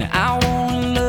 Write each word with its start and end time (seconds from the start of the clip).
Now 0.00 0.08
I 0.12 0.46
wanna 0.46 0.99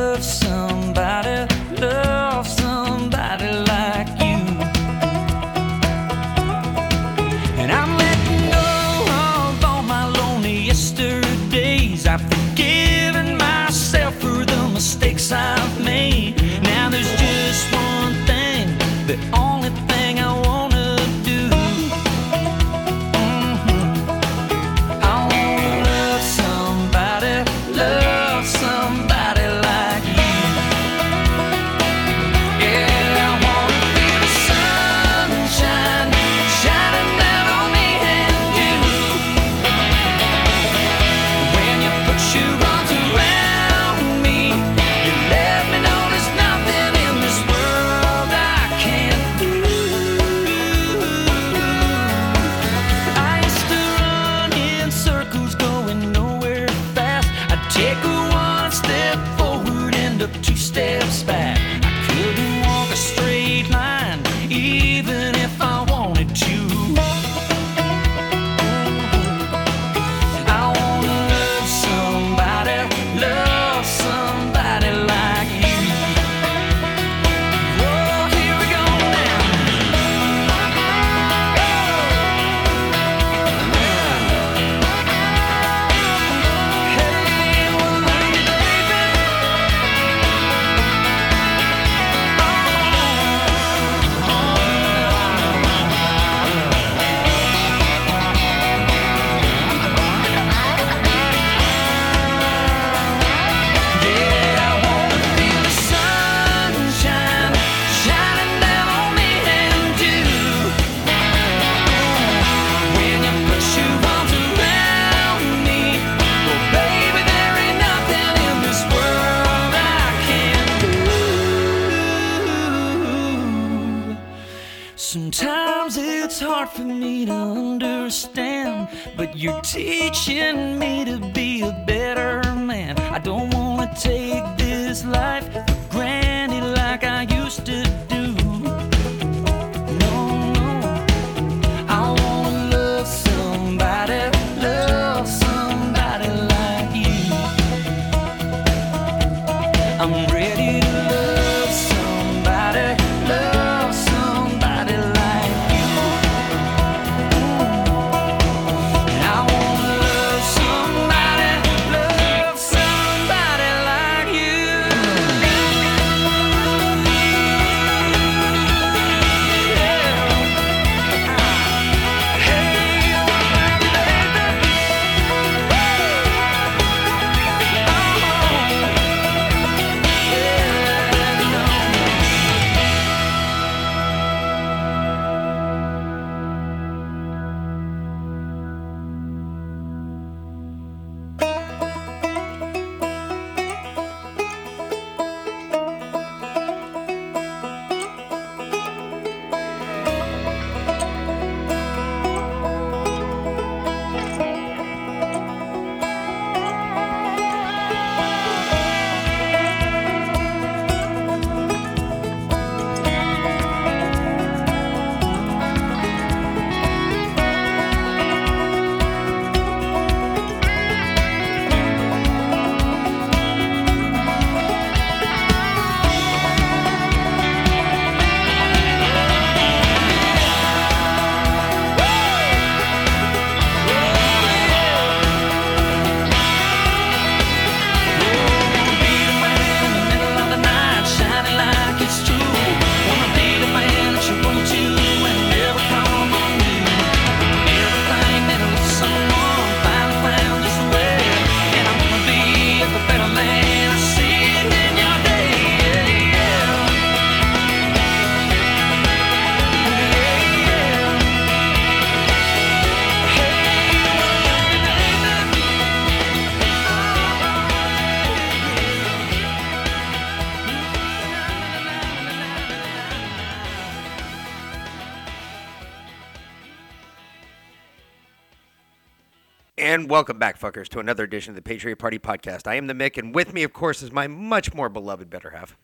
And 280.02 280.10
welcome 280.10 280.36
back, 280.36 280.58
fuckers, 280.58 280.88
to 280.88 280.98
another 280.98 281.22
edition 281.22 281.52
of 281.52 281.54
the 281.54 281.62
Patriot 281.62 281.94
Party 281.94 282.18
Podcast. 282.18 282.66
I 282.66 282.74
am 282.74 282.88
the 282.88 282.92
Mick, 282.92 283.16
and 283.18 283.32
with 283.32 283.54
me, 283.54 283.62
of 283.62 283.72
course, 283.72 284.02
is 284.02 284.10
my 284.10 284.26
much 284.26 284.74
more 284.74 284.88
beloved 284.88 285.30
better 285.30 285.50
half. 285.50 285.76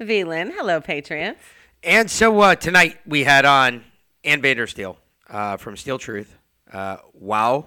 Vlyn, 0.00 0.50
hello, 0.52 0.80
Patriots. 0.80 1.40
And 1.84 2.10
so 2.10 2.40
uh, 2.40 2.56
tonight 2.56 2.98
we 3.06 3.22
had 3.22 3.44
on 3.44 3.84
Ann 4.24 4.42
Vandersteel 4.42 4.96
uh, 5.28 5.56
from 5.56 5.76
Steel 5.76 5.98
Truth. 5.98 6.36
Uh, 6.72 6.96
wow, 7.14 7.66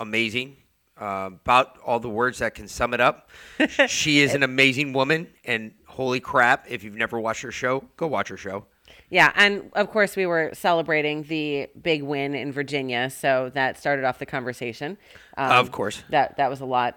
amazing. 0.00 0.56
Uh, 1.00 1.30
about 1.30 1.78
all 1.86 2.00
the 2.00 2.10
words 2.10 2.38
that 2.38 2.56
can 2.56 2.66
sum 2.66 2.92
it 2.92 3.00
up. 3.00 3.30
she 3.86 4.18
is 4.18 4.34
an 4.34 4.42
amazing 4.42 4.92
woman, 4.92 5.28
and 5.44 5.70
holy 5.86 6.18
crap, 6.18 6.66
if 6.68 6.82
you've 6.82 6.96
never 6.96 7.20
watched 7.20 7.42
her 7.42 7.52
show, 7.52 7.84
go 7.96 8.08
watch 8.08 8.30
her 8.30 8.36
show. 8.36 8.66
Yeah, 9.10 9.32
and 9.34 9.70
of 9.74 9.90
course 9.90 10.14
we 10.16 10.24
were 10.24 10.50
celebrating 10.54 11.24
the 11.24 11.68
big 11.80 12.02
win 12.02 12.34
in 12.34 12.52
Virginia, 12.52 13.10
so 13.10 13.50
that 13.54 13.76
started 13.78 14.04
off 14.04 14.18
the 14.18 14.26
conversation. 14.26 14.96
Um, 15.36 15.50
Of 15.52 15.72
course. 15.72 16.02
that 16.10 16.36
that 16.36 16.48
was 16.48 16.60
a 16.60 16.64
lot. 16.66 16.96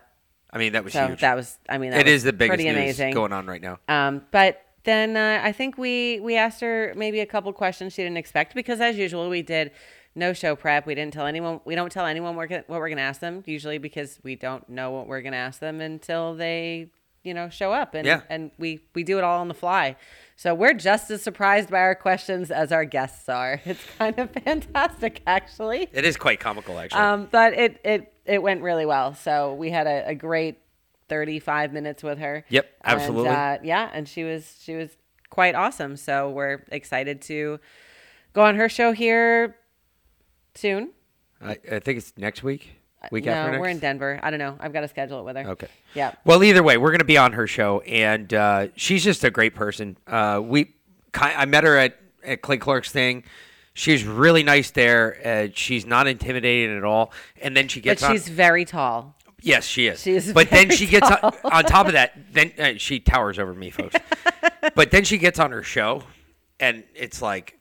I 0.52 0.60
mean, 0.60 0.74
that 0.74 0.84
was 0.84 0.94
So 0.94 1.08
huge. 1.08 1.22
that 1.22 1.36
was, 1.36 1.58
I 1.68 1.80
mean, 1.80 1.92
that 1.92 2.02
it 2.02 2.08
is 2.08 2.22
the 2.24 2.32
biggest 2.32 2.58
pretty 2.58 2.66
news 2.70 2.76
amazing. 3.00 3.14
going 3.16 3.34
on 3.34 3.48
right 3.48 3.62
now. 3.62 3.80
Um, 3.88 4.22
but 4.30 4.62
then 4.84 5.18
uh, 5.18 5.42
I 5.44 5.52
think 5.52 5.78
we 5.78 6.20
we 6.20 6.36
asked 6.36 6.62
her 6.62 6.94
maybe 6.96 7.20
a 7.22 7.26
couple 7.26 7.52
questions 7.54 7.94
she 7.94 8.04
didn't 8.04 8.18
expect 8.18 8.54
because 8.54 8.80
as 8.80 8.96
usual 8.98 9.30
we 9.30 9.42
did 9.42 9.72
no 10.16 10.32
show 10.34 10.56
prep. 10.56 10.86
We 10.86 10.94
didn't 10.94 11.14
tell 11.14 11.26
anyone. 11.26 11.60
We 11.66 11.74
don't 11.74 11.92
tell 11.92 12.06
anyone 12.06 12.36
what 12.36 12.48
we're 12.68 12.88
going 12.90 12.98
to 12.98 13.02
ask 13.02 13.20
them 13.20 13.42
usually 13.48 13.80
because 13.80 14.20
we 14.24 14.36
don't 14.36 14.68
know 14.70 14.92
what 14.92 15.08
we're 15.08 15.22
going 15.22 15.32
to 15.32 15.40
ask 15.40 15.60
them 15.60 15.82
until 15.82 16.36
they 16.36 16.90
you 17.24 17.34
know 17.34 17.50
show 17.50 17.72
up 17.74 17.94
and 17.94 18.06
Yeah. 18.06 18.22
and 18.30 18.52
we 18.58 18.82
we 18.94 19.04
do 19.04 19.18
it 19.18 19.24
all 19.24 19.40
on 19.40 19.48
the 19.48 19.54
fly. 19.54 19.96
So 20.36 20.54
we're 20.54 20.74
just 20.74 21.10
as 21.12 21.22
surprised 21.22 21.70
by 21.70 21.80
our 21.80 21.96
questions 21.96 22.52
as 22.52 22.72
our 22.72 22.86
guests 22.86 23.30
are. 23.30 23.62
It's 23.66 23.84
kind 23.98 24.18
of 24.20 24.32
fantastic 24.32 25.22
actually. 25.26 25.88
It 25.92 26.06
is 26.06 26.18
quite 26.18 26.40
comical, 26.40 26.78
actually. 26.80 27.02
Um, 27.02 27.28
but 27.32 27.54
it 27.54 27.80
it 27.84 28.14
it 28.26 28.42
went 28.42 28.62
really 28.62 28.86
well. 28.86 29.14
So 29.16 29.54
we 29.54 29.70
had 29.70 29.88
a, 29.88 30.10
a 30.10 30.16
great 30.16 30.58
35 31.10 31.74
minutes 31.74 32.02
with 32.04 32.18
her. 32.20 32.46
Yep, 32.50 32.66
And, 32.84 33.00
absolutely. 33.00 33.30
uh, 33.30 33.58
yeah, 33.64 33.90
and 33.94 34.08
she 34.08 34.24
was 34.24 34.58
she 34.62 34.76
was 34.76 34.96
quite 35.30 35.56
awesome. 35.56 35.98
So 35.98 36.30
we're 36.30 36.64
excited 36.72 37.22
to 37.24 37.60
go 38.34 38.42
on 38.44 38.56
her 38.56 38.70
show 38.70 38.92
here 38.94 39.56
soon. 40.56 40.92
I, 41.42 41.58
I 41.72 41.80
think 41.80 41.98
it's 41.98 42.14
next 42.18 42.44
week. 42.44 42.76
Week 43.12 43.26
no, 43.26 43.34
after 43.34 43.60
we're 43.60 43.68
in 43.68 43.80
Denver. 43.80 44.20
I 44.24 44.30
don't 44.30 44.40
know. 44.40 44.56
I've 44.60 44.74
got 44.74 44.82
to 44.82 44.88
schedule 44.88 45.20
it 45.20 45.24
with 45.24 45.36
her. 45.36 45.52
Okay. 45.52 45.68
Yeah. 45.94 46.14
Well, 46.26 46.44
either 46.44 46.64
way, 46.64 46.78
we're 46.78 46.92
going 46.92 47.00
to 47.00 47.06
be 47.06 47.18
on 47.18 47.34
her 47.34 47.48
show, 47.48 47.82
and 47.82 48.34
uh, 48.34 48.68
she's 48.76 49.04
just 49.04 49.24
a 49.24 49.32
great 49.32 49.56
person. 49.56 49.98
Uh, 50.08 50.42
we, 50.44 50.74
I 51.14 51.46
met 51.46 51.64
her 51.64 51.78
at, 51.78 51.98
at 52.24 52.42
Clay 52.42 52.58
Clark's 52.58 52.92
thing. 52.92 53.24
She's 53.74 54.06
really 54.06 54.44
nice 54.44 54.72
there. 54.72 55.18
Uh, 55.26 55.52
she's 55.54 55.86
not 55.86 56.08
intimidating 56.08 56.78
at 56.78 56.84
all. 56.84 57.12
And 57.42 57.58
then 57.58 57.68
she 57.68 57.80
But 57.80 57.84
gets 57.84 58.04
on. 58.04 58.12
she's 58.12 58.28
very 58.28 58.66
tall. 58.66 59.16
Yes, 59.42 59.66
she 59.66 59.88
is. 59.88 60.02
She 60.02 60.14
is 60.14 60.32
but 60.32 60.50
then 60.50 60.70
she 60.70 60.86
gets 60.88 61.10
on, 61.12 61.34
on 61.44 61.64
top 61.66 61.88
of 61.88 61.94
that. 61.94 62.18
Then 62.32 62.54
uh, 62.58 62.74
she 62.78 63.00
towers 63.02 63.38
over 63.40 63.54
me, 63.54 63.72
folks. 63.72 63.96
but 64.76 64.92
then 64.92 65.04
she 65.04 65.18
gets 65.18 65.38
on 65.38 65.52
her 65.52 65.64
show, 65.64 66.04
and 66.60 66.84
it's 66.96 67.22
like, 67.22 67.60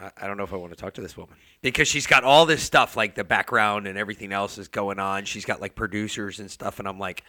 I, 0.00 0.10
I 0.22 0.26
don't 0.26 0.36
know 0.36 0.44
if 0.44 0.52
I 0.52 0.56
want 0.56 0.72
to 0.72 0.76
talk 0.78 0.94
to 0.94 1.00
this 1.00 1.16
woman 1.16 1.34
because 1.62 1.88
she's 1.88 2.06
got 2.06 2.24
all 2.24 2.46
this 2.46 2.62
stuff, 2.62 2.96
like 2.96 3.14
the 3.14 3.24
background 3.24 3.86
and 3.86 3.98
everything 3.98 4.32
else 4.32 4.58
is 4.58 4.68
going 4.68 4.98
on. 4.98 5.24
She's 5.24 5.44
got 5.44 5.60
like 5.60 5.74
producers 5.74 6.40
and 6.40 6.50
stuff, 6.50 6.78
and 6.78 6.88
I'm 6.88 6.98
like, 6.98 7.22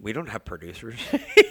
we 0.00 0.12
don't 0.12 0.28
have 0.28 0.44
producers. 0.44 0.98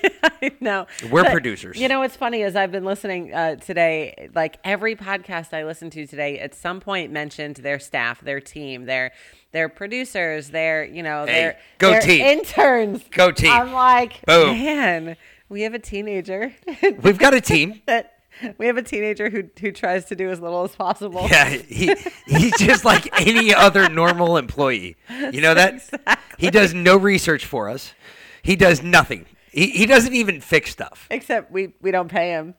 no, 0.62 0.86
We're 1.10 1.24
But, 1.24 1.32
producers. 1.32 1.80
You 1.80 1.88
know 1.88 2.00
what's 2.02 2.16
funny 2.16 2.42
is 2.44 2.56
I've 2.56 2.72
been 2.72 2.86
listening 2.86 3.34
uh, 3.34 3.56
today. 3.56 4.30
Like 4.36 4.58
every 4.64 4.96
podcast 4.96 5.52
I 5.54 5.64
listen 5.66 5.90
to 5.92 6.06
today, 6.06 6.40
at 6.40 6.54
some 6.54 6.80
point 6.80 7.12
mentioned 7.12 7.56
their 7.58 7.80
staff, 7.80 8.22
their 8.22 8.40
team, 8.40 8.86
their 8.86 9.12
their 9.52 9.68
producers, 9.70 10.50
their 10.50 10.86
you 10.86 11.02
know 11.02 11.26
Hey, 11.26 11.34
their 11.34 11.58
go 11.80 11.90
their 11.92 12.02
team. 12.02 12.22
interns. 12.26 13.04
Go 13.12 13.32
team. 13.32 13.52
I'm 13.52 13.74
like, 13.74 14.24
Boom. 14.26 14.50
man, 14.52 15.18
we 15.50 15.62
have 15.62 15.74
a 15.74 15.80
teenager. 15.80 16.54
We've 17.02 17.18
got 17.18 17.34
a 17.34 17.42
team. 17.42 17.82
that 17.88 18.15
we 18.58 18.68
have 18.68 18.78
a 18.78 18.82
teenager 18.84 19.30
who 19.30 19.44
who 19.60 19.72
tries 19.72 20.06
to 20.06 20.16
do 20.16 20.30
as 20.30 20.40
little 20.40 20.64
as 20.64 20.76
possible. 20.76 21.28
Yeah, 21.30 21.50
he 21.50 21.94
he's 22.28 22.58
just 22.58 22.86
like 22.86 23.10
any 23.28 23.54
other 23.54 23.90
normal 23.90 24.38
employee. 24.38 24.96
You 25.32 25.42
know 25.42 25.54
that? 25.54 26.20
He 26.38 26.50
does 26.52 26.74
no 26.74 26.98
research 26.98 27.46
for 27.46 27.70
us. 27.70 27.94
He 28.42 28.56
does 28.56 28.84
nothing. 28.84 29.26
He, 29.52 29.68
he 29.68 29.86
doesn't 29.86 30.14
even 30.14 30.42
fix 30.42 30.72
stuff. 30.72 31.08
Except 31.10 31.52
we 31.52 31.74
we 31.82 31.92
don't 31.92 32.10
pay 32.10 32.30
him. 32.32 32.56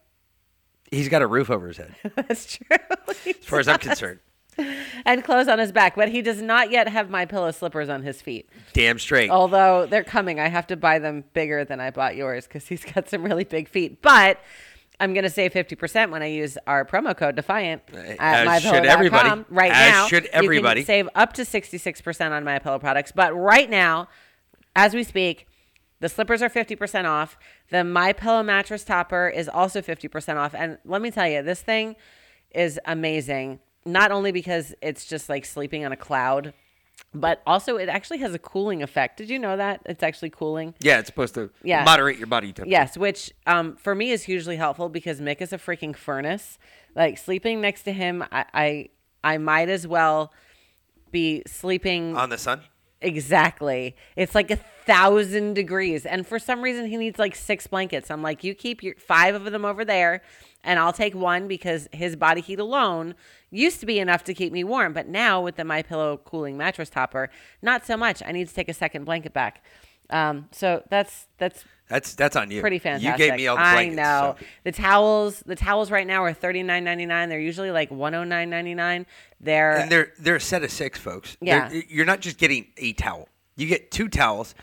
He's 0.90 1.08
got 1.08 1.20
a 1.22 1.26
roof 1.26 1.50
over 1.50 1.66
his 1.68 1.78
head, 1.78 1.94
That's 2.14 2.46
true. 2.58 2.76
as 3.08 3.34
far 3.42 3.58
as 3.58 3.66
I'm 3.68 3.78
concerned. 3.78 4.20
and 5.04 5.22
clothes 5.22 5.48
on 5.48 5.58
his 5.58 5.72
back, 5.72 5.96
but 5.96 6.08
he 6.08 6.22
does 6.22 6.40
not 6.40 6.70
yet 6.70 6.88
have 6.88 7.10
my 7.10 7.26
pillow 7.26 7.50
slippers 7.50 7.88
on 7.88 8.02
his 8.02 8.22
feet. 8.22 8.48
Damn 8.72 8.98
straight. 8.98 9.28
Although 9.28 9.86
they're 9.86 10.04
coming, 10.04 10.38
I 10.40 10.48
have 10.48 10.68
to 10.68 10.76
buy 10.76 10.98
them 11.00 11.24
bigger 11.34 11.64
than 11.64 11.80
I 11.80 11.90
bought 11.90 12.16
yours 12.16 12.46
because 12.46 12.66
he's 12.68 12.84
got 12.84 13.08
some 13.08 13.22
really 13.24 13.44
big 13.44 13.68
feet. 13.68 14.00
But 14.00 14.40
I'm 14.98 15.12
going 15.12 15.24
to 15.24 15.30
save 15.30 15.52
50% 15.52 16.10
when 16.10 16.22
I 16.22 16.26
use 16.26 16.56
our 16.66 16.84
promo 16.84 17.16
code 17.16 17.36
Defiant 17.36 17.82
eh, 17.92 18.16
at 18.18 18.46
As 18.46 18.62
should 18.62 18.86
everybody. 18.86 19.44
Right 19.50 19.70
As 19.70 19.92
now, 19.92 20.06
should 20.06 20.24
you 20.24 20.30
everybody. 20.32 20.80
can 20.80 20.86
save 20.86 21.08
up 21.14 21.32
to 21.34 21.42
66% 21.42 22.30
on 22.30 22.44
My 22.44 22.58
Pillow 22.58 22.78
products. 22.78 23.12
But 23.12 23.34
right 23.34 23.68
now, 23.68 24.08
as 24.74 24.94
we 24.94 25.02
speak, 25.02 25.46
the 26.00 26.08
slippers 26.08 26.42
are 26.42 26.50
50% 26.50 27.04
off. 27.04 27.36
The 27.70 27.84
My 27.84 28.12
Pillow 28.12 28.42
mattress 28.42 28.84
topper 28.84 29.28
is 29.28 29.48
also 29.48 29.82
50% 29.82 30.36
off. 30.36 30.54
And 30.54 30.78
let 30.84 31.02
me 31.02 31.10
tell 31.10 31.28
you, 31.28 31.42
this 31.42 31.60
thing 31.60 31.96
is 32.54 32.80
amazing. 32.86 33.60
Not 33.84 34.10
only 34.10 34.32
because 34.32 34.74
it's 34.82 35.04
just 35.04 35.28
like 35.28 35.44
sleeping 35.44 35.84
on 35.84 35.92
a 35.92 35.96
cloud, 35.96 36.54
but 37.14 37.42
also 37.46 37.76
it 37.76 37.88
actually 37.88 38.18
has 38.18 38.34
a 38.34 38.38
cooling 38.38 38.82
effect. 38.82 39.16
Did 39.16 39.30
you 39.30 39.38
know 39.38 39.56
that? 39.56 39.80
It's 39.86 40.02
actually 40.02 40.30
cooling. 40.30 40.74
yeah, 40.80 40.98
it's 40.98 41.06
supposed 41.08 41.34
to 41.34 41.50
Yeah. 41.62 41.84
moderate 41.84 42.18
your 42.18 42.26
body 42.26 42.48
temperature. 42.52 42.70
Yes, 42.70 42.96
which 42.98 43.32
um, 43.46 43.76
for 43.76 43.94
me 43.94 44.10
is 44.10 44.24
hugely 44.24 44.56
helpful 44.56 44.88
because 44.88 45.20
Mick 45.20 45.40
is 45.40 45.52
a 45.52 45.58
freaking 45.58 45.96
furnace. 45.96 46.58
Like 46.94 47.18
sleeping 47.18 47.60
next 47.60 47.82
to 47.84 47.92
him, 47.92 48.22
I 48.32 48.44
I, 48.54 48.88
I 49.24 49.38
might 49.38 49.68
as 49.68 49.86
well 49.86 50.32
be 51.10 51.42
sleeping 51.46 52.16
On 52.16 52.28
the 52.28 52.38
sun? 52.38 52.60
Exactly. 53.06 53.96
It's 54.16 54.34
like 54.34 54.50
a 54.50 54.56
thousand 54.56 55.54
degrees, 55.54 56.04
and 56.04 56.26
for 56.26 56.38
some 56.38 56.62
reason 56.62 56.86
he 56.86 56.96
needs 56.96 57.18
like 57.18 57.34
six 57.34 57.66
blankets. 57.66 58.10
I'm 58.10 58.22
like, 58.22 58.44
you 58.44 58.54
keep 58.54 58.82
your 58.82 58.94
five 58.96 59.34
of 59.34 59.44
them 59.44 59.64
over 59.64 59.84
there, 59.84 60.22
and 60.64 60.78
I'll 60.78 60.92
take 60.92 61.14
one 61.14 61.48
because 61.48 61.88
his 61.92 62.16
body 62.16 62.40
heat 62.40 62.58
alone 62.58 63.14
used 63.50 63.80
to 63.80 63.86
be 63.86 63.98
enough 63.98 64.24
to 64.24 64.34
keep 64.34 64.52
me 64.52 64.64
warm, 64.64 64.92
but 64.92 65.08
now 65.08 65.40
with 65.40 65.56
the 65.56 65.64
My 65.64 65.82
Pillow 65.82 66.16
cooling 66.18 66.56
mattress 66.56 66.90
topper, 66.90 67.30
not 67.62 67.86
so 67.86 67.96
much. 67.96 68.22
I 68.24 68.32
need 68.32 68.48
to 68.48 68.54
take 68.54 68.68
a 68.68 68.74
second 68.74 69.04
blanket 69.04 69.32
back. 69.32 69.62
Um, 70.10 70.48
so 70.52 70.82
that's 70.90 71.26
that's 71.38 71.64
That's 71.88 72.14
that's 72.14 72.36
on 72.36 72.50
you. 72.50 72.60
pretty 72.60 72.78
fantastic. 72.78 73.10
You 73.12 73.16
gave 73.30 73.36
me 73.36 73.46
all 73.46 73.56
the 73.56 73.62
I 73.62 73.88
know 73.88 74.36
so- 74.38 74.44
the 74.64 74.72
towels. 74.72 75.40
The 75.46 75.56
towels 75.56 75.90
right 75.90 76.06
now 76.06 76.22
are 76.24 76.32
thirty 76.32 76.62
nine 76.62 76.84
ninety 76.84 77.06
nine. 77.06 77.28
They're 77.28 77.40
usually 77.40 77.70
like 77.70 77.90
one 77.90 78.12
hundred 78.12 78.26
nine 78.26 78.50
ninety 78.50 78.74
nine. 78.74 79.06
They're 79.40 79.76
And 79.78 79.90
they're 79.90 80.12
they're 80.18 80.36
a 80.36 80.40
set 80.40 80.62
of 80.64 80.70
six, 80.70 80.98
folks. 80.98 81.36
Yeah. 81.40 81.68
They're- 81.68 81.82
you're 81.88 82.04
not 82.06 82.20
just 82.20 82.38
getting 82.38 82.66
a 82.76 82.92
towel. 82.92 83.28
You 83.56 83.66
get 83.66 83.90
two 83.90 84.08
towels, 84.08 84.54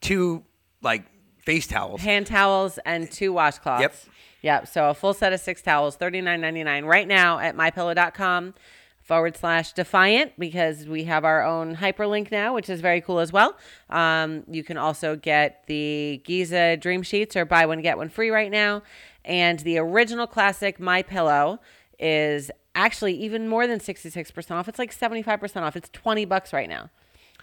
two 0.00 0.44
like 0.82 1.04
face 1.44 1.66
towels. 1.66 2.00
hand 2.00 2.26
towels 2.26 2.78
and 2.84 3.10
two 3.10 3.32
washcloths. 3.32 3.80
Yep. 3.80 3.94
Yep. 4.42 4.66
So 4.68 4.90
a 4.90 4.94
full 4.94 5.14
set 5.14 5.32
of 5.32 5.40
six 5.40 5.62
towels, 5.62 5.96
thirty 5.96 6.20
nine 6.20 6.40
ninety 6.40 6.62
nine 6.64 6.84
right 6.84 7.06
now 7.06 7.38
at 7.38 7.56
mypillow.com 7.56 8.54
forward 9.02 9.36
slash 9.36 9.72
defiant 9.72 10.32
because 10.38 10.86
we 10.86 11.04
have 11.04 11.24
our 11.24 11.44
own 11.44 11.76
hyperlink 11.76 12.30
now, 12.30 12.54
which 12.54 12.70
is 12.70 12.80
very 12.80 13.00
cool 13.00 13.18
as 13.18 13.32
well. 13.32 13.56
Um, 13.90 14.44
you 14.48 14.64
can 14.64 14.76
also 14.76 15.16
get 15.16 15.64
the 15.66 16.22
Giza 16.24 16.76
Dream 16.76 17.02
Sheets 17.02 17.36
or 17.36 17.44
buy 17.44 17.66
one 17.66 17.82
get 17.82 17.98
one 17.98 18.08
free 18.08 18.30
right 18.30 18.50
now, 18.50 18.82
and 19.24 19.58
the 19.60 19.78
original 19.78 20.26
classic 20.26 20.80
My 20.80 21.02
Pillow 21.02 21.60
is 21.98 22.50
actually 22.74 23.14
even 23.14 23.48
more 23.48 23.66
than 23.66 23.80
sixty 23.80 24.08
six 24.10 24.30
percent 24.30 24.58
off. 24.58 24.68
It's 24.68 24.78
like 24.78 24.92
seventy 24.92 25.22
five 25.22 25.40
percent 25.40 25.64
off. 25.64 25.76
It's 25.76 25.88
twenty 25.90 26.24
bucks 26.24 26.52
right 26.52 26.68
now. 26.68 26.90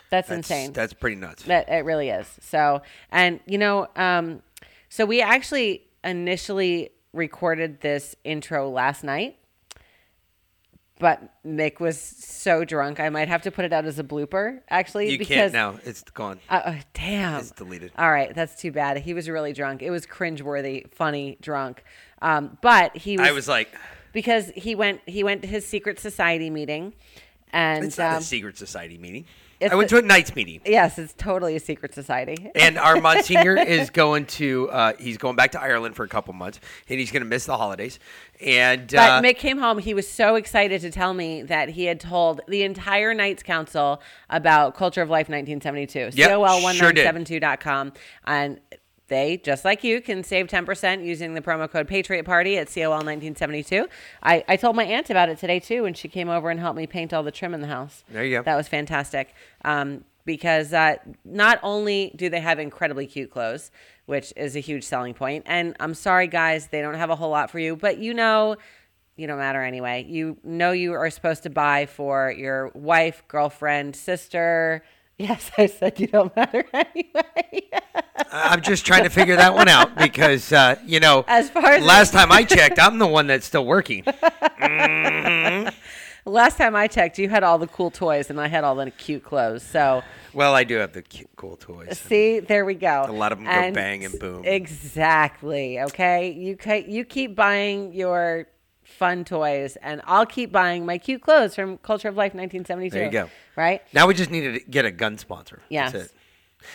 That's, 0.10 0.30
That's, 0.30 0.50
insane. 0.50 0.74
That's 0.74 0.94
pretty 0.94 1.18
nuts. 1.18 1.44
That 1.44 1.70
it 1.70 1.86
really 1.86 2.10
is. 2.10 2.28
So, 2.42 2.82
and 3.12 3.40
you 3.46 3.60
know, 3.60 3.88
um, 3.96 4.42
so 4.90 5.06
we 5.06 5.22
actually 5.22 5.84
initially 6.04 6.90
recorded 7.14 7.82
this 7.82 8.16
intro 8.24 8.70
last 8.70 9.04
night, 9.04 9.38
but 11.00 11.44
Mick 11.46 11.80
was 11.80 12.00
so 12.00 12.66
drunk. 12.66 13.00
I 13.00 13.10
might 13.10 13.30
have 13.30 13.42
to 13.44 13.52
put 13.52 13.66
it 13.66 13.74
out 13.74 13.86
as 13.86 13.98
a 13.98 14.04
blooper, 14.04 14.60
actually, 14.70 15.10
you 15.12 15.18
because 15.18 15.52
can't 15.52 15.54
now. 15.54 15.80
It's 15.86 16.02
gone. 16.04 16.40
Uh, 16.50 16.62
uh, 16.66 16.76
damn, 16.94 17.40
It's 17.40 17.52
deleted. 17.52 17.92
All 17.98 18.12
right, 18.12 18.36
that's 18.36 18.60
too 18.62 18.72
bad. 18.72 18.98
He 18.98 19.14
was 19.14 19.30
really 19.30 19.54
drunk. 19.54 19.82
It 19.82 19.92
was 19.92 20.06
cringeworthy, 20.06 20.92
funny, 20.94 21.38
drunk. 21.42 21.84
Um, 22.22 22.58
but 22.62 22.96
he 22.96 23.18
was. 23.18 23.28
I 23.28 23.32
was 23.32 23.48
like, 23.48 23.70
because 24.14 24.52
he 24.56 24.76
went. 24.76 25.02
He 25.08 25.24
went 25.24 25.42
to 25.44 25.48
his 25.48 25.66
secret 25.66 26.00
society 26.00 26.50
meeting, 26.50 26.94
and 27.52 27.86
it's 27.86 27.98
not 27.98 28.14
um, 28.14 28.20
a 28.20 28.22
secret 28.22 28.58
society 28.58 28.98
meeting. 28.98 29.26
It's 29.60 29.74
I 29.74 29.76
went 29.76 29.90
to 29.90 29.98
a 29.98 30.02
Knights 30.02 30.36
meeting. 30.36 30.62
Yes, 30.66 30.98
it's 30.98 31.14
totally 31.14 31.56
a 31.56 31.60
secret 31.60 31.94
society. 31.94 32.52
And 32.56 32.78
our 32.78 33.00
Monsignor 33.00 33.58
is 33.58 33.90
going 33.90 34.26
to, 34.26 34.70
uh, 34.70 34.94
he's 35.00 35.18
going 35.18 35.36
back 35.36 35.52
to 35.52 35.62
Ireland 35.62 35.96
for 35.96 36.04
a 36.04 36.08
couple 36.08 36.34
months, 36.34 36.60
and 36.88 37.00
he's 37.00 37.12
going 37.12 37.24
to 37.24 37.28
miss 37.28 37.46
the 37.46 37.58
holidays. 37.58 38.00
And 38.42 38.88
But 38.88 38.98
uh, 38.98 39.22
Mick 39.22 39.38
came 39.38 39.58
home. 39.58 39.80
He 39.80 39.94
was 39.94 40.08
so 40.08 40.36
excited 40.36 40.82
to 40.82 40.92
tell 40.92 41.14
me 41.14 41.42
that 41.44 41.70
he 41.70 41.86
had 41.86 42.00
told 42.00 42.42
the 42.48 42.64
entire 42.64 43.14
Knights 43.14 43.44
Council 43.44 44.02
about 44.30 44.76
Culture 44.76 45.02
of 45.02 45.10
Life 45.10 45.30
1972. 45.30 46.18
Yep, 46.18 46.30
COL1972.com. 46.30 47.94
And 48.26 48.60
they, 49.10 49.38
just 49.38 49.66
like 49.66 49.84
you, 49.84 50.02
can 50.02 50.24
save 50.24 50.48
10% 50.48 51.06
using 51.06 51.34
the 51.34 51.42
promo 51.42 51.70
code 51.70 51.88
Patriot 51.88 52.24
Party 52.24 52.58
at 52.58 52.68
COL1972. 52.68 53.88
I, 54.24 54.44
I 54.48 54.56
told 54.56 54.76
my 54.76 54.86
aunt 54.86 55.10
about 55.10 55.30
it 55.30 55.38
today, 55.38 55.60
too, 55.60 55.84
when 55.84 55.94
she 55.94 56.08
came 56.08 56.30
over 56.30 56.50
and 56.50 56.60
helped 56.60 56.78
me 56.78 56.88
paint 56.88 57.14
all 57.14 57.24
the 57.24 57.32
trim 57.32 57.54
in 57.54 57.62
the 57.62 57.68
house. 57.68 58.04
There 58.10 58.24
you 58.24 58.38
go. 58.38 58.44
That 58.44 58.56
was 58.56 58.68
fantastic. 58.68 59.34
Um, 59.66 60.06
because 60.26 60.74
uh, 60.74 60.96
not 61.26 61.60
only 61.64 62.14
do 62.16 62.30
they 62.30 62.40
have 62.40 62.60
incredibly 62.60 63.08
cute 63.08 63.32
clothes, 63.32 63.72
which 64.06 64.32
is 64.38 64.56
a 64.56 64.60
huge 64.60 64.84
selling 64.84 65.14
point, 65.14 65.44
and 65.48 65.76
I'm 65.80 65.96
sorry, 65.96 66.28
guys, 66.28 66.68
they 66.68 66.82
don't 66.82 66.96
have 66.96 67.10
a 67.10 67.16
whole 67.16 67.32
lot 67.32 67.50
for 67.50 67.58
you, 67.58 67.76
but 67.76 67.98
you 67.98 68.14
know, 68.14 68.56
you 69.16 69.28
don't 69.28 69.38
matter 69.38 69.62
anyway. 69.62 70.06
You 70.08 70.38
know 70.44 70.72
you 70.72 70.94
are 70.94 71.10
supposed 71.10 71.44
to 71.44 71.50
buy 71.50 71.88
for 71.88 72.32
your 72.32 72.70
wife, 72.74 73.24
girlfriend, 73.28 73.96
sister. 73.96 74.84
Yes, 75.20 75.52
I 75.58 75.66
said 75.66 76.00
you 76.00 76.08
don't 76.08 76.34
matter 76.36 76.64
anyway. 76.74 77.70
I'm 78.32 78.62
just 78.62 78.86
trying 78.86 79.04
to 79.04 79.10
figure 79.10 79.36
that 79.36 79.54
one 79.54 79.68
out 79.68 79.96
because, 79.98 80.54
uh, 80.54 80.78
you 80.86 81.00
know, 81.02 81.26
As 81.28 81.50
far 81.50 81.72
as- 81.74 81.84
last 81.84 82.14
time 82.14 82.32
I 82.32 82.44
checked, 82.46 82.80
I'm 82.80 83.00
the 83.00 83.06
one 83.08 83.28
that's 83.28 83.46
still 83.46 83.66
working. 83.66 84.06
Last 86.26 86.58
time 86.58 86.76
I 86.76 86.88
checked, 86.88 87.18
you 87.18 87.28
had 87.30 87.44
all 87.44 87.58
the 87.58 87.66
cool 87.68 87.90
toys, 87.90 88.30
and 88.30 88.40
I 88.40 88.48
had 88.48 88.64
all 88.64 88.76
the 88.76 88.92
cute 88.92 89.24
clothes. 89.24 89.64
So 89.64 90.04
Well, 90.34 90.54
I 90.54 90.64
do 90.64 90.76
have 90.76 90.94
the 90.94 91.02
cute, 91.02 91.30
cool 91.36 91.56
toys. 91.58 91.98
See, 91.98 92.40
there 92.40 92.66
we 92.66 92.76
go. 92.76 93.06
A 93.08 93.12
lot 93.12 93.32
of 93.32 93.40
'em 93.40 93.46
go 93.46 93.72
bang 93.74 94.06
and 94.06 94.20
boom. 94.20 94.44
Exactly. 94.46 95.80
Okay, 95.82 96.30
you 96.32 96.58
you 96.88 97.06
keep 97.06 97.36
buying 97.36 97.94
your 97.94 98.48
fun 99.00 99.24
toys, 99.24 99.78
and 99.82 100.02
I'll 100.06 100.26
keep 100.26 100.52
buying 100.52 100.86
my 100.86 100.98
cute 100.98 101.22
clothes 101.22 101.56
from 101.56 101.78
Culture 101.78 102.10
of 102.10 102.18
Life 102.18 102.34
1972. 102.36 102.94
There 102.94 103.06
you 103.06 103.12
go. 103.12 103.30
Right? 103.56 103.82
Now 103.94 104.06
we 104.08 104.14
just 104.14 104.30
need 104.30 104.42
to 104.42 104.60
get 104.70 104.84
a 104.86 104.92
gun 104.92 105.18
sponsor. 105.18 105.62
Yes. 105.70 105.94
That's 105.94 106.06
it. 106.06 106.12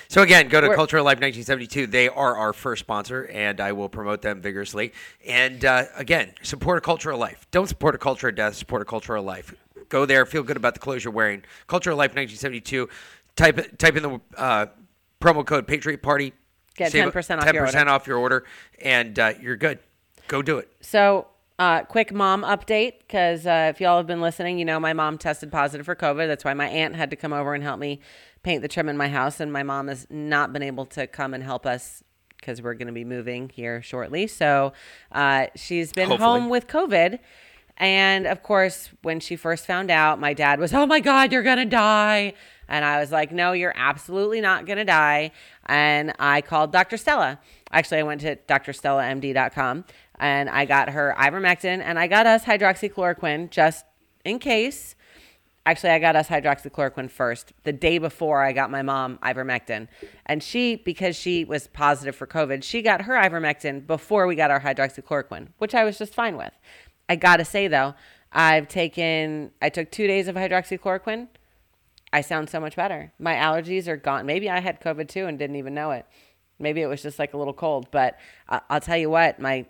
So 0.09 0.23
again, 0.23 0.49
go 0.49 0.62
to 0.62 0.69
We're- 0.69 0.76
Culture 0.76 0.97
of 0.97 1.04
Life 1.04 1.21
1972. 1.21 1.87
They 1.87 2.09
are 2.09 2.35
our 2.35 2.54
first 2.54 2.81
sponsor, 2.81 3.25
and 3.26 3.61
I 3.61 3.73
will 3.73 3.90
promote 3.90 4.23
them 4.23 4.40
vigorously. 4.40 4.95
And 5.26 5.62
uh, 5.64 5.85
again, 5.95 6.33
support 6.43 6.78
a 6.78 6.81
culture 6.81 7.11
of 7.11 7.19
life. 7.19 7.47
Don't 7.50 7.69
support 7.69 7.95
a 7.95 7.99
culture 7.99 8.28
of 8.28 8.35
death. 8.35 8.54
Support 8.54 8.81
a 8.81 8.87
culture 8.87 9.14
of 9.14 9.25
life. 9.25 9.54
Go 9.90 10.07
there. 10.07 10.25
Feel 10.25 10.43
good 10.43 10.57
about 10.57 10.73
the 10.73 10.81
clothes 10.81 11.04
you're 11.04 11.12
wearing. 11.12 11.43
Culture 11.66 11.90
of 11.90 11.99
Life 11.99 12.14
1972. 12.14 12.88
Type 13.37 13.76
type 13.76 13.97
in 13.97 14.02
the 14.02 14.21
uh, 14.38 14.66
promo 15.21 15.45
code 15.45 15.66
Patriot 15.66 16.02
Party. 16.02 16.33
Get 16.76 16.93
10% 16.93 17.38
off 17.38 17.52
your 17.52 17.66
10% 17.66 17.75
order. 17.75 17.90
off 17.90 18.07
your 18.07 18.19
order, 18.19 18.45
and 18.81 19.19
uh, 19.19 19.35
you're 19.40 19.57
good. 19.57 19.78
Go 20.26 20.43
do 20.43 20.59
it. 20.59 20.73
So, 20.81 21.26
uh, 21.58 21.84
quick 21.84 22.12
mom 22.12 22.42
update 22.42 22.94
because 23.00 23.46
uh, 23.46 23.70
if 23.75 23.80
y'all 23.80 23.99
have 23.99 24.06
been 24.06 24.20
listening, 24.20 24.58
you 24.58 24.64
know 24.64 24.80
my 24.80 24.92
mom 24.92 25.18
tested 25.18 25.52
positive 25.52 25.87
for 25.87 25.94
COVID. 25.94 26.26
That's 26.26 26.44
why 26.44 26.54
my 26.54 26.68
aunt 26.68 26.96
had 26.96 27.11
to 27.11 27.16
come 27.16 27.32
over 27.32 27.54
and 27.54 27.62
help 27.62 27.78
me 27.78 28.00
paint 28.42 28.62
the 28.62 28.68
trim 28.68 28.88
in 28.88 28.96
my 28.96 29.08
house, 29.08 29.40
and 29.40 29.52
my 29.52 29.62
mom 29.62 29.88
has 29.88 30.06
not 30.11 30.52
been 30.52 30.62
able 30.62 30.87
to 30.87 31.06
come 31.06 31.32
and 31.32 31.42
help 31.42 31.64
us 31.64 32.02
because 32.37 32.61
we're 32.61 32.75
going 32.75 32.88
to 32.88 32.92
be 32.92 33.04
moving 33.04 33.49
here 33.49 33.80
shortly. 33.80 34.26
So, 34.26 34.75
uh, 35.12 35.46
she's 35.54 35.92
been 35.92 36.08
Hopefully. 36.11 36.40
home 36.40 36.49
with 36.50 36.66
COVID. 36.66 37.18
And 37.76 38.26
of 38.26 38.42
course, 38.42 38.90
when 39.02 39.18
she 39.20 39.34
first 39.37 39.66
found 39.66 39.90
out, 39.90 40.20
my 40.20 40.34
dad 40.34 40.61
was, 40.61 40.73
Oh 40.73 40.87
my 40.87 41.00
God, 41.00 41.32
you're 41.32 41.42
going 41.42 41.58
to 41.58 41.64
die. 41.64 42.34
And 42.68 42.84
I 42.84 43.00
was 43.00 43.11
like, 43.11 43.32
No, 43.32 43.52
you're 43.52 43.73
absolutely 43.75 44.40
not 44.40 44.66
going 44.66 44.78
to 44.78 44.84
die. 44.84 45.32
And 45.66 46.12
I 46.18 46.40
called 46.40 46.70
Dr. 46.73 46.96
Stella. 46.96 47.40
Actually, 47.73 47.99
I 47.99 48.02
went 48.04 48.20
to 48.20 48.37
drstellamd.com 48.37 49.84
and 50.18 50.49
I 50.49 50.64
got 50.64 50.90
her 50.90 51.14
ivermectin 51.18 51.80
and 51.83 51.99
I 51.99 52.06
got 52.06 52.26
us 52.26 52.44
hydroxychloroquine 52.44 53.50
just 53.50 53.85
in 54.25 54.38
case. 54.38 54.94
Actually, 55.66 55.90
I 55.90 55.99
got 55.99 56.14
us 56.14 56.28
hydroxychloroquine 56.28 57.11
first 57.11 57.54
the 57.62 57.73
day 57.73 57.97
before 57.97 58.42
I 58.42 58.52
got 58.52 58.71
my 58.71 58.83
mom 58.83 59.18
ivermectin. 59.23 59.88
And 60.26 60.42
she, 60.42 60.76
because 60.76 61.16
she 61.16 61.44
was 61.44 61.68
positive 61.68 62.14
for 62.14 62.26
COVID, 62.26 62.62
she 62.62 62.83
got 62.83 63.02
her 63.02 63.14
ivermectin 63.14 63.87
before 63.87 64.26
we 64.26 64.35
got 64.35 64.50
our 64.50 64.61
hydroxychloroquine, 64.61 65.49
which 65.59 65.75
I 65.75 65.85
was 65.85 65.97
just 65.97 66.14
fine 66.14 66.37
with. 66.37 66.52
I 67.09 67.16
gotta 67.16 67.44
say 67.47 67.66
though, 67.68 67.94
I've 68.30 68.68
taken, 68.68 69.52
I 69.62 69.71
took 69.71 69.90
two 69.90 70.06
days 70.06 70.28
of 70.28 70.37
hydroxychloroquine. 70.37 71.28
I 72.12 72.21
sound 72.21 72.50
so 72.50 72.61
much 72.61 72.76
better. 72.76 73.12
My 73.18 73.35
allergies 73.35 73.88
are 73.88 73.97
gone. 73.97 74.26
Maybe 74.26 74.50
I 74.50 74.61
had 74.61 74.80
COVID 74.80 75.09
too 75.09 75.26
and 75.26 75.38
didn't 75.38 75.56
even 75.56 75.75
know 75.75 75.92
it. 75.92 76.06
Maybe 76.59 76.83
it 76.83 76.87
was 76.87 77.02
just 77.02 77.18
like 77.18 77.33
a 77.33 77.38
little 77.38 77.54
cold, 77.54 77.88
but 77.90 78.18
I- 78.49 78.61
I'll 78.71 78.80
tell 78.80 78.97
you 78.97 79.11
what, 79.11 79.40
my 79.40 79.66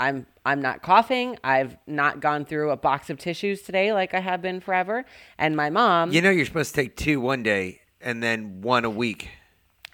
I'm 0.00 0.26
I'm 0.44 0.60
not 0.62 0.82
coughing. 0.82 1.38
I've 1.44 1.76
not 1.86 2.20
gone 2.20 2.44
through 2.44 2.70
a 2.70 2.76
box 2.76 3.10
of 3.10 3.18
tissues 3.18 3.62
today 3.62 3.92
like 3.92 4.14
I 4.14 4.20
have 4.20 4.40
been 4.42 4.60
forever. 4.60 5.04
And 5.38 5.54
my 5.54 5.70
mom, 5.70 6.10
You 6.12 6.22
know 6.22 6.30
you're 6.30 6.46
supposed 6.46 6.74
to 6.74 6.80
take 6.82 6.96
two 6.96 7.20
one 7.20 7.42
day 7.42 7.82
and 8.00 8.22
then 8.22 8.62
one 8.62 8.84
a 8.84 8.90
week. 8.90 9.28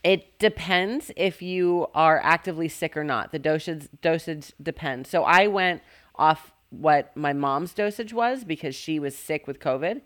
it 0.04 0.38
depends 0.38 1.10
if 1.16 1.42
you 1.42 1.88
are 1.94 2.20
actively 2.22 2.68
sick 2.68 2.96
or 2.96 3.02
not. 3.04 3.32
The 3.32 3.40
dosage 3.40 3.88
dosage 4.00 4.52
depends. 4.62 5.10
So 5.10 5.24
I 5.24 5.48
went 5.48 5.82
off 6.14 6.52
what 6.70 7.16
my 7.16 7.32
mom's 7.32 7.74
dosage 7.74 8.12
was 8.12 8.44
because 8.44 8.74
she 8.74 8.98
was 8.98 9.16
sick 9.16 9.46
with 9.46 9.58
COVID. 9.60 10.00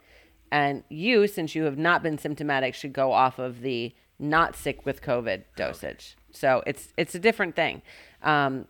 And 0.53 0.83
you, 0.89 1.27
since 1.27 1.55
you 1.55 1.65
have 1.65 1.79
not 1.79 2.03
been 2.03 2.19
symptomatic, 2.19 2.75
should 2.75 2.93
go 2.93 3.13
off 3.13 3.39
of 3.39 3.61
the 3.61 3.95
not 4.19 4.57
sick 4.57 4.85
with 4.85 5.01
COVID 5.03 5.45
dosage. 5.57 6.17
So 6.33 6.63
it's 6.67 6.93
it's 6.97 7.15
a 7.15 7.19
different 7.21 7.55
thing. 7.55 7.83
Um, 8.23 8.67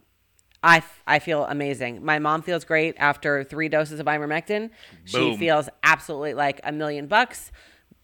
I, 0.63 0.79
f- 0.79 1.03
I 1.07 1.19
feel 1.21 1.45
amazing. 1.47 2.05
My 2.05 2.19
mom 2.19 2.43
feels 2.43 2.65
great 2.65 2.95
after 2.99 3.45
three 3.45 3.69
doses 3.69 3.99
of 4.01 4.07
ivermectin. 4.07 4.71
She 5.05 5.19
feels 5.39 5.69
absolutely 5.83 6.35
like 6.35 6.61
a 6.65 6.73
million 6.73 7.07
bucks. 7.07 7.51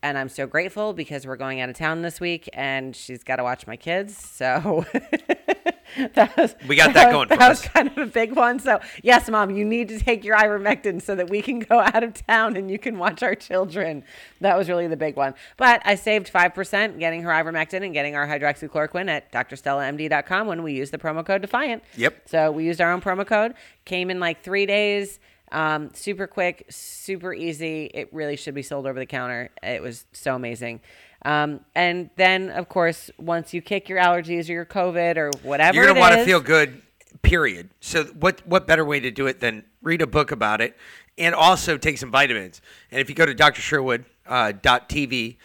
And 0.03 0.17
I'm 0.17 0.29
so 0.29 0.47
grateful 0.47 0.93
because 0.93 1.27
we're 1.27 1.37
going 1.37 1.61
out 1.61 1.69
of 1.69 1.77
town 1.77 2.03
this 2.03 2.21
week 2.21 2.49
and 2.53 2.95
she's 2.95 3.23
got 3.25 3.37
to 3.37 3.43
watch 3.43 3.67
my 3.67 3.77
kids. 3.77 4.17
So 4.17 4.85
that 6.15 6.37
was, 6.37 6.55
We 6.69 6.77
got 6.77 6.95
that 6.95 7.11
going 7.11 7.29
That 7.29 7.39
was 7.39 7.63
us. 7.63 7.69
kind 7.69 7.89
of 7.89 7.99
a 7.99 8.07
big 8.07 8.35
one. 8.35 8.59
So, 8.59 8.81
yes, 9.03 9.29
mom, 9.29 9.51
you 9.51 9.65
need 9.65 9.89
to 9.89 9.99
take 9.99 10.25
your 10.25 10.37
ivermectin 10.37 11.01
so 11.03 11.15
that 11.15 11.31
we 11.31 11.43
can 11.43 11.61
go 11.61 11.81
out 11.81 12.03
of 12.03 12.15
town 12.27 12.57
and 12.57 12.71
you 12.71 12.79
can 12.79 12.99
watch 12.99 13.23
our 13.23 13.35
children. 13.35 14.05
That 14.41 14.57
was 14.57 14.69
really 14.69 14.87
the 14.87 14.97
big 14.97 15.17
one. 15.17 15.35
But 15.57 15.83
I 15.85 15.95
saved 15.95 16.33
5% 16.33 16.99
getting 16.99 17.23
her 17.23 17.31
ivermectin 17.31 17.85
and 17.85 17.93
getting 17.93 18.15
our 18.17 18.27
hydroxychloroquine 18.27 19.09
at 19.09 19.33
drstellamd.com 19.33 20.47
when 20.47 20.63
we 20.63 20.73
used 20.73 20.93
the 20.93 20.99
promo 20.99 21.25
code 21.25 21.43
Defiant. 21.43 21.83
Yep. 21.97 22.29
So 22.29 22.51
we 22.51 22.65
used 22.65 22.81
our 22.81 22.93
own 22.93 23.01
promo 23.01 23.27
code. 23.27 23.55
Came 23.85 24.11
in 24.11 24.21
like 24.21 24.43
three 24.43 24.67
days. 24.67 25.19
Um, 25.53 25.91
super 25.95 26.27
quick, 26.27 26.67
super 26.71 27.33
easy. 27.33 27.85
It 27.95 28.13
really 28.13 28.37
should 28.37 28.55
be 28.55 28.63
sold 28.63 28.87
over 28.87 28.99
the 28.99 29.07
counter. 29.07 29.51
It 29.63 29.81
was 29.81 30.05
so 30.13 30.35
amazing. 30.35 30.81
Um, 31.25 31.61
and 31.75 32.11
then, 32.17 32.51
of 32.51 32.69
course, 32.69 33.11
once 33.19 33.53
you 33.53 33.63
kick 33.63 33.89
your 33.89 33.99
allergies 33.99 34.49
or 34.49 34.53
your 34.53 34.67
COVID 34.67 35.17
or 35.17 35.31
whatever, 35.43 35.77
You're 35.77 35.87
gonna 35.87 36.01
want 36.01 36.15
to 36.15 36.25
feel 36.25 36.41
good. 36.41 36.83
Period. 37.23 37.71
So 37.81 38.05
what 38.05 38.47
what 38.47 38.67
better 38.67 38.85
way 38.85 39.01
to 39.01 39.11
do 39.11 39.27
it 39.27 39.41
than 39.41 39.65
read 39.83 40.03
a 40.03 40.07
book 40.07 40.31
about 40.31 40.61
it 40.61 40.77
and 41.19 41.35
also 41.35 41.77
take 41.77 41.99
some 41.99 42.11
vitamins? 42.11 42.61
And 42.91 43.01
if 43.01 43.09
you 43.09 43.17
go 43.17 43.27
to 43.27 43.35
drsherwood 43.35 44.05
uh, 44.27 44.53
dot 44.53 44.89
TV 44.89 45.39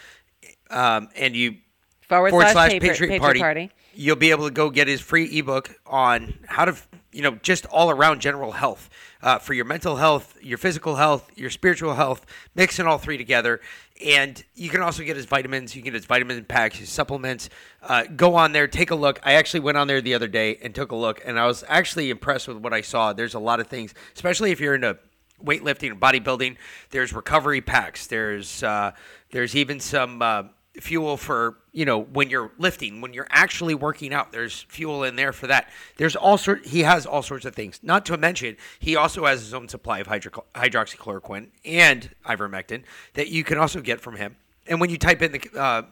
um, 0.69 1.09
and 1.15 1.35
you 1.35 1.55
forward, 2.01 2.31
forward 2.31 2.49
slash, 2.49 2.53
slash 2.53 2.71
Patriot, 2.73 2.89
Patriot, 2.89 3.09
Patriot 3.09 3.19
Party, 3.19 3.39
Party. 3.39 3.71
you'll 3.93 4.15
be 4.15 4.31
able 4.31 4.45
to 4.45 4.53
go 4.53 4.69
get 4.69 4.87
his 4.87 5.01
free 5.01 5.39
ebook 5.39 5.73
on 5.85 6.33
how 6.45 6.65
to, 6.65 6.75
you 7.11 7.21
know, 7.21 7.35
just 7.35 7.65
all 7.67 7.89
around 7.89 8.21
general 8.21 8.53
health 8.53 8.89
uh, 9.21 9.39
for 9.39 9.53
your 9.53 9.65
mental 9.65 9.97
health, 9.97 10.37
your 10.41 10.57
physical 10.57 10.95
health, 10.95 11.29
your 11.35 11.49
spiritual 11.49 11.95
health, 11.95 12.25
mixing 12.55 12.85
all 12.85 12.97
three 12.97 13.17
together. 13.17 13.61
And 14.05 14.43
you 14.55 14.69
can 14.69 14.81
also 14.81 15.03
get 15.03 15.15
his 15.15 15.25
vitamins. 15.25 15.75
You 15.75 15.81
can 15.81 15.91
get 15.91 15.95
his 15.95 16.05
vitamin 16.05 16.43
packs, 16.45 16.77
his 16.77 16.89
supplements. 16.89 17.49
Uh, 17.83 18.05
go 18.15 18.35
on 18.35 18.51
there, 18.51 18.67
take 18.67 18.91
a 18.91 18.95
look. 18.95 19.19
I 19.23 19.33
actually 19.33 19.59
went 19.59 19.77
on 19.77 19.87
there 19.87 20.01
the 20.01 20.15
other 20.15 20.27
day 20.27 20.57
and 20.63 20.73
took 20.73 20.91
a 20.91 20.95
look, 20.95 21.21
and 21.23 21.39
I 21.39 21.45
was 21.45 21.63
actually 21.67 22.09
impressed 22.09 22.47
with 22.47 22.57
what 22.57 22.73
I 22.73 22.81
saw. 22.81 23.13
There's 23.13 23.35
a 23.35 23.39
lot 23.39 23.59
of 23.59 23.67
things, 23.67 23.93
especially 24.15 24.51
if 24.51 24.59
you're 24.59 24.75
into 24.75 24.97
weightlifting 25.43 25.91
and 25.91 25.99
bodybuilding. 25.99 26.57
There's 26.89 27.13
recovery 27.13 27.61
packs. 27.61 28.07
There's 28.07 28.63
uh, 28.63 28.91
there's 29.31 29.55
even 29.55 29.79
some 29.79 30.21
uh, 30.21 30.43
fuel 30.79 31.17
for 31.17 31.57
you 31.71 31.85
know 31.85 31.99
when 31.99 32.29
you're 32.29 32.51
lifting, 32.57 33.01
when 33.01 33.13
you're 33.13 33.27
actually 33.29 33.75
working 33.75 34.13
out. 34.13 34.31
There's 34.31 34.61
fuel 34.69 35.03
in 35.03 35.15
there 35.15 35.33
for 35.33 35.47
that. 35.47 35.69
There's 35.97 36.15
all 36.15 36.37
sort. 36.37 36.65
He 36.65 36.81
has 36.81 37.05
all 37.05 37.21
sorts 37.21 37.45
of 37.45 37.55
things. 37.55 37.79
Not 37.81 38.05
to 38.07 38.17
mention, 38.17 38.57
he 38.79 38.95
also 38.95 39.25
has 39.25 39.41
his 39.41 39.53
own 39.53 39.67
supply 39.67 39.99
of 39.99 40.07
hydro- 40.07 40.45
hydroxychloroquine 40.55 41.47
and 41.65 42.09
ivermectin 42.25 42.83
that 43.13 43.29
you 43.29 43.43
can 43.43 43.57
also 43.57 43.81
get 43.81 44.01
from 44.01 44.15
him. 44.15 44.35
And 44.67 44.79
when 44.79 44.89
you 44.89 44.97
type 44.97 45.21
in 45.21 45.31
the 45.31 45.41
uh, 45.59 45.83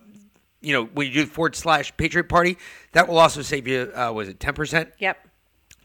you 0.62 0.74
know, 0.74 0.86
when 0.86 1.08
you 1.08 1.14
do 1.14 1.26
forward 1.26 1.56
slash 1.56 1.96
Patriot 1.96 2.28
Party, 2.28 2.58
that 2.92 3.08
will 3.08 3.18
also 3.18 3.42
save 3.42 3.68
you, 3.68 3.92
uh, 3.96 4.12
was 4.12 4.28
it 4.28 4.40
10%? 4.40 4.92
Yep. 5.00 5.18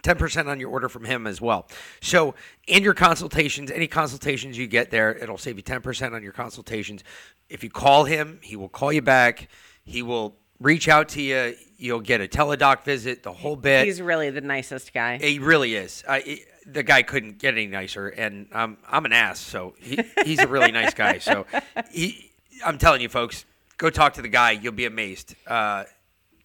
10% 0.03 0.49
on 0.49 0.61
your 0.61 0.69
order 0.69 0.89
from 0.89 1.05
him 1.05 1.27
as 1.27 1.41
well. 1.41 1.67
So, 2.03 2.35
in 2.67 2.83
your 2.83 2.93
consultations, 2.93 3.71
any 3.71 3.87
consultations 3.87 4.59
you 4.59 4.67
get 4.67 4.91
there, 4.91 5.17
it'll 5.17 5.39
save 5.39 5.57
you 5.57 5.63
10% 5.63 6.13
on 6.13 6.23
your 6.23 6.33
consultations. 6.33 7.03
If 7.49 7.65
you 7.65 7.71
call 7.71 8.05
him, 8.05 8.39
he 8.43 8.55
will 8.55 8.69
call 8.69 8.93
you 8.93 9.01
back. 9.01 9.49
He 9.85 10.03
will 10.03 10.37
reach 10.61 10.88
out 10.88 11.09
to 11.11 11.23
you. 11.23 11.55
You'll 11.76 12.00
get 12.00 12.21
a 12.21 12.29
teledoc 12.29 12.85
visit, 12.85 13.23
the 13.23 13.33
whole 13.33 13.57
bit. 13.57 13.85
He's 13.87 14.00
really 14.00 14.31
the 14.31 14.41
nicest 14.41 14.93
guy. 14.95 15.19
He 15.19 15.38
really 15.38 15.75
is. 15.75 16.03
I, 16.09 16.21
he- 16.21 16.45
the 16.67 16.83
guy 16.83 17.03
couldn't 17.03 17.37
get 17.38 17.53
any 17.53 17.67
nicer, 17.67 18.09
and 18.09 18.47
um, 18.53 18.79
I'm 18.91 19.05
an 19.05 19.12
ass, 19.12 19.38
so 19.38 19.75
he, 19.79 19.99
he's 20.25 20.38
a 20.41 20.47
really 20.47 20.73
nice 20.73 20.95
guy. 20.95 21.19
So 21.19 21.45
he, 21.91 22.31
I'm 22.64 22.79
telling 22.79 23.03
you, 23.03 23.11
folks, 23.11 23.45
go 23.76 23.91
talk 23.91 24.14
to 24.14 24.23
the 24.23 24.29
guy. 24.29 24.53
You'll 24.53 24.73
be 24.73 24.87
amazed. 24.87 25.35
Uh, 25.47 25.85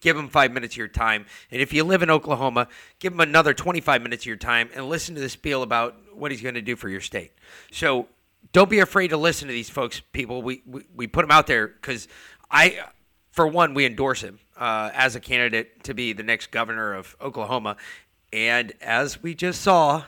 give 0.00 0.18
him 0.18 0.28
five 0.28 0.52
minutes 0.52 0.74
of 0.74 0.76
your 0.76 0.88
time, 0.88 1.24
and 1.50 1.62
if 1.62 1.72
you 1.72 1.84
live 1.84 2.02
in 2.02 2.10
Oklahoma, 2.10 2.68
give 2.98 3.14
him 3.14 3.20
another 3.20 3.54
25 3.54 4.02
minutes 4.02 4.24
of 4.24 4.26
your 4.26 4.36
time, 4.36 4.68
and 4.74 4.90
listen 4.90 5.14
to 5.14 5.22
the 5.22 5.30
spiel 5.30 5.62
about 5.62 5.96
what 6.14 6.30
he's 6.30 6.42
going 6.42 6.54
to 6.54 6.60
do 6.60 6.76
for 6.76 6.90
your 6.90 7.00
state. 7.00 7.32
So 7.72 8.06
don't 8.52 8.68
be 8.68 8.80
afraid 8.80 9.08
to 9.08 9.16
listen 9.16 9.48
to 9.48 9.54
these 9.54 9.70
folks, 9.70 10.00
people. 10.12 10.42
We 10.42 10.62
we, 10.66 10.82
we 10.94 11.06
put 11.06 11.22
them 11.22 11.30
out 11.30 11.46
there 11.46 11.66
because 11.68 12.08
I 12.50 12.78
for 13.30 13.46
one, 13.46 13.74
we 13.74 13.86
endorse 13.86 14.20
him 14.22 14.38
uh, 14.56 14.90
as 14.94 15.14
a 15.16 15.20
candidate 15.20 15.84
to 15.84 15.94
be 15.94 16.12
the 16.12 16.22
next 16.22 16.50
governor 16.50 16.94
of 16.94 17.16
Oklahoma. 17.20 17.76
And 18.32 18.72
as 18.80 19.22
we 19.22 19.34
just 19.34 19.60
saw, 19.62 20.04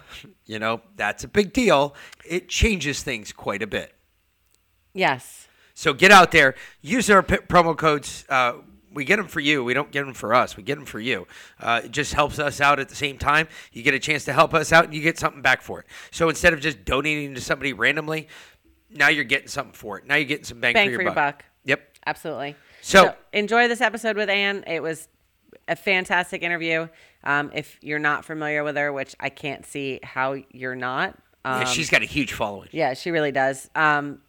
you 0.46 0.58
know, 0.58 0.80
that's 0.96 1.24
a 1.24 1.28
big 1.28 1.52
deal. 1.52 1.94
It 2.24 2.48
changes 2.48 3.02
things 3.02 3.32
quite 3.32 3.62
a 3.62 3.66
bit. 3.66 3.94
yes. 4.92 5.48
So 5.74 5.94
get 5.94 6.10
out 6.12 6.32
there, 6.32 6.54
use 6.82 7.08
our 7.08 7.22
p- 7.22 7.36
promo 7.36 7.74
codes. 7.76 8.26
Uh, 8.28 8.52
we 8.92 9.06
get 9.06 9.16
them 9.16 9.26
for 9.26 9.40
you. 9.40 9.64
We 9.64 9.72
don't 9.72 9.90
get 9.90 10.04
them 10.04 10.12
for 10.12 10.34
us. 10.34 10.54
We 10.54 10.62
get 10.62 10.74
them 10.74 10.84
for 10.84 11.00
you. 11.00 11.26
Uh, 11.58 11.80
it 11.84 11.92
just 11.92 12.12
helps 12.12 12.38
us 12.38 12.60
out 12.60 12.78
at 12.78 12.90
the 12.90 12.94
same 12.94 13.16
time. 13.16 13.48
You 13.72 13.82
get 13.82 13.94
a 13.94 13.98
chance 13.98 14.26
to 14.26 14.34
help 14.34 14.52
us 14.52 14.70
out, 14.70 14.84
and 14.84 14.92
you 14.92 15.00
get 15.00 15.18
something 15.18 15.40
back 15.40 15.62
for 15.62 15.80
it. 15.80 15.86
So 16.10 16.28
instead 16.28 16.52
of 16.52 16.60
just 16.60 16.84
donating 16.84 17.34
to 17.36 17.40
somebody 17.40 17.72
randomly, 17.72 18.28
now 18.90 19.08
you're 19.08 19.24
getting 19.24 19.48
something 19.48 19.72
for 19.72 19.96
it. 19.98 20.06
Now 20.06 20.16
you're 20.16 20.26
getting 20.26 20.44
some 20.44 20.60
bang, 20.60 20.74
Bang 20.74 20.88
for, 20.88 20.90
your, 20.90 20.98
for 20.98 21.02
your 21.04 21.14
buck. 21.14 21.38
buck. 21.38 21.44
Yep. 21.64 21.96
Absolutely. 22.06 22.54
So- 22.82 23.14
enjoy 23.32 23.68
this 23.68 23.80
episode 23.80 24.16
with 24.16 24.28
Ann. 24.28 24.64
It 24.66 24.82
was 24.82 25.08
a 25.68 25.76
fantastic 25.76 26.42
interview. 26.42 26.88
Um, 27.24 27.50
if 27.54 27.78
you're 27.82 27.98
not 28.00 28.24
familiar 28.24 28.64
with 28.64 28.76
her, 28.76 28.92
which 28.92 29.14
I 29.20 29.28
can't 29.30 29.64
see 29.64 30.00
how 30.02 30.36
you're 30.50 30.74
not. 30.74 31.16
Um, 31.44 31.60
Yeah, 31.60 31.64
she's 31.64 31.88
got 31.90 32.02
a 32.02 32.06
huge 32.06 32.32
following. 32.32 32.68
Yeah, 32.72 32.94
she 32.94 33.10
really 33.10 33.32
does. 33.32 33.70
Um, 33.74 34.20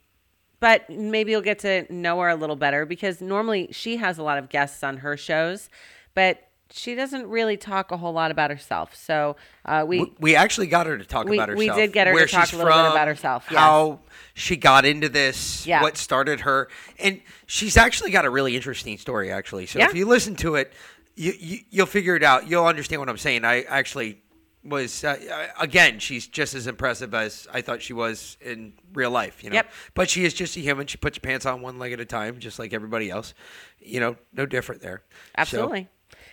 but 0.60 0.90
maybe 0.90 1.32
you'll 1.32 1.42
get 1.42 1.60
to 1.60 1.92
know 1.94 2.20
her 2.22 2.30
a 2.30 2.36
little 2.36 2.56
better 2.56 2.86
because 2.86 3.20
normally 3.20 3.68
she 3.72 3.98
has 3.98 4.18
a 4.18 4.24
lot 4.24 4.38
of 4.38 4.50
guests 4.50 4.84
on 4.84 4.98
her 4.98 5.18
shows, 5.18 5.70
but 6.16 6.42
she 6.72 6.96
doesn't 6.96 7.28
really 7.28 7.56
talk 7.58 7.92
a 7.92 7.98
whole 7.98 8.14
lot 8.14 8.32
about 8.32 8.50
herself. 8.50 8.96
So 8.96 9.36
uh, 9.66 9.84
we, 9.88 10.12
We- 10.20 10.36
actually 10.36 10.68
got 10.68 10.88
her 10.88 10.98
to 10.98 11.06
talk 11.06 11.28
We- 11.28 11.38
about 11.38 11.50
herself. 11.50 11.76
we 11.78 11.82
did 11.82 11.94
get 11.94 12.08
her 12.08 12.14
to 12.14 12.26
talk 12.28 12.52
a 12.52 12.58
little 12.58 12.72
bit 12.72 12.92
about 12.92 13.08
herself, 13.08 13.46
yes. 13.52 13.60
How 13.60 14.00
she 14.34 14.56
got 14.56 14.86
into 14.86 15.10
this, 15.10 15.68
Yeah. 15.68 15.82
what 15.82 15.98
started 15.98 16.42
her, 16.42 16.70
and 17.00 17.22
she's 17.46 17.78
actually 17.78 18.12
got 18.12 18.26
a 18.26 18.30
really 18.30 18.56
interesting 18.56 18.98
story. 18.98 19.32
Actually, 19.32 19.68
so 19.68 19.80
Yeah. 19.80 19.86
if 19.90 19.96
you 19.96 20.06
listen 20.08 20.36
to 20.38 20.56
it, 20.56 20.74
you, 21.16 21.34
you 21.40 21.60
you'll 21.70 21.86
figure 21.86 22.16
it 22.16 22.24
out. 22.24 22.48
You'll 22.48 22.66
understand 22.66 23.00
what 23.00 23.10
I'm 23.10 23.20
saying. 23.20 23.46
I 23.46 23.62
actually 23.64 24.20
was 24.64 25.04
uh, 25.04 25.18
again. 25.60 26.00
She's 26.00 26.26
just 26.26 26.56
as 26.56 26.66
impressive 26.66 27.14
as 27.14 27.48
I 27.54 27.62
thought 27.62 27.84
she 27.84 27.94
was 27.94 28.38
in 28.42 28.74
real 28.94 29.12
life. 29.12 29.44
You 29.44 29.52
know, 29.52 29.56
Yep. 29.58 29.72
but 29.94 30.10
she 30.10 30.26
is 30.26 30.34
just 30.34 30.58
a 30.58 30.60
human. 30.62 30.88
She 30.88 30.98
puts 30.98 31.18
her 31.18 31.22
pants 31.22 31.46
on 31.46 31.62
one 31.62 31.78
leg 31.78 31.92
at 31.92 32.00
a 32.00 32.06
time, 32.06 32.40
just 32.40 32.58
like 32.58 32.74
everybody 32.74 33.12
else. 33.12 33.36
You 33.80 34.00
know, 34.00 34.16
no 34.32 34.48
different 34.48 34.82
there. 34.82 35.04
So- 35.12 35.32
Absolutely. 35.36 35.88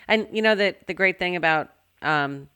And 0.07 0.27
you 0.31 0.41
know 0.41 0.55
that 0.55 0.87
the 0.87 0.93
great 0.93 1.19
thing 1.19 1.35
about 1.35 1.69
um, 2.01 2.49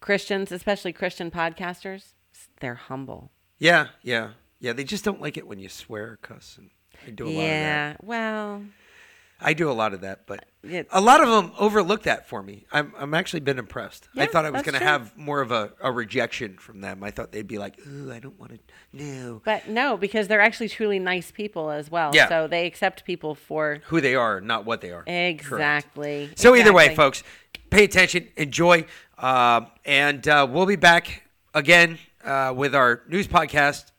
Christians, 0.00 0.52
especially 0.52 0.92
Christian 0.92 1.30
podcasters, 1.30 2.12
they're 2.60 2.74
humble. 2.74 3.30
yeah, 3.58 3.88
yeah, 4.02 4.30
yeah. 4.58 4.72
They 4.72 4.84
just 4.84 5.04
don't 5.04 5.20
like 5.20 5.36
it 5.36 5.46
when 5.46 5.58
you 5.58 5.68
swear 5.68 6.12
or 6.12 6.18
cuss, 6.22 6.56
and 6.58 6.70
I 7.06 7.10
do 7.10 7.24
a 7.24 7.26
lot 7.26 7.30
of 7.30 7.36
that. 7.36 7.42
Yeah. 7.44 7.96
Well, 8.02 8.62
I 9.42 9.54
do 9.54 9.70
a 9.70 9.72
lot 9.72 9.94
of 9.94 10.02
that, 10.02 10.26
but 10.26 10.44
It- 10.62 10.86
a 10.90 11.00
lot 11.00 11.22
of 11.22 11.28
them 11.30 11.52
overlook 11.58 12.02
that 12.02 12.28
for 12.28 12.42
me. 12.42 12.66
I'm 12.70 12.92
I'm 12.98 13.14
actually 13.14 13.40
been 13.40 13.58
impressed. 13.58 14.08
I 14.16 14.26
thought 14.26 14.44
I 14.44 14.50
was 14.50 14.62
going 14.62 14.78
to 14.78 14.84
have 14.84 15.16
more 15.16 15.40
of 15.40 15.50
a, 15.50 15.72
a 15.80 15.90
rejection 15.90 16.58
from 16.58 16.80
them. 16.82 17.02
I 17.02 17.10
thought 17.10 17.32
they'd 17.32 17.46
be 17.46 17.56
like, 17.58 17.78
"Ooh, 17.86 18.12
I 18.12 18.18
don't 18.18 18.38
want 18.38 18.52
to." 18.52 18.58
No, 18.92 19.40
but 19.44 19.68
no, 19.68 19.96
because 19.96 20.28
they're 20.28 20.40
actually 20.42 20.68
truly 20.68 20.98
nice 20.98 21.30
people 21.30 21.70
as 21.70 21.90
well. 21.90 22.10
Yeah. 22.14 22.28
So 22.28 22.46
they 22.48 22.66
accept 22.66 23.04
people 23.04 23.34
for 23.34 23.78
who 23.86 24.00
they 24.02 24.14
are, 24.14 24.40
not 24.42 24.64
what 24.66 24.80
they 24.82 24.90
are. 24.90 25.04
Correct. 25.04 25.08
exactly. 25.40 26.30
So 26.36 26.54
either 26.54 26.72
way, 26.72 26.94
folks, 26.94 27.22
pay 27.70 27.84
attention, 27.84 28.28
enjoy, 28.36 28.84
uh, 29.16 29.62
and 29.86 30.26
uh, 30.28 30.46
we'll 30.50 30.66
be 30.66 30.76
back 30.76 31.22
again 31.54 31.98
uh, 32.24 32.52
with 32.54 32.74
our 32.74 33.02
news 33.08 33.26
podcast. 33.26 33.90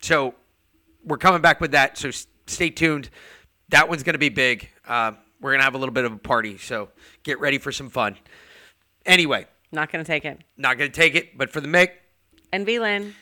So 0.00 0.34
we're 1.04 1.18
coming 1.18 1.40
back 1.42 1.60
with 1.60 1.72
that. 1.72 1.98
So 1.98 2.08
s- 2.08 2.26
stay 2.46 2.70
tuned. 2.70 3.10
That 3.70 3.88
one's 3.88 4.02
going 4.02 4.14
to 4.14 4.18
be 4.18 4.28
big. 4.30 4.68
Uh, 4.86 5.12
we're 5.40 5.50
going 5.50 5.60
to 5.60 5.64
have 5.64 5.74
a 5.74 5.78
little 5.78 5.92
bit 5.92 6.04
of 6.04 6.12
a 6.12 6.18
party. 6.18 6.58
So 6.58 6.88
get 7.22 7.38
ready 7.40 7.58
for 7.58 7.70
some 7.72 7.90
fun. 7.90 8.16
Anyway, 9.06 9.46
Not 9.72 9.92
going 9.92 10.04
to 10.04 10.06
take 10.10 10.24
it. 10.24 10.40
not 10.56 10.78
going 10.78 10.90
to 10.90 10.96
take 11.00 11.14
it, 11.14 11.36
but 11.36 11.50
for 11.50 11.60
the 11.60 11.68
Mick, 11.68 11.90
And 12.52 12.66
VLAN. 12.66 13.14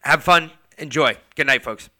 have 0.00 0.22
fun, 0.22 0.50
enjoy. 0.78 1.16
Good 1.36 1.46
night, 1.46 1.62
folks. 1.62 1.90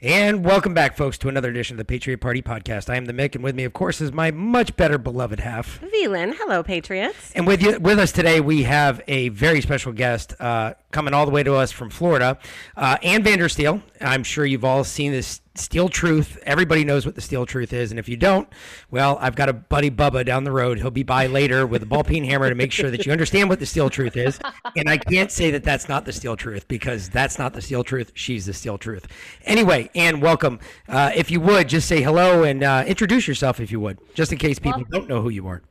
And 0.00 0.44
welcome 0.44 0.74
back, 0.74 0.96
folks, 0.96 1.16
to 1.18 1.28
another 1.28 1.48
edition 1.48 1.74
of 1.74 1.78
the 1.78 1.84
Patriot 1.84 2.18
Party 2.18 2.42
Podcast. 2.42 2.90
I 2.90 2.96
am 2.96 3.04
the 3.04 3.12
Mick, 3.12 3.36
and 3.36 3.44
with 3.44 3.54
me, 3.54 3.62
of 3.62 3.72
course, 3.72 4.00
is 4.00 4.12
my 4.12 4.32
much 4.32 4.74
better 4.76 4.98
beloved 4.98 5.38
half. 5.38 5.80
VLAN. 5.80 6.34
Hello, 6.36 6.62
Patriots. 6.64 7.30
And 7.36 7.46
with 7.46 7.62
you, 7.62 7.78
with 7.78 8.00
us 8.00 8.10
today, 8.10 8.40
we 8.40 8.64
have 8.64 9.00
a 9.06 9.28
very 9.28 9.60
special 9.60 9.92
guest 9.92 10.34
uh, 10.40 10.74
coming 10.92 11.14
all 11.14 11.24
the 11.26 11.32
way 11.32 11.42
to 11.42 11.54
us 11.54 11.72
from 11.72 11.90
Florida, 11.90 12.38
uh, 12.76 12.96
Ann 13.02 13.24
Vandersteel. 13.24 13.82
I'm 14.00 14.22
sure 14.22 14.44
you've 14.44 14.64
all 14.64 14.84
seen 14.84 15.10
this 15.12 15.40
Steel 15.54 15.88
Truth. 15.88 16.38
Everybody 16.44 16.84
knows 16.84 17.04
what 17.04 17.14
the 17.14 17.20
Steel 17.20 17.44
Truth 17.44 17.72
is, 17.72 17.90
and 17.90 17.98
if 17.98 18.08
you 18.08 18.16
don't, 18.16 18.48
well, 18.90 19.18
I've 19.20 19.34
got 19.34 19.48
a 19.48 19.52
buddy 19.52 19.90
Bubba 19.90 20.24
down 20.24 20.44
the 20.44 20.52
road. 20.52 20.78
He'll 20.78 20.90
be 20.90 21.02
by 21.02 21.26
later 21.26 21.66
with 21.66 21.82
a 21.82 21.86
ball 21.86 22.04
peen 22.04 22.24
hammer 22.24 22.48
to 22.48 22.54
make 22.54 22.72
sure 22.72 22.90
that 22.90 23.04
you 23.04 23.12
understand 23.12 23.48
what 23.48 23.58
the 23.58 23.66
Steel 23.66 23.90
Truth 23.90 24.16
is. 24.16 24.38
And 24.76 24.88
I 24.88 24.96
can't 24.98 25.30
say 25.30 25.50
that 25.50 25.64
that's 25.64 25.88
not 25.88 26.04
the 26.04 26.12
Steel 26.12 26.36
Truth 26.36 26.68
because 26.68 27.10
that's 27.10 27.38
not 27.38 27.52
the 27.52 27.60
Steel 27.60 27.84
Truth. 27.84 28.12
She's 28.14 28.46
the 28.46 28.54
Steel 28.54 28.78
Truth. 28.78 29.08
Anyway, 29.44 29.90
Ann, 29.94 30.20
welcome. 30.20 30.60
Uh, 30.88 31.10
if 31.14 31.30
you 31.30 31.40
would 31.40 31.68
just 31.68 31.88
say 31.88 32.02
hello 32.02 32.44
and 32.44 32.62
uh, 32.62 32.84
introduce 32.86 33.28
yourself, 33.28 33.60
if 33.60 33.70
you 33.70 33.80
would, 33.80 33.98
just 34.14 34.32
in 34.32 34.38
case 34.38 34.58
people 34.58 34.84
Well- 34.90 35.00
don't 35.00 35.08
know 35.08 35.20
who 35.22 35.28
you 35.30 35.46
are. 35.48 35.62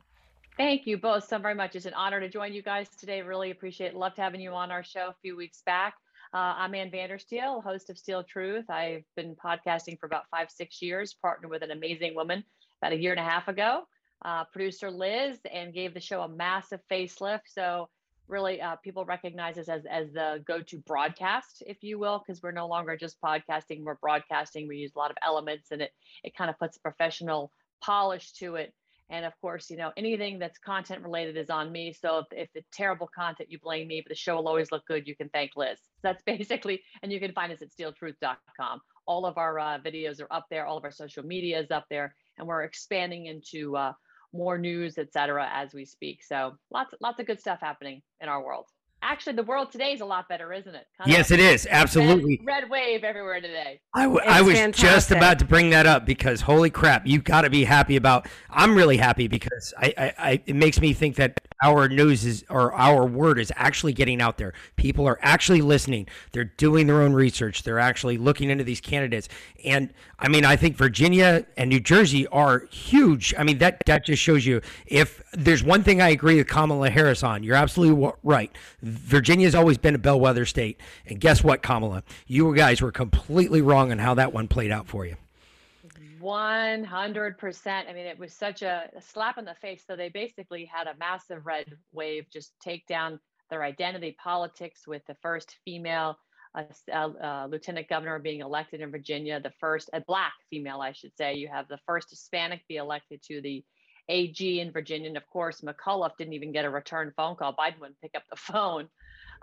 Thank 0.58 0.86
you 0.86 0.98
both 0.98 1.26
so 1.26 1.38
very 1.38 1.54
much. 1.54 1.76
It's 1.76 1.86
an 1.86 1.94
honor 1.94 2.20
to 2.20 2.28
join 2.28 2.52
you 2.52 2.62
guys 2.62 2.86
today. 2.90 3.22
Really 3.22 3.50
appreciate 3.50 3.92
it. 3.92 3.96
Loved 3.96 4.18
having 4.18 4.40
you 4.40 4.52
on 4.52 4.70
our 4.70 4.84
show 4.84 5.08
a 5.08 5.14
few 5.22 5.34
weeks 5.34 5.62
back. 5.64 5.94
Uh, 6.34 6.54
I'm 6.58 6.74
Ann 6.74 6.90
Vandersteel, 6.90 7.62
host 7.64 7.88
of 7.88 7.96
Steel 7.96 8.22
Truth. 8.22 8.68
I've 8.68 9.04
been 9.16 9.34
podcasting 9.34 9.98
for 9.98 10.04
about 10.04 10.24
five, 10.30 10.50
six 10.50 10.82
years, 10.82 11.14
partnered 11.14 11.50
with 11.50 11.62
an 11.62 11.70
amazing 11.70 12.14
woman 12.14 12.44
about 12.82 12.92
a 12.92 13.00
year 13.00 13.12
and 13.12 13.20
a 13.20 13.24
half 13.24 13.48
ago, 13.48 13.84
uh, 14.26 14.44
producer 14.44 14.90
Liz, 14.90 15.38
and 15.50 15.72
gave 15.72 15.94
the 15.94 16.00
show 16.00 16.20
a 16.20 16.28
massive 16.28 16.80
facelift. 16.90 17.42
So 17.46 17.88
really 18.28 18.60
uh, 18.60 18.76
people 18.76 19.06
recognize 19.06 19.56
us 19.56 19.70
as, 19.70 19.86
as 19.90 20.12
the 20.12 20.44
go-to 20.46 20.78
broadcast, 20.80 21.62
if 21.66 21.82
you 21.82 21.98
will, 21.98 22.22
because 22.24 22.42
we're 22.42 22.52
no 22.52 22.66
longer 22.66 22.94
just 22.94 23.20
podcasting, 23.22 23.84
we're 23.84 23.94
broadcasting. 23.96 24.68
We 24.68 24.76
use 24.76 24.92
a 24.94 24.98
lot 24.98 25.10
of 25.10 25.16
elements 25.24 25.70
and 25.70 25.80
it, 25.80 25.92
it 26.22 26.36
kind 26.36 26.50
of 26.50 26.58
puts 26.58 26.76
a 26.76 26.80
professional 26.80 27.52
polish 27.82 28.32
to 28.32 28.56
it. 28.56 28.74
And 29.10 29.24
of 29.24 29.32
course, 29.40 29.68
you 29.68 29.76
know, 29.76 29.92
anything 29.96 30.38
that's 30.38 30.58
content 30.58 31.02
related 31.02 31.36
is 31.36 31.50
on 31.50 31.70
me. 31.70 31.92
So 31.92 32.18
if, 32.18 32.26
if 32.32 32.48
the 32.54 32.62
terrible 32.72 33.08
content, 33.14 33.50
you 33.50 33.58
blame 33.58 33.88
me, 33.88 34.00
but 34.00 34.08
the 34.08 34.14
show 34.14 34.36
will 34.36 34.48
always 34.48 34.72
look 34.72 34.86
good. 34.86 35.06
You 35.06 35.14
can 35.14 35.28
thank 35.30 35.52
Liz. 35.56 35.78
So 35.96 36.00
that's 36.02 36.22
basically, 36.26 36.82
and 37.02 37.12
you 37.12 37.20
can 37.20 37.32
find 37.32 37.52
us 37.52 37.62
at 37.62 37.68
steeltruth.com. 37.70 38.80
All 39.06 39.26
of 39.26 39.36
our 39.36 39.58
uh, 39.58 39.78
videos 39.78 40.20
are 40.22 40.32
up 40.32 40.46
there. 40.50 40.66
All 40.66 40.78
of 40.78 40.84
our 40.84 40.92
social 40.92 41.24
media 41.24 41.60
is 41.60 41.70
up 41.70 41.86
there, 41.90 42.14
and 42.38 42.46
we're 42.46 42.62
expanding 42.62 43.26
into 43.26 43.76
uh, 43.76 43.92
more 44.32 44.56
news, 44.58 44.96
et 44.96 45.12
cetera, 45.12 45.48
as 45.52 45.74
we 45.74 45.84
speak. 45.84 46.22
So 46.22 46.56
lots, 46.70 46.94
lots 47.00 47.20
of 47.20 47.26
good 47.26 47.40
stuff 47.40 47.58
happening 47.60 48.02
in 48.20 48.28
our 48.28 48.42
world. 48.42 48.66
Actually, 49.04 49.34
the 49.34 49.42
world 49.42 49.72
today 49.72 49.92
is 49.92 50.00
a 50.00 50.04
lot 50.04 50.28
better, 50.28 50.52
isn't 50.52 50.74
it? 50.74 50.86
Kind 50.96 51.10
Yes, 51.10 51.32
of 51.32 51.40
it 51.40 51.44
is. 51.44 51.66
Absolutely. 51.68 52.40
Red, 52.44 52.70
wave 52.70 53.02
everywhere 53.02 53.40
today. 53.40 53.80
I, 53.94 54.04
w- 54.04 54.20
It's 54.22 54.28
I 54.32 54.42
was 54.42 54.76
just 54.76 55.10
about 55.10 55.40
to 55.40 55.44
bring 55.44 55.70
that 55.70 55.86
up 55.86 56.06
because 56.06 56.40
holy 56.40 56.70
crap, 56.70 57.04
you've 57.04 57.24
got 57.24 57.42
to 57.42 57.50
be 57.50 57.64
happy 57.64 57.96
about. 57.96 58.28
I'm 58.48 58.76
really 58.76 58.96
happy 58.96 59.26
because 59.26 59.74
I, 59.76 59.92
I, 59.98 60.14
I 60.18 60.42
it 60.46 60.54
makes 60.54 60.80
me 60.80 60.92
think 60.92 61.16
that 61.16 61.40
our 61.62 61.88
news 61.88 62.24
is 62.24 62.44
or 62.50 62.72
our 62.74 63.06
word 63.06 63.38
is 63.38 63.52
actually 63.56 63.92
getting 63.92 64.20
out 64.20 64.36
there. 64.36 64.52
People 64.76 65.06
are 65.06 65.18
actually 65.22 65.62
listening. 65.62 66.08
They're 66.32 66.44
doing 66.44 66.86
their 66.86 67.00
own 67.00 67.12
research. 67.12 67.62
They're 67.62 67.78
actually 67.78 68.18
looking 68.18 68.50
into 68.50 68.64
these 68.64 68.80
candidates. 68.80 69.28
And 69.64 69.92
I 70.18 70.28
mean, 70.28 70.44
I 70.44 70.56
think 70.56 70.76
Virginia 70.76 71.46
and 71.56 71.70
New 71.70 71.80
Jersey 71.80 72.26
are 72.28 72.66
huge. 72.70 73.34
I 73.38 73.44
mean, 73.44 73.58
that 73.58 73.82
that 73.86 74.04
just 74.04 74.20
shows 74.20 74.44
you 74.44 74.60
if 74.86 75.22
there's 75.32 75.62
one 75.62 75.82
thing 75.82 76.00
I 76.00 76.10
agree 76.10 76.36
with 76.36 76.48
Kamala 76.48 76.90
Harris 76.90 77.22
on. 77.22 77.42
You're 77.42 77.56
absolutely 77.56 78.12
right. 78.22 78.50
Virginia's 78.82 79.54
always 79.54 79.78
been 79.78 79.94
a 79.94 79.98
bellwether 79.98 80.44
state. 80.44 80.80
And 81.06 81.20
guess 81.20 81.44
what, 81.44 81.62
Kamala? 81.62 82.02
You 82.26 82.54
guys 82.54 82.82
were 82.82 82.92
completely 82.92 83.62
wrong 83.62 83.92
on 83.92 83.98
how 83.98 84.14
that 84.14 84.32
one 84.32 84.48
played 84.48 84.70
out 84.72 84.88
for 84.88 85.06
you. 85.06 85.16
100%. 86.22 87.66
I 87.66 87.92
mean, 87.92 88.06
it 88.06 88.18
was 88.18 88.32
such 88.32 88.62
a, 88.62 88.88
slap 89.00 89.38
in 89.38 89.44
the 89.44 89.56
face. 89.60 89.82
So 89.86 89.96
they 89.96 90.08
basically 90.08 90.64
had 90.64 90.86
a 90.86 90.96
massive 90.98 91.44
red 91.44 91.66
wave 91.92 92.26
just 92.32 92.52
take 92.60 92.86
down 92.86 93.18
their 93.50 93.62
identity 93.62 94.16
politics 94.22 94.86
with 94.86 95.02
the 95.06 95.16
first 95.20 95.56
female 95.64 96.16
uh, 96.54 96.62
uh, 96.94 97.46
lieutenant 97.50 97.88
governor 97.88 98.18
being 98.18 98.40
elected 98.40 98.80
in 98.80 98.90
Virginia, 98.90 99.40
the 99.40 99.52
first, 99.58 99.90
a 99.92 100.00
black 100.00 100.34
female, 100.50 100.80
I 100.80 100.92
should 100.92 101.16
say. 101.16 101.34
You 101.34 101.48
have 101.48 101.66
the 101.68 101.78
first 101.86 102.10
Hispanic 102.10 102.60
be 102.68 102.76
elected 102.76 103.22
to 103.28 103.40
the 103.40 103.64
AG 104.08 104.60
in 104.60 104.72
Virginia. 104.72 105.08
And 105.08 105.16
of 105.16 105.26
course, 105.28 105.62
McCulloch 105.62 106.16
didn't 106.18 106.34
even 106.34 106.52
get 106.52 106.64
a 106.64 106.70
return 106.70 107.12
phone 107.16 107.36
call. 107.36 107.54
Biden 107.54 107.80
wouldn't 107.80 108.00
pick 108.00 108.14
up 108.14 108.24
the 108.30 108.36
phone. 108.52 108.88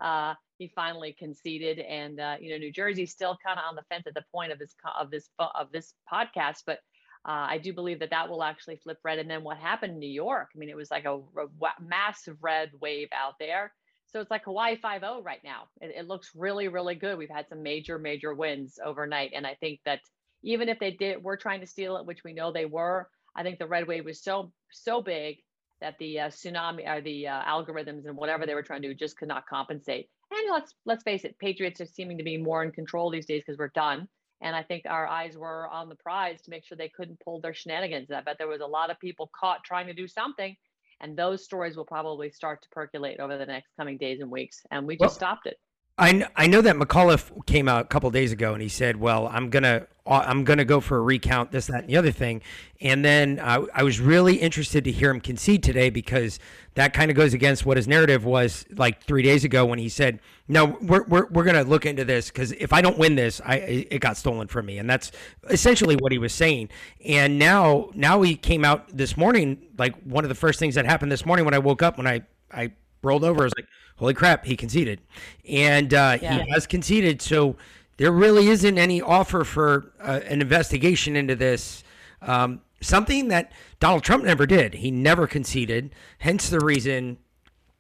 Uh, 0.02 0.34
he 0.58 0.72
finally 0.76 1.16
conceded, 1.18 1.80
and 1.80 2.20
uh, 2.20 2.36
you 2.40 2.52
know, 2.52 2.58
New 2.58 2.72
Jersey's 2.72 3.12
still 3.12 3.38
kind 3.46 3.58
of 3.58 3.66
on 3.68 3.76
the 3.76 3.84
fence 3.84 4.08
at 4.08 4.14
the 4.14 4.26
point 4.34 4.52
of 4.52 4.60
this 4.60 4.76
of 5.00 5.12
this 5.12 5.30
of 5.40 5.72
this 5.72 5.94
podcast, 6.12 6.64
but. 6.66 6.80
Uh, 7.26 7.48
I 7.50 7.58
do 7.58 7.74
believe 7.74 8.00
that 8.00 8.12
that 8.12 8.30
will 8.30 8.42
actually 8.42 8.78
flip 8.78 8.98
red. 9.04 9.20
And 9.20 9.30
then 9.30 9.44
what 9.44 9.58
happened 9.58 9.92
in 9.92 10.00
New 10.00 10.08
York? 10.08 10.48
I 10.56 10.58
mean, 10.58 10.70
it 10.70 10.78
was 10.78 10.90
like 10.90 11.04
a, 11.04 11.16
a 11.16 11.82
massive 11.86 12.38
red 12.42 12.72
wave 12.80 13.10
out 13.14 13.34
there. 13.42 13.74
So 14.08 14.22
it's 14.22 14.32
like 14.32 14.46
Hawaii 14.46 14.78
5 14.78 15.02
0 15.02 15.22
right 15.22 15.44
now. 15.44 15.64
It, 15.82 15.94
it, 15.98 16.08
looks 16.08 16.32
really, 16.34 16.70
really 16.70 16.96
good. 16.96 17.18
We've 17.18 17.30
had 17.30 17.50
some 17.50 17.62
major, 17.62 18.00
major 18.00 18.34
wins 18.34 18.80
overnight. 18.84 19.34
And 19.36 19.46
I 19.46 19.56
think 19.56 19.82
that 19.84 20.00
even 20.44 20.70
if 20.70 20.80
they 20.80 20.92
did, 20.92 21.22
were 21.22 21.36
trying 21.36 21.60
to 21.60 21.68
steal 21.68 21.98
it, 21.98 22.06
which 22.06 22.24
we 22.24 22.32
know 22.32 22.54
they 22.54 22.66
were, 22.66 23.10
I 23.36 23.44
think 23.44 23.60
the 23.60 23.68
red 23.68 23.88
wave 23.88 24.06
was 24.06 24.22
so 24.22 24.52
so 24.72 25.02
big 25.02 25.38
that 25.82 25.96
the 26.00 26.20
uh, 26.20 26.28
tsunami 26.28 26.88
or 26.88 27.02
the 27.02 27.28
uh, 27.28 27.42
algorithms 27.44 28.06
and 28.06 28.16
whatever 28.16 28.46
they 28.46 28.54
were 28.54 28.64
trying 28.64 28.82
to 28.82 28.90
do 28.90 28.94
just 28.94 29.18
could 29.18 29.28
not 29.28 29.46
compensate. 29.48 30.10
And 30.32 30.52
let's 30.52 30.76
let's 30.86 31.04
face 31.04 31.26
it, 31.26 31.38
Patriots 31.40 31.82
are 31.82 31.86
seeming 31.86 32.18
to 32.18 32.24
be 32.24 32.38
more 32.38 32.64
in 32.64 32.72
control 32.72 33.10
these 33.10 33.26
days 33.26 33.44
because 33.46 33.58
we're 33.58 33.70
done. 33.70 34.08
And 34.42 34.56
I 34.56 34.64
think 34.64 34.84
our 34.88 35.06
eyes 35.08 35.36
were 35.38 35.68
on 35.70 35.90
the 35.90 35.96
prize 35.96 36.42
to 36.44 36.50
make 36.50 36.66
sure 36.66 36.78
they 36.78 36.90
couldn't 36.90 37.20
pull 37.20 37.42
their 37.42 37.54
shenanigans. 37.54 38.10
I 38.10 38.22
bet 38.22 38.38
there 38.38 38.48
was 38.48 38.62
a 38.62 38.66
lot 38.66 38.90
of 38.90 39.00
people 39.00 39.30
caught 39.38 39.64
trying 39.66 39.88
to 39.88 39.94
do 39.94 40.08
something, 40.08 40.56
and 41.02 41.18
those 41.18 41.44
stories 41.44 41.76
will 41.76 41.86
probably 41.86 42.30
start 42.30 42.62
to 42.62 42.70
percolate 42.70 43.20
over 43.20 43.38
the 43.38 43.46
next 43.46 43.72
coming 43.78 43.98
days 43.98 44.22
and 44.22 44.32
weeks. 44.32 44.62
And 44.72 44.88
we 44.88 44.96
just 44.96 45.02
well, 45.02 45.10
stopped 45.30 45.48
it. 45.48 45.58
I, 46.00 46.28
I 46.36 46.48
know 46.48 46.62
that 46.62 46.78
McAuliffe 46.78 47.46
came 47.46 47.68
out 47.68 47.82
a 47.82 47.88
couple 47.88 48.10
days 48.10 48.32
ago 48.32 48.54
and 48.54 48.62
he 48.62 48.70
said, 48.70 48.96
"Well, 48.96 49.28
I'm 49.28 49.50
gonna 49.50 49.86
uh, 50.08 50.24
I'm 50.26 50.46
gonna 50.46 50.64
go 50.64 50.80
for 50.80 50.98
a 50.98 51.02
recount, 51.02 51.52
this, 51.52 51.68
that, 51.68 51.82
and 51.82 51.90
the 51.90 51.98
other 51.98 52.12
thing." 52.12 52.42
And 52.80 53.04
then 53.04 53.38
uh, 53.40 53.66
I 53.74 53.84
was 53.84 54.00
really 54.00 54.36
interested 54.36 54.86
to 54.86 54.92
hear 54.92 55.12
him 55.12 55.20
concede 55.20 55.62
today 55.62 55.90
because 55.90 56.40
that 56.76 56.94
kind 56.94 57.12
of 57.12 57.18
goes 57.18 57.34
against 57.34 57.66
what 57.66 57.76
his 57.76 57.86
narrative 57.86 58.24
was 58.24 58.66
like 58.78 59.04
three 59.04 59.24
days 59.24 59.44
ago 59.44 59.66
when 59.66 59.78
he 59.78 59.90
said, 59.90 60.20
"No, 60.48 60.78
we're 60.82 61.04
we're, 61.04 61.28
we're 61.28 61.44
gonna 61.44 61.64
look 61.64 61.86
into 61.86 62.06
this 62.06 62.30
because 62.32 62.54
if 62.54 62.72
I 62.72 62.82
don't 62.82 62.98
win 62.98 63.16
this, 63.16 63.42
I 63.46 63.56
it 63.92 64.00
got 64.00 64.16
stolen 64.16 64.48
from 64.48 64.68
me," 64.68 64.78
and 64.78 64.90
that's 64.90 65.12
essentially 65.50 65.98
what 65.98 66.14
he 66.14 66.18
was 66.18 66.32
saying. 66.32 66.70
And 67.06 67.38
now 67.38 67.90
now 67.94 68.22
he 68.22 68.38
came 68.38 68.64
out 68.64 68.88
this 68.96 69.18
morning, 69.18 69.68
like 69.78 70.02
one 70.04 70.24
of 70.24 70.30
the 70.30 70.36
first 70.36 70.60
things 70.60 70.76
that 70.76 70.86
happened 70.86 71.12
this 71.12 71.26
morning 71.26 71.44
when 71.44 71.54
I 71.54 71.60
woke 71.60 71.84
up 71.84 71.98
when 71.98 72.08
I 72.08 72.22
I 72.52 72.72
rolled 73.04 73.26
over, 73.26 73.42
I 73.42 73.44
was 73.44 73.54
like 73.58 73.68
holy 74.00 74.14
crap, 74.14 74.46
he 74.46 74.56
conceded. 74.56 75.02
And 75.48 75.94
uh, 75.94 76.18
yeah. 76.22 76.44
he 76.44 76.50
has 76.52 76.66
conceded. 76.66 77.22
So 77.22 77.58
there 77.98 78.12
really 78.12 78.48
isn't 78.48 78.78
any 78.78 79.02
offer 79.02 79.44
for 79.44 79.92
uh, 80.02 80.22
an 80.26 80.42
investigation 80.42 81.16
into 81.16 81.36
this. 81.36 81.84
Um, 82.22 82.62
something 82.82 83.28
that 83.28 83.52
Donald 83.80 84.04
Trump 84.04 84.24
never 84.24 84.46
did. 84.46 84.76
He 84.76 84.90
never 84.90 85.28
conceded. 85.28 85.94
Hence 86.20 86.50
the 86.50 86.62
reason. 86.62 87.18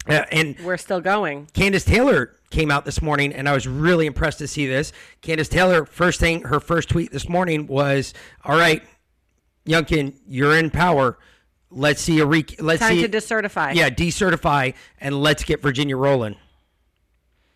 Uh, 0.07 0.25
and 0.31 0.57
we're 0.63 0.77
still 0.77 1.01
going. 1.01 1.47
Kandiss 1.53 1.85
Taylor 1.85 2.35
came 2.49 2.69
out 2.69 2.83
this 2.83 3.01
morning, 3.01 3.33
and 3.33 3.47
I 3.47 3.53
was 3.53 3.67
really 3.67 4.05
impressed 4.05 4.39
to 4.39 4.47
see 4.47 4.67
this. 4.67 4.91
Kandiss 5.21 5.49
Taylor, 5.49 5.85
first 5.85 6.19
thing, 6.19 6.43
her 6.43 6.59
first 6.59 6.89
tweet 6.89 7.11
this 7.11 7.29
morning 7.29 7.67
was, 7.67 8.13
"All 8.43 8.57
right, 8.57 8.81
Youngkin, 9.65 10.15
you're 10.27 10.57
in 10.57 10.69
power 10.69 11.17
let's 11.71 12.01
see 12.01 12.19
a 12.19 12.25
re. 12.25 12.45
Let's 12.59 12.79
Time 12.79 12.95
see 12.95 13.07
to 13.07 13.09
decertify. 13.09 13.75
Yeah, 13.75 13.89
decertify, 13.89 14.73
and 14.99 15.21
let's 15.21 15.43
get 15.43 15.61
Virginia 15.61 15.97
rolling. 15.97 16.35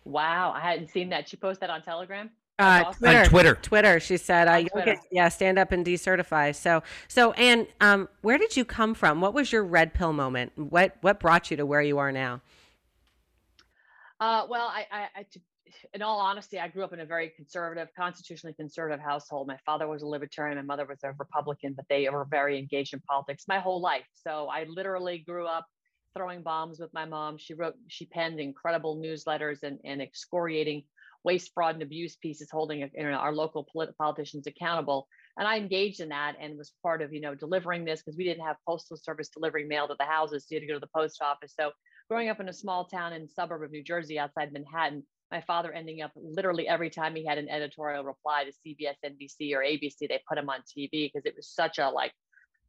Wow, 0.04 0.52
I 0.54 0.60
hadn't 0.60 0.88
seen 0.88 1.08
that. 1.10 1.28
She 1.28 1.36
posted 1.36 1.62
that 1.62 1.70
on 1.70 1.82
Telegram. 1.82 2.30
Uh, 2.58 2.84
awesome. 2.86 2.98
Twitter, 2.98 3.18
on 3.18 3.24
Twitter. 3.26 3.54
Twitter. 3.56 4.00
She 4.00 4.16
said, 4.16 4.46
uh, 4.46 4.62
Twitter. 4.68 4.96
"Yeah, 5.10 5.28
stand 5.28 5.58
up 5.58 5.72
and 5.72 5.84
decertify." 5.84 6.54
So, 6.54 6.82
so, 7.08 7.32
and 7.32 7.66
um, 7.80 8.08
where 8.22 8.38
did 8.38 8.56
you 8.56 8.64
come 8.64 8.94
from? 8.94 9.20
What 9.20 9.34
was 9.34 9.50
your 9.50 9.64
red 9.64 9.92
pill 9.94 10.12
moment? 10.12 10.52
What 10.56 10.96
what 11.00 11.18
brought 11.18 11.50
you 11.50 11.56
to 11.56 11.66
where 11.66 11.82
you 11.82 11.98
are 11.98 12.12
now? 12.12 12.42
Uh, 14.20 14.46
well, 14.48 14.68
I, 14.68 14.86
I, 14.92 15.08
I 15.16 15.22
to 15.24 15.40
in 15.92 16.02
all 16.02 16.20
honesty, 16.20 16.58
I 16.58 16.68
grew 16.68 16.84
up 16.84 16.92
in 16.92 17.00
a 17.00 17.06
very 17.06 17.30
conservative, 17.36 17.88
constitutionally 17.96 18.54
conservative 18.54 19.00
household. 19.00 19.48
My 19.48 19.58
father 19.64 19.86
was 19.88 20.02
a 20.02 20.06
libertarian, 20.06 20.56
my 20.56 20.62
mother 20.62 20.86
was 20.86 20.98
a 21.02 21.08
mm-hmm. 21.08 21.16
Republican, 21.18 21.74
but 21.74 21.86
they 21.88 22.08
were 22.08 22.26
very 22.30 22.58
engaged 22.58 22.94
in 22.94 23.00
politics 23.00 23.44
my 23.48 23.58
whole 23.58 23.80
life. 23.80 24.06
So 24.14 24.48
I 24.48 24.64
literally 24.64 25.18
grew 25.18 25.46
up 25.46 25.66
throwing 26.16 26.42
bombs 26.42 26.78
with 26.78 26.92
my 26.94 27.04
mom. 27.04 27.38
She 27.38 27.54
wrote, 27.54 27.74
she 27.88 28.06
penned 28.06 28.40
incredible 28.40 28.96
newsletters 28.96 29.62
and, 29.62 29.78
and 29.84 30.00
excoriating 30.00 30.84
waste, 31.24 31.50
fraud, 31.54 31.74
and 31.74 31.82
abuse 31.82 32.16
pieces, 32.16 32.50
holding 32.50 32.80
you 32.80 32.90
know, 33.02 33.12
our 33.12 33.32
local 33.32 33.66
polit- 33.72 33.96
politicians 33.96 34.46
accountable. 34.46 35.08
And 35.36 35.48
I 35.48 35.56
engaged 35.56 36.00
in 36.00 36.10
that 36.10 36.36
and 36.40 36.56
was 36.56 36.72
part 36.82 37.02
of, 37.02 37.12
you 37.12 37.20
know, 37.20 37.34
delivering 37.34 37.84
this 37.84 38.02
because 38.02 38.16
we 38.16 38.24
didn't 38.24 38.44
have 38.44 38.56
postal 38.68 38.96
service 38.96 39.30
delivering 39.30 39.66
mail 39.66 39.88
to 39.88 39.96
the 39.98 40.04
houses. 40.04 40.44
So 40.44 40.54
you 40.54 40.60
had 40.60 40.66
to 40.66 40.66
go 40.68 40.74
to 40.74 40.80
the 40.80 40.98
post 41.00 41.20
office. 41.22 41.54
So 41.58 41.72
growing 42.08 42.28
up 42.28 42.40
in 42.40 42.48
a 42.48 42.52
small 42.52 42.84
town 42.84 43.14
in 43.14 43.28
suburb 43.28 43.62
of 43.62 43.70
New 43.70 43.82
Jersey 43.82 44.18
outside 44.18 44.52
Manhattan, 44.52 45.04
my 45.34 45.40
father 45.40 45.72
ending 45.72 46.00
up 46.00 46.12
literally 46.14 46.68
every 46.68 46.90
time 46.90 47.16
he 47.16 47.26
had 47.26 47.38
an 47.38 47.48
editorial 47.48 48.04
reply 48.04 48.44
to 48.44 48.52
CBS, 48.52 48.94
NBC, 49.04 49.52
or 49.52 49.64
ABC, 49.64 50.08
they 50.08 50.20
put 50.28 50.38
him 50.38 50.48
on 50.48 50.60
TV 50.60 51.10
because 51.12 51.26
it 51.26 51.34
was 51.36 51.48
such 51.48 51.78
a 51.78 51.90
like, 51.90 52.12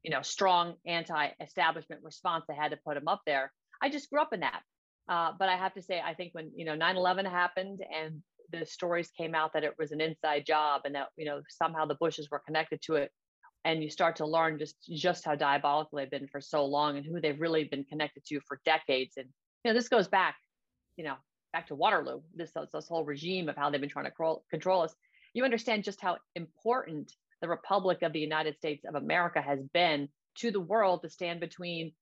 you 0.01 0.09
know, 0.09 0.23
strong 0.23 0.73
anti-establishment 0.87 2.01
response. 2.03 2.43
They 2.47 2.55
had 2.55 2.71
to 2.71 2.79
put 2.83 2.97
him 2.97 3.07
up 3.07 3.21
there. 3.27 3.53
I 3.83 3.89
just 3.89 4.09
grew 4.09 4.19
up 4.19 4.33
in 4.33 4.39
that. 4.39 4.61
Uh, 5.07 5.33
but 5.37 5.47
I 5.47 5.57
have 5.57 5.75
to 5.75 5.83
say, 5.83 6.01
I 6.03 6.15
think 6.15 6.33
when 6.33 6.51
you 6.55 6.65
know 6.65 6.75
9/11 6.75 7.29
happened 7.29 7.81
and 7.95 8.23
the 8.51 8.65
stories 8.65 9.11
came 9.11 9.35
out 9.35 9.53
that 9.53 9.63
it 9.63 9.75
was 9.77 9.91
an 9.91 10.01
inside 10.01 10.47
job 10.47 10.81
and 10.85 10.95
that 10.95 11.09
you 11.15 11.25
know 11.25 11.41
somehow 11.47 11.85
the 11.85 11.97
Bushes 11.99 12.29
were 12.31 12.41
connected 12.47 12.81
to 12.87 12.95
it, 12.95 13.11
and 13.65 13.83
you 13.83 13.91
start 13.91 14.15
to 14.15 14.25
learn 14.25 14.57
just 14.57 14.75
just 14.89 15.23
how 15.23 15.35
diabolical 15.35 15.99
they've 15.99 16.09
been 16.09 16.27
for 16.27 16.41
so 16.41 16.65
long 16.65 16.97
and 16.97 17.05
who 17.05 17.21
they've 17.21 17.39
really 17.39 17.65
been 17.65 17.83
connected 17.83 18.25
to 18.25 18.39
for 18.47 18.59
decades. 18.65 19.17
And 19.17 19.27
you 19.63 19.71
know, 19.71 19.77
this 19.77 19.89
goes 19.89 20.07
back, 20.07 20.35
you 20.97 21.05
know, 21.05 21.17
back 21.55 21.67
to 21.67 21.75
Waterloo, 21.75 22.19
this, 22.35 22.51
this 22.73 22.87
whole 22.89 23.05
regime 23.05 23.47
of 23.47 23.55
how 23.55 23.69
they've 23.69 23.79
been 23.79 23.89
trying 23.89 24.03
to 24.03 24.11
control, 24.11 24.43
control 24.51 24.81
us, 24.81 24.93
you 25.33 25.45
understand 25.45 25.85
just 25.85 26.01
how 26.01 26.17
important 26.35 27.13
the 27.41 27.47
Republic 27.47 28.01
of 28.01 28.11
the 28.11 28.19
United 28.19 28.57
States 28.57 28.83
of 28.83 28.95
America 28.95 29.41
has 29.41 29.59
been 29.73 30.09
to 30.39 30.51
the 30.51 30.59
world 30.59 31.01
to 31.01 31.09
stand 31.09 31.39
between 31.39 31.93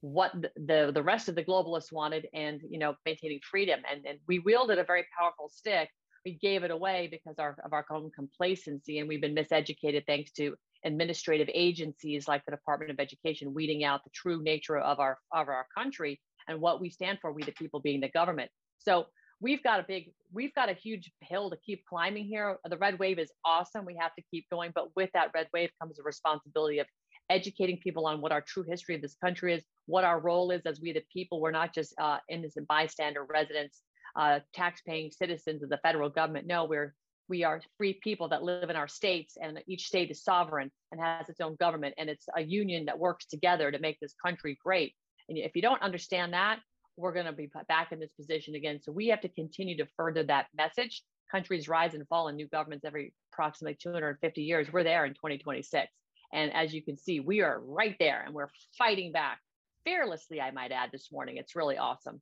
what 0.00 0.32
the, 0.40 0.92
the, 0.94 1.02
rest 1.02 1.28
of 1.28 1.34
the 1.34 1.42
globalists 1.42 1.90
wanted 1.90 2.28
and 2.32 2.60
you 2.70 2.78
know 2.78 2.94
maintaining 3.04 3.40
freedom. 3.50 3.80
And, 3.90 4.06
and 4.06 4.18
we 4.28 4.38
wielded 4.38 4.78
a 4.78 4.84
very 4.84 5.04
powerful 5.18 5.48
stick. 5.48 5.88
We 6.24 6.34
gave 6.34 6.62
it 6.62 6.70
away 6.70 7.08
because 7.10 7.40
our, 7.40 7.56
of 7.64 7.72
our 7.72 7.84
own 7.90 8.12
complacency 8.14 9.00
and 9.00 9.08
we've 9.08 9.20
been 9.20 9.34
miseducated 9.34 10.06
thanks 10.06 10.30
to 10.32 10.54
administrative 10.84 11.48
agencies 11.52 12.28
like 12.28 12.44
the 12.44 12.52
department 12.52 12.92
of 12.92 13.00
education 13.00 13.54
weeding 13.54 13.82
out 13.82 14.04
the 14.04 14.10
true 14.10 14.40
nature 14.40 14.78
of 14.78 15.00
our 15.00 15.18
of 15.32 15.48
our 15.48 15.66
country 15.76 16.20
and 16.46 16.60
what 16.60 16.80
we 16.80 16.90
stand 16.90 17.18
for 17.20 17.32
we 17.32 17.42
the 17.42 17.52
people 17.52 17.80
being 17.80 18.00
the 18.00 18.08
government 18.10 18.50
so 18.78 19.06
we've 19.40 19.62
got 19.62 19.80
a 19.80 19.84
big, 19.86 20.12
we've 20.32 20.54
got 20.54 20.68
a 20.68 20.74
huge 20.74 21.12
hill 21.20 21.50
to 21.50 21.56
keep 21.64 21.84
climbing 21.86 22.24
here. 22.24 22.58
The 22.68 22.78
red 22.78 22.98
wave 22.98 23.18
is 23.18 23.32
awesome. 23.44 23.84
We 23.84 23.96
have 24.00 24.14
to 24.14 24.22
keep 24.30 24.46
going. 24.50 24.72
But 24.74 24.88
with 24.96 25.10
that 25.14 25.30
red 25.34 25.48
wave 25.52 25.70
comes 25.80 25.96
the 25.96 26.02
responsibility 26.02 26.78
of 26.78 26.86
educating 27.30 27.78
people 27.78 28.06
on 28.06 28.20
what 28.20 28.32
our 28.32 28.40
true 28.42 28.62
history 28.62 28.94
of 28.94 29.02
this 29.02 29.16
country 29.22 29.54
is, 29.54 29.64
what 29.86 30.04
our 30.04 30.20
role 30.20 30.50
is 30.50 30.62
as 30.66 30.80
we 30.80 30.92
the 30.92 31.02
people. 31.12 31.40
We're 31.40 31.50
not 31.50 31.74
just 31.74 31.94
uh, 31.98 32.18
innocent 32.28 32.68
bystander 32.68 33.24
residents, 33.24 33.82
uh, 34.16 34.40
tax-paying 34.54 35.10
citizens 35.10 35.62
of 35.62 35.68
the 35.68 35.78
federal 35.78 36.10
government. 36.10 36.46
No, 36.46 36.64
we're 36.64 36.94
we 37.28 37.42
are 37.42 37.62
free 37.78 37.98
people 38.02 38.28
that 38.28 38.42
live 38.42 38.68
in 38.68 38.76
our 38.76 38.88
states, 38.88 39.38
and 39.40 39.58
each 39.66 39.86
state 39.86 40.10
is 40.10 40.22
sovereign 40.22 40.70
and 40.92 41.00
has 41.00 41.28
its 41.30 41.40
own 41.40 41.56
government, 41.58 41.94
and 41.96 42.10
it's 42.10 42.26
a 42.36 42.42
union 42.42 42.84
that 42.84 42.98
works 42.98 43.24
together 43.24 43.70
to 43.70 43.78
make 43.78 43.98
this 43.98 44.14
country 44.22 44.58
great. 44.62 44.92
And 45.30 45.38
if 45.38 45.52
you 45.54 45.62
don't 45.62 45.80
understand 45.80 46.34
that, 46.34 46.60
we're 46.96 47.12
going 47.12 47.26
to 47.26 47.32
be 47.32 47.50
back 47.68 47.92
in 47.92 47.98
this 47.98 48.12
position 48.12 48.54
again. 48.54 48.80
So 48.82 48.92
we 48.92 49.08
have 49.08 49.20
to 49.22 49.28
continue 49.28 49.76
to 49.78 49.86
further 49.96 50.22
that 50.24 50.46
message. 50.56 51.02
Countries 51.30 51.68
rise 51.68 51.94
and 51.94 52.06
fall 52.08 52.28
in 52.28 52.36
new 52.36 52.48
governments 52.48 52.84
every 52.84 53.12
approximately 53.32 53.76
250 53.80 54.42
years. 54.42 54.72
We're 54.72 54.84
there 54.84 55.04
in 55.04 55.14
2026. 55.14 55.90
And 56.32 56.52
as 56.52 56.72
you 56.72 56.82
can 56.82 56.96
see, 56.96 57.20
we 57.20 57.40
are 57.40 57.60
right 57.60 57.96
there 57.98 58.22
and 58.24 58.34
we're 58.34 58.50
fighting 58.76 59.12
back 59.12 59.40
fearlessly, 59.84 60.40
I 60.40 60.50
might 60.50 60.72
add, 60.72 60.90
this 60.92 61.10
morning. 61.12 61.36
It's 61.36 61.56
really 61.56 61.78
awesome. 61.78 62.20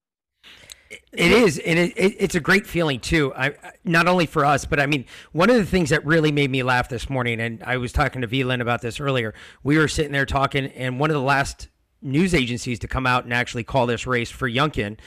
It 1.12 1.32
is, 1.32 1.58
and 1.58 1.78
it, 1.78 1.92
it, 1.96 2.16
it's 2.18 2.35
a 2.35 2.40
great 2.40 2.66
feeling 2.66 3.00
too. 3.00 3.32
I 3.35 3.54
not 3.85 4.08
only 4.08 4.26
for 4.26 4.44
us, 4.44 4.66
but 4.66 4.78
I 4.78 4.87
mean, 4.87 5.06
one 5.32 5.48
of 5.48 5.56
the 5.56 5.64
things 5.64 5.88
that 5.88 6.04
really 6.04 6.32
made 6.32 6.50
me 6.50 6.62
laugh 6.62 6.90
this 6.90 7.08
morning, 7.08 7.40
and 7.40 7.62
I 7.62 7.78
was 7.78 7.92
talking 7.92 8.20
to 8.20 8.28
Vlin 8.28 8.61
about 8.61 8.82
this 8.82 9.00
earlier. 9.00 9.32
We 9.62 9.78
were 9.78 9.88
sitting 9.88 10.12
there 10.12 10.26
talking, 10.26 10.66
and 10.66 11.00
one 11.00 11.08
of 11.08 11.14
the 11.14 11.22
last 11.22 11.68
news 12.02 12.34
agencies 12.34 12.78
to 12.80 12.88
come 12.88 13.06
out 13.06 13.24
and 13.24 13.32
actually 13.32 13.64
call 13.64 13.86
this 13.86 14.06
race 14.06 14.30
for 14.30 14.48
Youngkin 14.48 14.98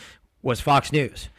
was 0.42 0.62
Fox 0.62 0.92
News. 0.92 1.30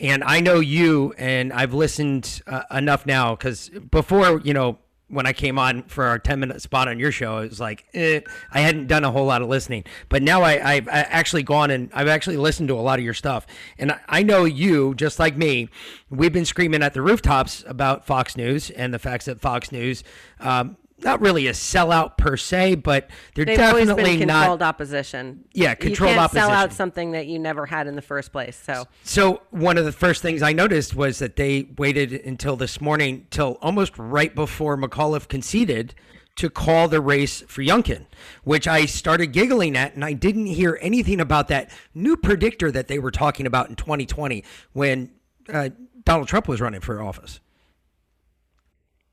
And 0.00 0.24
I 0.24 0.40
know 0.40 0.58
you, 0.58 1.14
and 1.18 1.52
I've 1.52 1.74
listened 1.74 2.42
uh, 2.46 2.62
enough 2.72 3.06
now 3.06 3.36
because 3.36 3.68
before, 3.68 4.40
you 4.40 4.52
know, 4.54 4.78
when 5.12 5.26
I 5.26 5.34
came 5.34 5.58
on 5.58 5.82
for 5.84 6.06
our 6.06 6.18
10 6.18 6.40
minute 6.40 6.62
spot 6.62 6.88
on 6.88 6.98
your 6.98 7.12
show, 7.12 7.38
it 7.38 7.50
was 7.50 7.60
like, 7.60 7.84
eh, 7.92 8.20
I 8.50 8.60
hadn't 8.60 8.86
done 8.86 9.04
a 9.04 9.10
whole 9.10 9.26
lot 9.26 9.42
of 9.42 9.48
listening. 9.48 9.84
But 10.08 10.22
now 10.22 10.40
I, 10.42 10.72
I've 10.72 10.88
actually 10.88 11.42
gone 11.42 11.70
and 11.70 11.90
I've 11.92 12.08
actually 12.08 12.38
listened 12.38 12.68
to 12.68 12.74
a 12.74 12.80
lot 12.80 12.98
of 12.98 13.04
your 13.04 13.12
stuff. 13.12 13.46
And 13.76 13.94
I 14.08 14.22
know 14.22 14.44
you, 14.44 14.94
just 14.94 15.18
like 15.18 15.36
me, 15.36 15.68
we've 16.08 16.32
been 16.32 16.46
screaming 16.46 16.82
at 16.82 16.94
the 16.94 17.02
rooftops 17.02 17.62
about 17.66 18.06
Fox 18.06 18.38
News 18.38 18.70
and 18.70 18.94
the 18.94 18.98
facts 18.98 19.26
that 19.26 19.38
Fox 19.38 19.70
News 19.70 20.02
um, 20.40 20.78
not 21.04 21.20
really 21.20 21.46
a 21.46 21.52
sellout 21.52 22.16
per 22.16 22.36
se, 22.36 22.76
but 22.76 23.10
they're 23.34 23.44
They've 23.44 23.58
always 23.60 23.88
definitely 23.88 24.18
been 24.18 24.28
controlled 24.28 24.60
not. 24.60 24.68
opposition. 24.68 25.44
Yeah, 25.52 25.74
controlled 25.74 26.16
opposition. 26.16 26.42
you 26.42 26.48
can't 26.48 26.50
sell 26.54 26.64
out 26.64 26.72
something 26.72 27.12
that 27.12 27.26
you 27.26 27.38
never 27.38 27.66
had 27.66 27.86
in 27.86 27.96
the 27.96 28.02
first 28.02 28.32
place. 28.32 28.56
So 28.56 28.86
So 29.04 29.42
one 29.50 29.78
of 29.78 29.84
the 29.84 29.92
first 29.92 30.22
things 30.22 30.42
I 30.42 30.52
noticed 30.52 30.94
was 30.94 31.18
that 31.18 31.36
they 31.36 31.68
waited 31.76 32.12
until 32.12 32.56
this 32.56 32.80
morning, 32.80 33.26
till 33.30 33.58
almost 33.62 33.98
right 33.98 34.34
before 34.34 34.76
McAuliffe 34.76 35.28
conceded, 35.28 35.94
to 36.36 36.48
call 36.48 36.88
the 36.88 37.00
race 37.00 37.42
for 37.46 37.62
Youngkin, 37.62 38.06
which 38.42 38.66
I 38.66 38.86
started 38.86 39.28
giggling 39.28 39.76
at, 39.76 39.94
and 39.94 40.04
I 40.04 40.14
didn't 40.14 40.46
hear 40.46 40.78
anything 40.80 41.20
about 41.20 41.48
that 41.48 41.70
new 41.94 42.16
predictor 42.16 42.70
that 42.70 42.88
they 42.88 42.98
were 42.98 43.10
talking 43.10 43.46
about 43.46 43.68
in 43.68 43.76
2020 43.76 44.42
when 44.72 45.10
uh, 45.52 45.68
Donald 46.04 46.28
Trump 46.28 46.48
was 46.48 46.60
running 46.60 46.80
for 46.80 47.02
office. 47.02 47.40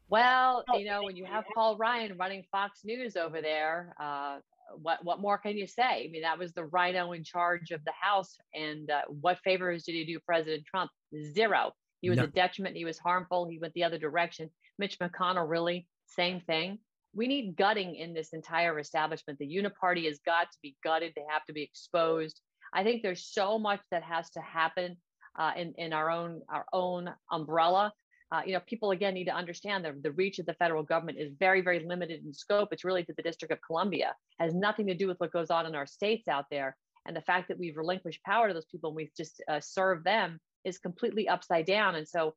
Well, 0.09 0.63
you 0.73 0.85
know, 0.85 1.03
when 1.03 1.15
you 1.15 1.25
have 1.25 1.43
Paul 1.53 1.77
Ryan 1.77 2.17
running 2.17 2.43
Fox 2.51 2.81
News 2.83 3.15
over 3.15 3.41
there, 3.41 3.93
uh, 3.99 4.39
what 4.75 5.03
what 5.03 5.19
more 5.19 5.37
can 5.37 5.57
you 5.57 5.67
say? 5.67 6.05
I 6.05 6.09
mean, 6.11 6.23
that 6.23 6.37
was 6.39 6.51
the 6.53 6.65
RINO 6.65 7.11
in 7.13 7.23
charge 7.23 7.71
of 7.71 7.83
the 7.85 7.93
House, 7.99 8.35
and 8.53 8.89
uh, 8.89 9.01
what 9.07 9.39
favors 9.43 9.83
did 9.83 9.93
he 9.93 10.05
do 10.05 10.19
President 10.19 10.65
Trump? 10.65 10.89
Zero. 11.33 11.73
He 12.01 12.09
was 12.09 12.17
No. 12.17 12.23
a 12.23 12.27
detriment. 12.27 12.75
He 12.75 12.85
was 12.85 12.97
harmful. 12.97 13.47
He 13.47 13.59
went 13.59 13.73
the 13.73 13.83
other 13.83 13.97
direction. 13.97 14.49
Mitch 14.77 14.97
McConnell, 14.99 15.49
really, 15.49 15.87
same 16.05 16.39
thing. 16.41 16.79
We 17.13 17.27
need 17.27 17.55
gutting 17.55 17.95
in 17.95 18.13
this 18.13 18.29
entire 18.33 18.77
establishment. 18.79 19.37
The 19.39 19.47
uniparty 19.47 20.05
has 20.05 20.19
got 20.19 20.51
to 20.51 20.57
be 20.61 20.77
gutted. 20.83 21.13
They 21.15 21.25
have 21.29 21.45
to 21.45 21.53
be 21.53 21.63
exposed. 21.63 22.41
I 22.73 22.83
think 22.83 23.01
there's 23.03 23.25
so 23.25 23.57
much 23.59 23.81
that 23.91 24.03
has 24.03 24.29
to 24.31 24.41
happen 24.41 24.97
uh, 25.37 25.51
in 25.55 25.73
in 25.77 25.93
our 25.93 26.09
own 26.09 26.41
our 26.49 26.65
own 26.73 27.09
umbrella 27.31 27.91
uh, 28.31 28.41
you 28.45 28.53
know, 28.53 28.59
people 28.67 28.91
again 28.91 29.15
need 29.15 29.25
to 29.25 29.35
understand 29.35 29.83
that 29.83 30.03
the 30.03 30.11
reach 30.11 30.37
of 30.39 30.45
the 30.45 30.53
federal 30.53 30.83
government 30.83 31.17
is 31.17 31.33
very, 31.39 31.61
very 31.61 31.85
limited 31.85 32.23
in 32.23 32.33
scope. 32.33 32.69
It's 32.71 32.83
really 32.83 33.03
to 33.03 33.13
the 33.13 33.23
District 33.23 33.51
of 33.51 33.59
Columbia, 33.61 34.13
has 34.39 34.53
nothing 34.53 34.87
to 34.87 34.93
do 34.93 35.07
with 35.07 35.19
what 35.19 35.33
goes 35.33 35.49
on 35.49 35.65
in 35.65 35.75
our 35.75 35.87
states 35.87 36.27
out 36.27 36.45
there. 36.51 36.77
And 37.07 37.15
the 37.15 37.21
fact 37.21 37.47
that 37.47 37.57
we've 37.57 37.77
relinquished 37.77 38.23
power 38.23 38.47
to 38.47 38.53
those 38.53 38.65
people 38.65 38.89
and 38.91 38.97
we've 38.97 39.15
just 39.17 39.41
uh, 39.49 39.59
served 39.59 40.03
them 40.03 40.39
is 40.63 40.77
completely 40.77 41.27
upside 41.27 41.65
down. 41.65 41.95
And 41.95 42.07
so, 42.07 42.35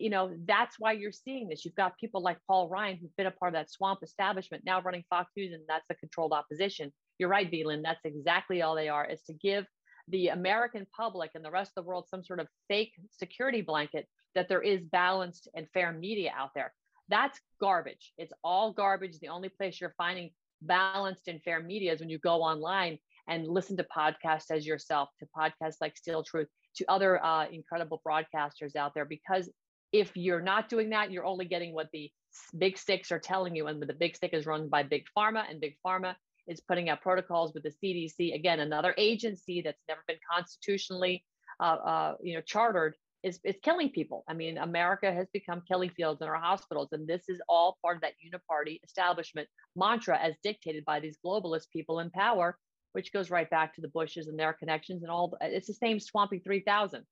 you 0.00 0.10
know, 0.10 0.34
that's 0.44 0.76
why 0.80 0.92
you're 0.92 1.12
seeing 1.12 1.48
this. 1.48 1.64
You've 1.64 1.76
got 1.76 1.96
people 1.98 2.20
like 2.20 2.38
Paul 2.48 2.68
Ryan, 2.68 2.98
who've 3.00 3.14
been 3.16 3.26
a 3.26 3.30
part 3.30 3.54
of 3.54 3.60
that 3.60 3.70
swamp 3.70 4.00
establishment, 4.02 4.64
now 4.66 4.80
running 4.80 5.04
Fox 5.08 5.30
News, 5.36 5.52
and 5.52 5.62
that's 5.68 5.86
the 5.88 5.94
controlled 5.94 6.32
opposition. 6.32 6.92
You're 7.18 7.28
right, 7.28 7.50
Veland. 7.50 7.82
That's 7.84 8.04
exactly 8.04 8.62
all 8.62 8.74
they 8.74 8.88
are. 8.88 9.06
Is 9.06 9.22
to 9.28 9.34
give 9.34 9.66
the 10.08 10.28
American 10.28 10.86
public 10.96 11.32
and 11.34 11.44
the 11.44 11.50
rest 11.50 11.72
of 11.76 11.84
the 11.84 11.88
world 11.88 12.08
some 12.08 12.24
sort 12.24 12.40
of 12.40 12.48
fake 12.66 12.92
security 13.10 13.60
blanket 13.60 14.08
that 14.38 14.48
there 14.48 14.62
is 14.62 14.80
balanced 14.84 15.48
and 15.56 15.66
fair 15.74 15.92
media 15.92 16.32
out 16.36 16.50
there. 16.54 16.72
That's 17.08 17.40
garbage. 17.60 18.12
It's 18.18 18.32
all 18.44 18.72
garbage. 18.72 19.18
The 19.18 19.28
only 19.28 19.48
place 19.48 19.80
you're 19.80 19.94
finding 19.98 20.30
balanced 20.62 21.26
and 21.26 21.42
fair 21.42 21.60
media 21.60 21.92
is 21.92 21.98
when 21.98 22.08
you 22.08 22.18
go 22.18 22.40
online 22.40 22.98
and 23.26 23.48
listen 23.48 23.76
to 23.78 23.84
podcasts 23.84 24.52
as 24.52 24.64
yourself, 24.64 25.08
to 25.18 25.26
podcasts 25.36 25.80
like 25.80 25.96
Steel 25.96 26.22
Truth, 26.22 26.46
to 26.76 26.84
other 26.88 27.24
uh, 27.24 27.46
incredible 27.50 28.00
broadcasters 28.06 28.76
out 28.76 28.94
there. 28.94 29.04
Because 29.04 29.50
if 29.92 30.12
you're 30.14 30.40
not 30.40 30.68
doing 30.68 30.90
that, 30.90 31.10
you're 31.10 31.26
only 31.26 31.46
getting 31.46 31.74
what 31.74 31.88
the 31.92 32.12
big 32.56 32.78
sticks 32.78 33.10
are 33.10 33.18
telling 33.18 33.56
you. 33.56 33.66
And 33.66 33.82
the 33.82 33.92
big 33.92 34.14
stick 34.14 34.32
is 34.34 34.46
run 34.46 34.68
by 34.68 34.84
Big 34.84 35.04
Pharma, 35.16 35.50
and 35.50 35.60
Big 35.60 35.74
Pharma 35.84 36.14
is 36.46 36.60
putting 36.60 36.88
out 36.88 37.02
protocols 37.02 37.52
with 37.54 37.64
the 37.64 37.72
CDC. 37.82 38.36
Again, 38.36 38.60
another 38.60 38.94
agency 38.96 39.62
that's 39.62 39.82
never 39.88 40.04
been 40.06 40.18
constitutionally, 40.32 41.24
uh, 41.58 41.76
uh, 41.84 42.14
you 42.22 42.34
know, 42.34 42.42
chartered 42.42 42.94
is, 43.22 43.40
is 43.44 43.56
killing 43.62 43.90
people. 43.90 44.24
I 44.28 44.34
mean, 44.34 44.58
America 44.58 45.12
has 45.12 45.26
become 45.32 45.62
killing 45.66 45.90
fields 45.90 46.22
in 46.22 46.28
our 46.28 46.36
hospitals, 46.36 46.88
and 46.92 47.06
this 47.06 47.22
is 47.28 47.40
all 47.48 47.76
part 47.82 47.96
of 47.96 48.02
that 48.02 48.14
uniparty 48.24 48.78
establishment 48.84 49.48
mantra 49.76 50.18
as 50.18 50.34
dictated 50.42 50.84
by 50.84 51.00
these 51.00 51.18
globalist 51.24 51.70
people 51.72 52.00
in 52.00 52.10
power, 52.10 52.56
which 52.92 53.12
goes 53.12 53.30
right 53.30 53.50
back 53.50 53.74
to 53.74 53.80
the 53.80 53.88
Bushes 53.88 54.28
and 54.28 54.38
their 54.38 54.52
connections 54.52 55.02
and 55.02 55.10
all. 55.10 55.36
It's 55.40 55.66
the 55.66 55.74
same 55.74 56.00
swampy 56.00 56.38
3000. 56.38 57.04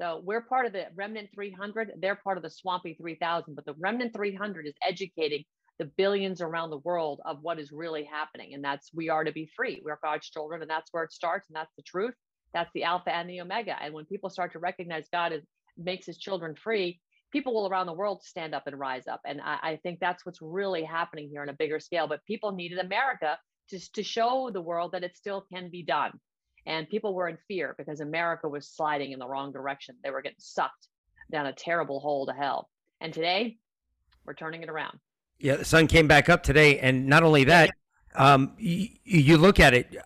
So 0.00 0.20
we're 0.24 0.42
part 0.42 0.66
of 0.66 0.72
the 0.72 0.86
Remnant 0.94 1.30
300. 1.34 1.92
They're 1.98 2.16
part 2.16 2.36
of 2.36 2.42
the 2.42 2.50
Swampy 2.50 2.94
3000. 2.94 3.54
But 3.54 3.64
the 3.64 3.74
Remnant 3.78 4.12
300 4.14 4.66
is 4.66 4.74
educating 4.86 5.44
the 5.78 5.86
billions 5.96 6.40
around 6.40 6.70
the 6.70 6.78
world 6.78 7.20
of 7.24 7.38
what 7.42 7.58
is 7.58 7.72
really 7.72 8.04
happening. 8.04 8.54
And 8.54 8.62
that's 8.62 8.90
we 8.94 9.08
are 9.08 9.24
to 9.24 9.32
be 9.32 9.50
free. 9.56 9.80
We're 9.84 9.98
God's 10.02 10.28
children, 10.28 10.60
and 10.60 10.70
that's 10.70 10.92
where 10.92 11.04
it 11.04 11.12
starts. 11.12 11.48
And 11.48 11.56
that's 11.56 11.72
the 11.76 11.82
truth. 11.82 12.14
That's 12.52 12.70
the 12.74 12.84
Alpha 12.84 13.14
and 13.14 13.28
the 13.28 13.40
Omega. 13.40 13.76
And 13.80 13.92
when 13.92 14.04
people 14.04 14.30
start 14.30 14.52
to 14.52 14.58
recognize 14.58 15.06
God 15.12 15.32
is, 15.32 15.42
makes 15.76 16.06
his 16.06 16.18
children 16.18 16.54
free, 16.54 17.00
people 17.32 17.54
will 17.54 17.68
around 17.68 17.86
the 17.86 17.92
world 17.92 18.22
stand 18.22 18.54
up 18.54 18.66
and 18.66 18.78
rise 18.78 19.06
up. 19.06 19.20
And 19.26 19.40
I, 19.40 19.58
I 19.62 19.80
think 19.82 20.00
that's 20.00 20.24
what's 20.24 20.40
really 20.40 20.82
happening 20.82 21.28
here 21.28 21.42
on 21.42 21.48
a 21.48 21.54
bigger 21.54 21.80
scale. 21.80 22.06
But 22.06 22.24
people 22.24 22.52
needed 22.52 22.78
America 22.78 23.38
to, 23.70 23.92
to 23.92 24.02
show 24.02 24.50
the 24.52 24.60
world 24.60 24.92
that 24.92 25.04
it 25.04 25.16
still 25.16 25.44
can 25.52 25.70
be 25.70 25.82
done. 25.82 26.12
And 26.66 26.88
people 26.88 27.14
were 27.14 27.28
in 27.28 27.38
fear 27.46 27.74
because 27.78 28.00
America 28.00 28.48
was 28.48 28.68
sliding 28.68 29.12
in 29.12 29.18
the 29.18 29.28
wrong 29.28 29.52
direction. 29.52 29.96
They 30.02 30.10
were 30.10 30.22
getting 30.22 30.38
sucked 30.38 30.88
down 31.30 31.46
a 31.46 31.52
terrible 31.52 32.00
hole 32.00 32.26
to 32.26 32.32
hell. 32.32 32.68
And 33.00 33.12
today, 33.12 33.58
we're 34.24 34.34
turning 34.34 34.62
it 34.62 34.68
around. 34.68 34.98
Yeah, 35.38 35.56
the 35.56 35.64
sun 35.64 35.86
came 35.86 36.08
back 36.08 36.28
up 36.28 36.42
today, 36.42 36.78
and 36.78 37.06
not 37.06 37.22
only 37.22 37.44
that, 37.44 37.70
um, 38.16 38.52
you, 38.58 38.88
you 39.04 39.36
look 39.36 39.60
at 39.60 39.74
it. 39.74 39.96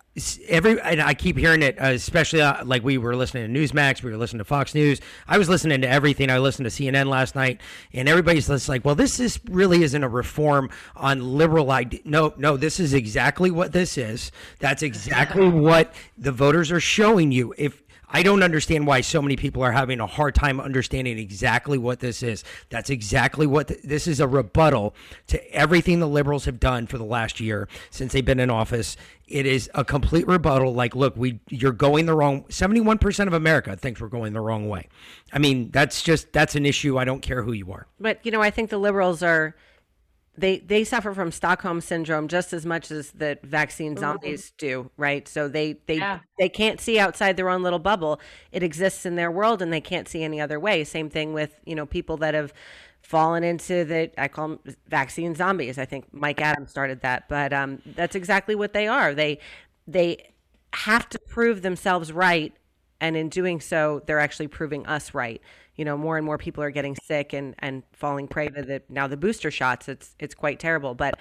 Every 0.49 0.79
and 0.81 1.01
I 1.01 1.13
keep 1.13 1.37
hearing 1.37 1.63
it, 1.63 1.81
uh, 1.81 1.85
especially 1.85 2.41
uh, 2.41 2.65
like 2.65 2.83
we 2.83 2.97
were 2.97 3.15
listening 3.15 3.51
to 3.51 3.59
Newsmax, 3.59 4.03
we 4.03 4.11
were 4.11 4.17
listening 4.17 4.39
to 4.39 4.45
Fox 4.45 4.75
News. 4.75 4.99
I 5.27 5.37
was 5.37 5.47
listening 5.47 5.81
to 5.81 5.89
everything. 5.89 6.29
I 6.29 6.37
listened 6.37 6.69
to 6.69 6.71
CNN 6.71 7.05
last 7.05 7.33
night, 7.33 7.61
and 7.93 8.09
everybody's 8.09 8.47
just 8.47 8.67
like, 8.67 8.83
"Well, 8.83 8.95
this 8.95 9.21
is 9.21 9.39
really 9.49 9.83
isn't 9.83 10.03
a 10.03 10.09
reform 10.09 10.69
on 10.97 11.37
liberal 11.37 11.71
idea." 11.71 12.01
No, 12.03 12.33
no, 12.37 12.57
this 12.57 12.79
is 12.79 12.93
exactly 12.93 13.51
what 13.51 13.71
this 13.71 13.97
is. 13.97 14.31
That's 14.59 14.83
exactly 14.83 15.47
what 15.49 15.93
the 16.17 16.33
voters 16.33 16.71
are 16.71 16.81
showing 16.81 17.31
you. 17.31 17.53
If 17.57 17.81
I 18.13 18.23
don't 18.23 18.43
understand 18.43 18.85
why 18.85 19.01
so 19.01 19.21
many 19.21 19.37
people 19.37 19.63
are 19.63 19.71
having 19.71 19.99
a 19.99 20.07
hard 20.07 20.35
time 20.35 20.59
understanding 20.59 21.17
exactly 21.17 21.77
what 21.77 21.99
this 21.99 22.21
is. 22.21 22.43
That's 22.69 22.89
exactly 22.89 23.47
what 23.47 23.69
th- 23.69 23.81
this 23.83 24.05
is 24.05 24.19
a 24.19 24.27
rebuttal 24.27 24.93
to 25.27 25.53
everything 25.53 25.99
the 25.99 26.07
liberals 26.07 26.45
have 26.45 26.59
done 26.59 26.87
for 26.87 26.97
the 26.97 27.05
last 27.05 27.39
year 27.39 27.67
since 27.89 28.11
they've 28.13 28.25
been 28.25 28.39
in 28.39 28.49
office. 28.49 28.97
It 29.27 29.45
is 29.45 29.69
a 29.73 29.85
complete 29.85 30.27
rebuttal. 30.27 30.73
Like, 30.73 30.93
look, 30.93 31.15
we 31.15 31.39
you're 31.49 31.71
going 31.71 32.05
the 32.05 32.13
wrong. 32.13 32.43
Seventy-one 32.49 32.97
percent 32.97 33.29
of 33.29 33.33
America 33.33 33.77
thinks 33.77 34.01
we're 34.01 34.09
going 34.09 34.33
the 34.33 34.41
wrong 34.41 34.67
way. 34.67 34.89
I 35.31 35.39
mean, 35.39 35.71
that's 35.71 36.01
just 36.01 36.33
that's 36.33 36.55
an 36.55 36.65
issue. 36.65 36.97
I 36.97 37.05
don't 37.05 37.21
care 37.21 37.43
who 37.43 37.53
you 37.53 37.71
are. 37.71 37.87
But 37.99 38.19
you 38.25 38.31
know, 38.31 38.41
I 38.41 38.51
think 38.51 38.69
the 38.69 38.77
liberals 38.77 39.23
are 39.23 39.55
they 40.37 40.59
they 40.59 40.83
suffer 40.83 41.13
from 41.13 41.31
Stockholm 41.31 41.81
syndrome 41.81 42.27
just 42.27 42.53
as 42.53 42.65
much 42.65 42.89
as 42.91 43.11
the 43.11 43.37
vaccine 43.43 43.97
zombies 43.97 44.51
do, 44.57 44.89
right? 44.97 45.27
So 45.27 45.47
they 45.47 45.73
they 45.87 45.97
Yeah. 45.97 46.19
they 46.39 46.49
can't 46.49 46.79
see 46.79 46.99
outside 46.99 47.35
their 47.37 47.49
own 47.49 47.63
little 47.63 47.79
bubble. 47.79 48.19
It 48.51 48.63
exists 48.63 49.05
in 49.05 49.15
their 49.15 49.31
world 49.31 49.61
and 49.61 49.71
they 49.73 49.81
can't 49.81 50.07
see 50.07 50.23
any 50.23 50.39
other 50.39 50.59
way. 50.59 50.83
Same 50.83 51.09
thing 51.09 51.33
with, 51.33 51.59
you 51.65 51.75
know, 51.75 51.85
people 51.85 52.17
that 52.17 52.33
have 52.33 52.53
fallen 53.01 53.43
into 53.43 53.83
the 53.83 54.11
I 54.17 54.27
call 54.27 54.47
them 54.49 54.59
vaccine 54.87 55.35
zombies. 55.35 55.77
I 55.77 55.85
think 55.85 56.05
Mike 56.13 56.41
Adams 56.41 56.69
started 56.71 57.01
that, 57.01 57.27
but 57.27 57.51
um 57.53 57.81
that's 57.85 58.15
exactly 58.15 58.55
what 58.55 58.73
they 58.73 58.87
are. 58.87 59.13
They 59.13 59.39
they 59.87 60.31
have 60.73 61.09
to 61.09 61.19
prove 61.19 61.61
themselves 61.61 62.13
right 62.13 62.53
and 63.01 63.17
in 63.17 63.29
doing 63.29 63.59
so 63.59 64.01
they're 64.05 64.19
actually 64.19 64.47
proving 64.47 64.85
us 64.85 65.13
right 65.13 65.41
you 65.81 65.85
know 65.85 65.97
more 65.97 66.15
and 66.15 66.23
more 66.23 66.37
people 66.37 66.63
are 66.63 66.69
getting 66.69 66.95
sick 66.95 67.33
and 67.33 67.55
and 67.57 67.81
falling 67.91 68.27
prey 68.27 68.47
to 68.49 68.61
the 68.61 68.83
now 68.87 69.07
the 69.07 69.17
booster 69.17 69.49
shots 69.49 69.89
it's 69.89 70.15
it's 70.19 70.35
quite 70.35 70.59
terrible. 70.59 70.93
But 70.93 71.17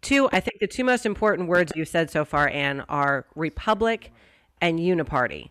two 0.00 0.30
i 0.32 0.40
think 0.40 0.60
the 0.60 0.66
two 0.66 0.82
most 0.82 1.04
important 1.04 1.46
words 1.46 1.72
you've 1.76 1.86
said 1.88 2.10
so 2.10 2.24
far 2.24 2.48
Ann 2.48 2.80
are 2.88 3.26
republic 3.34 4.12
and 4.62 4.78
uniparty. 4.78 5.50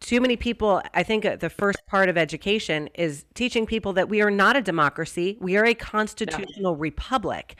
Too 0.00 0.18
many 0.22 0.34
people 0.36 0.80
i 0.94 1.02
think 1.02 1.26
uh, 1.26 1.36
the 1.36 1.50
first 1.50 1.80
part 1.86 2.08
of 2.08 2.16
education 2.16 2.88
is 2.94 3.26
teaching 3.34 3.66
people 3.66 3.92
that 3.92 4.08
we 4.08 4.22
are 4.22 4.30
not 4.30 4.56
a 4.56 4.62
democracy. 4.62 5.36
We 5.38 5.58
are 5.58 5.66
a 5.66 5.74
constitutional 5.74 6.76
republic. 6.76 7.56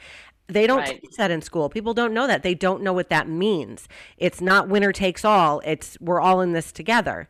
They 0.47 0.65
don't 0.65 0.79
Right. 0.79 0.99
teach 1.01 1.17
that 1.17 1.29
in 1.29 1.43
school. 1.43 1.69
People 1.69 1.93
don't 1.93 2.15
know 2.15 2.25
that. 2.25 2.41
They 2.41 2.55
don't 2.55 2.81
know 2.81 2.93
what 2.93 3.09
that 3.09 3.27
means. 3.29 3.87
It's 4.17 4.41
not 4.41 4.67
winner 4.69 4.91
takes 4.91 5.23
all. 5.23 5.61
It's 5.63 5.99
we're 6.01 6.19
all 6.19 6.41
in 6.41 6.53
this 6.53 6.71
together. 6.71 7.29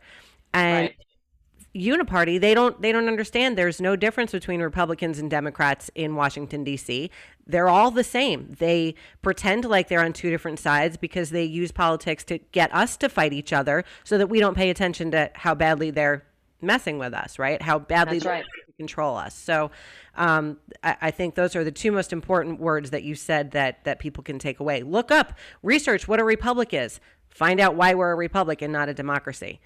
And 0.54 0.88
Right. 0.88 0.96
Uniparty 1.74 2.40
they 2.40 2.54
don't 2.54 2.80
they 2.82 2.92
don't 2.92 3.08
understand 3.08 3.58
there's 3.58 3.80
no 3.80 3.96
difference 3.96 4.30
between 4.30 4.60
republicans 4.60 5.18
and 5.18 5.28
democrats 5.28 5.90
in 5.96 6.14
washington 6.14 6.62
d.c 6.62 7.10
they're 7.46 7.68
all 7.68 7.90
the 7.90 8.04
same 8.04 8.54
they 8.60 8.94
pretend 9.22 9.64
like 9.64 9.88
they're 9.88 10.04
on 10.04 10.12
two 10.12 10.30
different 10.30 10.58
sides 10.58 10.96
because 10.96 11.30
they 11.30 11.42
use 11.42 11.72
politics 11.72 12.22
to 12.22 12.38
get 12.52 12.72
us 12.72 12.96
to 12.96 13.08
fight 13.08 13.32
each 13.32 13.52
other 13.52 13.84
so 14.04 14.16
that 14.16 14.28
we 14.28 14.38
don't 14.38 14.54
pay 14.54 14.70
attention 14.70 15.10
to 15.10 15.28
how 15.34 15.54
badly 15.54 15.90
they're 15.90 16.24
messing 16.62 16.96
with 16.96 17.12
us 17.12 17.38
right 17.38 17.60
how 17.60 17.78
badly 17.78 18.18
That's 18.18 18.24
they're 18.24 18.32
right. 18.34 18.44
control 18.76 19.16
us. 19.16 19.34
So 19.34 19.70
um, 20.16 20.58
I, 20.82 20.96
I, 21.02 21.10
think 21.10 21.34
those 21.34 21.54
are 21.56 21.64
the 21.64 21.72
two 21.72 21.92
most 21.92 22.12
important 22.12 22.60
words 22.60 22.90
that 22.90 23.02
you 23.02 23.14
said 23.14 23.52
that 23.52 23.84
that 23.84 23.98
people 23.98 24.22
can 24.22 24.38
take 24.38 24.60
away. 24.60 24.82
Look 24.82 25.10
up, 25.10 25.34
research 25.62 26.08
what 26.08 26.20
a 26.20 26.24
republic 26.24 26.72
is. 26.72 27.00
Find 27.28 27.60
out 27.60 27.74
why 27.74 27.94
we're 27.94 28.12
a 28.12 28.16
republic 28.16 28.62
and 28.62 28.72
not 28.72 28.88
a 28.88 28.94
democracy. 28.94 29.60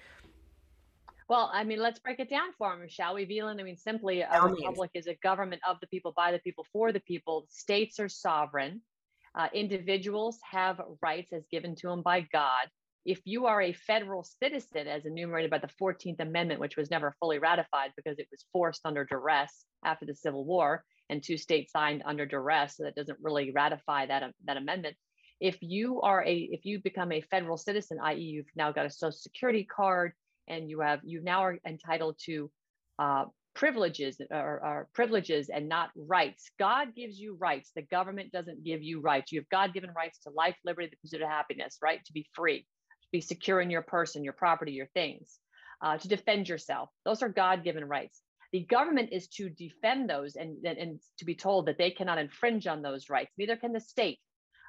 Well, 1.29 1.51
I 1.53 1.63
mean, 1.63 1.79
let's 1.79 1.99
break 1.99 2.19
it 2.19 2.29
down 2.29 2.49
for 2.57 2.75
them, 2.75 2.87
shall 2.89 3.13
we, 3.13 3.27
Veland? 3.27 3.59
I 3.59 3.63
mean, 3.63 3.77
simply, 3.77 4.21
a 4.21 4.41
republic 4.41 4.89
is 4.95 5.05
a 5.05 5.13
government 5.21 5.61
of 5.67 5.79
the 5.79 5.85
people, 5.85 6.11
by 6.17 6.31
the 6.31 6.39
people, 6.39 6.65
for 6.73 6.91
the 6.91 6.99
people. 6.99 7.45
States 7.49 7.99
are 7.99 8.09
sovereign. 8.09 8.81
Uh, 9.37 9.47
individuals 9.53 10.39
have 10.49 10.81
rights 11.03 11.31
as 11.31 11.45
given 11.51 11.75
to 11.75 11.87
them 11.87 12.01
by 12.01 12.21
God. 12.33 12.67
If 13.05 13.21
you 13.25 13.45
are 13.45 13.61
a 13.61 13.73
federal 13.73 14.23
citizen, 14.23 14.87
as 14.87 15.05
enumerated 15.05 15.51
by 15.51 15.59
the 15.59 15.69
14th 15.79 16.19
Amendment, 16.19 16.59
which 16.59 16.75
was 16.75 16.89
never 16.89 17.15
fully 17.19 17.37
ratified 17.37 17.91
because 17.95 18.17
it 18.17 18.27
was 18.31 18.45
forced 18.51 18.81
under 18.83 19.05
duress 19.05 19.65
after 19.85 20.07
the 20.07 20.15
Civil 20.15 20.45
War, 20.45 20.83
and 21.11 21.21
two 21.21 21.37
states 21.37 21.71
signed 21.71 22.01
under 22.07 22.25
duress, 22.25 22.77
so 22.77 22.83
that 22.83 22.95
doesn't 22.95 23.19
really 23.21 23.51
ratify 23.51 24.07
that, 24.07 24.33
that 24.45 24.57
amendment. 24.57 24.97
If 25.39 25.57
you 25.61 26.01
are 26.01 26.25
a, 26.25 26.35
if 26.51 26.65
you 26.65 26.81
become 26.81 27.11
a 27.11 27.21
federal 27.21 27.57
citizen, 27.57 27.99
i.e., 28.03 28.19
you've 28.19 28.47
now 28.55 28.71
got 28.71 28.87
a 28.87 28.89
social 28.89 29.11
security 29.11 29.63
card, 29.63 30.13
and 30.49 30.69
you 30.69 30.81
have 30.81 30.99
you 31.03 31.21
now 31.21 31.43
are 31.43 31.57
entitled 31.65 32.17
to 32.25 32.49
uh, 32.97 33.25
privileges 33.55 34.21
or, 34.31 34.61
or, 34.63 34.87
privileges 34.93 35.49
and 35.49 35.67
not 35.67 35.89
rights. 35.95 36.49
God 36.59 36.95
gives 36.95 37.19
you 37.19 37.35
rights. 37.39 37.71
The 37.75 37.81
government 37.81 38.31
doesn't 38.31 38.63
give 38.63 38.81
you 38.81 39.01
rights. 39.01 39.31
You 39.31 39.39
have 39.39 39.49
God-given 39.49 39.91
rights 39.95 40.19
to 40.19 40.29
life, 40.29 40.55
liberty, 40.63 40.89
the 40.89 40.97
pursuit 40.97 41.21
of 41.21 41.29
happiness, 41.29 41.77
right? 41.81 41.99
To 42.05 42.13
be 42.13 42.27
free, 42.33 42.59
to 42.59 43.07
be 43.11 43.21
secure 43.21 43.59
in 43.59 43.69
your 43.69 43.81
person, 43.81 44.23
your 44.23 44.33
property, 44.33 44.71
your 44.71 44.87
things, 44.93 45.39
uh, 45.81 45.97
to 45.97 46.07
defend 46.07 46.47
yourself. 46.47 46.89
Those 47.05 47.21
are 47.21 47.29
God-given 47.29 47.85
rights. 47.85 48.21
The 48.51 48.65
government 48.65 49.09
is 49.11 49.27
to 49.35 49.49
defend 49.49 50.09
those 50.09 50.35
and, 50.35 50.57
and, 50.65 50.77
and 50.77 50.99
to 51.17 51.25
be 51.25 51.35
told 51.35 51.67
that 51.67 51.77
they 51.77 51.91
cannot 51.91 52.17
infringe 52.17 52.65
on 52.65 52.81
those 52.81 53.09
rights. 53.09 53.31
Neither 53.37 53.57
can 53.57 53.73
the 53.73 53.79
state. 53.79 54.19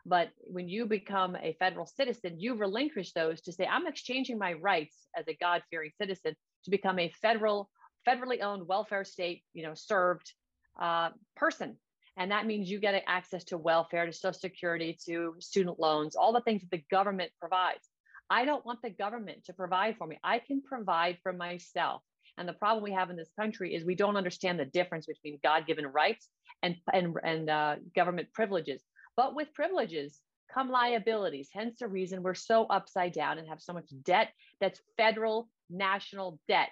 But 0.07 0.31
when 0.41 0.69
you 0.69 0.87
become 0.87 1.37
a 1.37 1.57
federal 1.59 1.87
citizen, 1.87 2.41
you 2.41 2.55
relinquish 2.55 3.13
those 3.13 3.41
to 3.43 3.53
say, 3.53 3.67
I'm 3.67 3.87
exchanging 3.87 4.39
my 4.39 4.55
rights 4.55 4.97
as 5.17 5.27
a 5.29 5.37
God 5.41 5.63
fearing 5.71 5.91
citizen 6.01 6.35
to 6.65 6.71
become 6.71 6.99
a 6.99 7.13
federal, 7.23 7.71
federally 8.09 8.43
owned 8.43 8.67
welfare 8.67 9.05
state, 9.05 9.43
you 9.53 9.63
know, 9.63 9.75
served 9.75 10.33
uh, 10.81 11.11
person. 11.37 11.77
And 12.17 12.31
that 12.33 12.47
means 12.47 12.71
you 12.71 12.81
get 12.81 13.03
access 13.07 13.45
to 13.45 13.59
welfare, 13.59 14.07
to 14.07 14.13
social 14.13 14.39
security, 14.39 14.99
to 15.07 15.35
student 15.39 15.79
loans, 15.79 16.17
all 16.17 16.33
the 16.33 16.41
things 16.41 16.63
that 16.63 16.71
the 16.71 16.85
government 16.91 17.31
provides. 17.41 17.89
I 18.29 18.45
don't 18.45 18.65
want 18.65 18.81
the 18.83 18.91
government 18.91 19.45
to 19.47 19.53
provide 19.53 19.97
for 19.97 20.07
me. 20.07 20.19
I 20.23 20.39
can 20.39 20.63
provide 20.63 21.19
for 21.23 21.33
myself. 21.33 22.03
And 22.39 22.49
the 22.49 22.53
problem 22.53 22.83
we 22.85 22.93
have 22.93 23.11
in 23.11 23.17
this 23.17 23.31
country 23.39 23.75
is 23.75 23.85
we 23.85 23.95
don't 23.95 24.17
understand 24.17 24.59
the 24.59 24.65
difference 24.65 25.07
between 25.07 25.39
God-given 25.43 25.87
rights 25.87 26.29
and 26.63 26.77
and, 26.93 27.17
and 27.23 27.51
uh, 27.51 27.77
government 27.95 28.29
privileges. 28.33 28.83
But 29.17 29.35
with 29.35 29.55
privileges 29.55 30.21
come 30.53 30.71
liabilities, 30.71 31.49
hence 31.53 31.79
the 31.79 31.89
reason 31.89 32.23
we're 32.23 32.35
so 32.35 32.67
upside 32.67 33.13
down 33.13 33.39
and 33.39 33.49
have 33.49 33.61
so 33.61 33.73
much 33.73 33.91
debt 34.05 34.29
that's 34.61 34.81
federal 34.97 35.49
national 35.71 36.39
debt. 36.49 36.71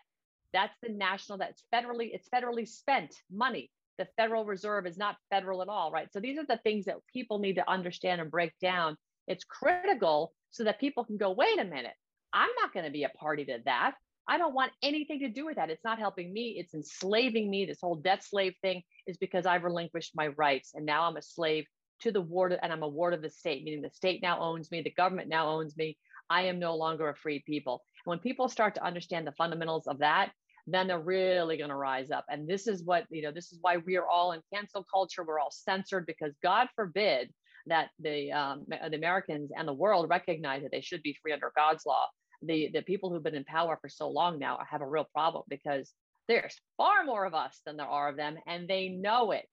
That's 0.53 0.75
the 0.83 0.89
national 0.89 1.39
that's 1.39 1.63
federally, 1.73 2.11
it's 2.13 2.29
federally 2.29 2.67
spent 2.67 3.15
money. 3.31 3.71
The 3.99 4.09
Federal 4.17 4.45
Reserve 4.45 4.87
is 4.87 4.97
not 4.97 5.17
federal 5.29 5.61
at 5.61 5.69
all, 5.69 5.91
right? 5.91 6.09
So 6.13 6.21
these 6.21 6.39
are 6.39 6.47
the 6.47 6.61
things 6.63 6.85
that 6.85 6.97
people 7.13 7.39
need 7.39 7.57
to 7.57 7.69
understand 7.69 8.21
and 8.21 8.31
break 8.31 8.53
down. 8.61 8.97
It's 9.27 9.45
critical 9.45 10.33
so 10.51 10.65
that 10.65 10.81
people 10.81 11.05
can 11.05 11.17
go, 11.17 11.33
wait 11.33 11.61
a 11.61 11.65
minute, 11.65 11.95
I'm 12.33 12.51
not 12.61 12.73
going 12.73 12.85
to 12.85 12.93
be 12.93 13.05
a 13.05 13.09
party 13.11 13.45
to 13.47 13.59
that. 13.65 13.95
I 14.29 14.39
don't 14.39 14.55
want 14.55 14.73
anything 14.83 15.21
to 15.21 15.29
do 15.29 15.47
with 15.47 15.57
that. 15.57 15.71
It's 15.71 15.85
not 15.85 15.99
helping 15.99 16.33
me. 16.33 16.57
It's 16.59 16.75
enslaving 16.75 17.51
me. 17.51 17.65
This 17.65 17.81
whole 17.81 17.97
debt 17.97 18.23
slave 18.23 18.55
thing 18.63 18.83
is 19.07 19.17
because 19.17 19.47
I've 19.47 19.65
relinquished 19.65 20.13
my 20.15 20.29
rights 20.29 20.73
and 20.75 20.85
now 20.85 21.05
I'm 21.05 21.17
a 21.17 21.23
slave 21.23 21.67
to 22.01 22.13
the 22.13 22.21
ward 22.21 22.57
and 22.63 22.73
I'm 22.73 22.83
a 22.83 22.89
ward 22.89 23.15
of 23.15 23.23
the 23.23 23.31
state, 23.31 23.65
meaning 23.65 23.83
the 23.83 23.91
state 23.91 24.23
now 24.23 24.41
owns 24.41 24.71
me, 24.71 24.83
the 24.83 24.91
government 24.91 25.29
now 25.29 25.49
owns 25.49 25.77
me. 25.77 25.97
I 26.31 26.43
am 26.43 26.59
no 26.59 26.77
longer 26.77 27.09
a 27.09 27.17
free 27.17 27.43
people. 27.47 27.83
And 28.05 28.11
When 28.11 28.19
people 28.19 28.49
start 28.49 28.75
to 28.75 28.85
understand 28.85 29.27
the 29.27 29.33
fundamentals 29.33 29.87
of 29.87 29.99
that, 29.99 30.31
then 30.67 30.87
they're 30.87 31.01
really 31.01 31.57
going 31.57 31.71
to 31.71 31.77
rise 31.77 32.11
up. 32.11 32.27
And 32.29 32.47
this 32.47 32.67
is 32.67 32.85
what, 32.85 33.05
you 33.11 33.23
know, 33.23 33.33
this 33.33 33.53
is 33.53 33.59
why 33.63 33.79
we 33.79 33.97
are 33.97 34.07
all 34.07 34.33
in 34.33 34.43
cancel 34.53 34.85
culture. 34.93 35.25
We're 35.25 35.41
all 35.41 35.51
censored 35.51 36.05
because 36.07 36.35
God 36.43 36.69
forbid 36.77 37.33
that 37.67 37.89
the, 37.99 38.33
um, 38.33 38.67
the 38.69 38.97
Americans 38.97 39.51
and 39.57 39.67
the 39.67 39.73
world 39.73 40.11
recognize 40.11 40.63
that 40.63 40.71
they 40.71 40.83
should 40.83 41.03
be 41.03 41.17
free 41.23 41.33
under 41.33 41.53
God's 41.57 41.87
law. 41.87 42.07
The, 42.43 42.71
the 42.73 42.83
people 42.83 43.11
who've 43.11 43.23
been 43.23 43.35
in 43.35 43.45
power 43.45 43.79
for 43.81 43.89
so 43.89 44.11
long 44.11 44.39
now 44.39 44.59
have 44.71 44.83
a 44.83 44.87
real 44.87 45.09
problem 45.13 45.45
because 45.49 45.93
there's 46.29 46.61
far 46.77 47.05
more 47.05 47.25
of 47.25 47.35
us 47.35 47.61
than 47.65 47.79
there 47.79 47.87
are 47.87 48.11
of 48.11 48.17
them, 48.17 48.37
and 48.47 48.69
they 48.69 48.91
know 48.91 49.33
it 49.33 49.49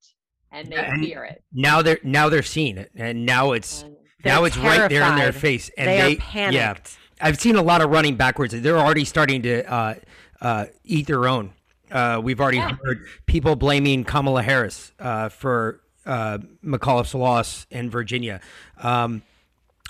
and 0.52 0.72
they 0.72 0.78
and 0.78 1.04
fear 1.04 1.24
it. 1.24 1.44
Now 1.54 1.82
they're 1.82 2.00
now 2.04 2.30
they're 2.30 2.44
seeing 2.44 2.78
it, 2.78 2.92
and 2.96 3.26
now 3.26 3.52
it's 3.52 3.86
now 4.24 4.44
it's 4.44 4.56
terrified. 4.56 4.82
right 4.82 4.90
there 4.90 5.10
in 5.10 5.16
their 5.16 5.34
face, 5.34 5.70
and 5.78 5.88
they, 5.88 6.02
they 6.02 6.16
panicked. 6.16 6.56
Yeah, 6.56 6.76
I've 7.22 7.40
seen 7.40 7.56
a 7.56 7.62
lot 7.62 7.82
of 7.82 7.90
running 7.90 8.16
backwards. 8.16 8.60
They're 8.60 8.78
already 8.78 9.06
starting 9.06 9.42
to 9.44 9.72
uh, 9.72 9.96
uh, 10.42 10.66
eat 10.84 11.08
their 11.08 11.28
own. 11.28 11.54
Uh, 11.92 12.20
we've 12.22 12.42
already 12.42 12.58
yeah. 12.58 12.76
heard 12.84 13.06
people 13.26 13.56
blaming 13.56 14.04
Kamala 14.04 14.42
Harris 14.42 14.92
uh, 15.00 15.30
for 15.30 15.82
uh, 16.06 16.40
McAuliffe's 16.64 17.16
loss 17.16 17.68
in 17.70 17.90
Virginia. 17.90 18.42
Um, 18.82 19.22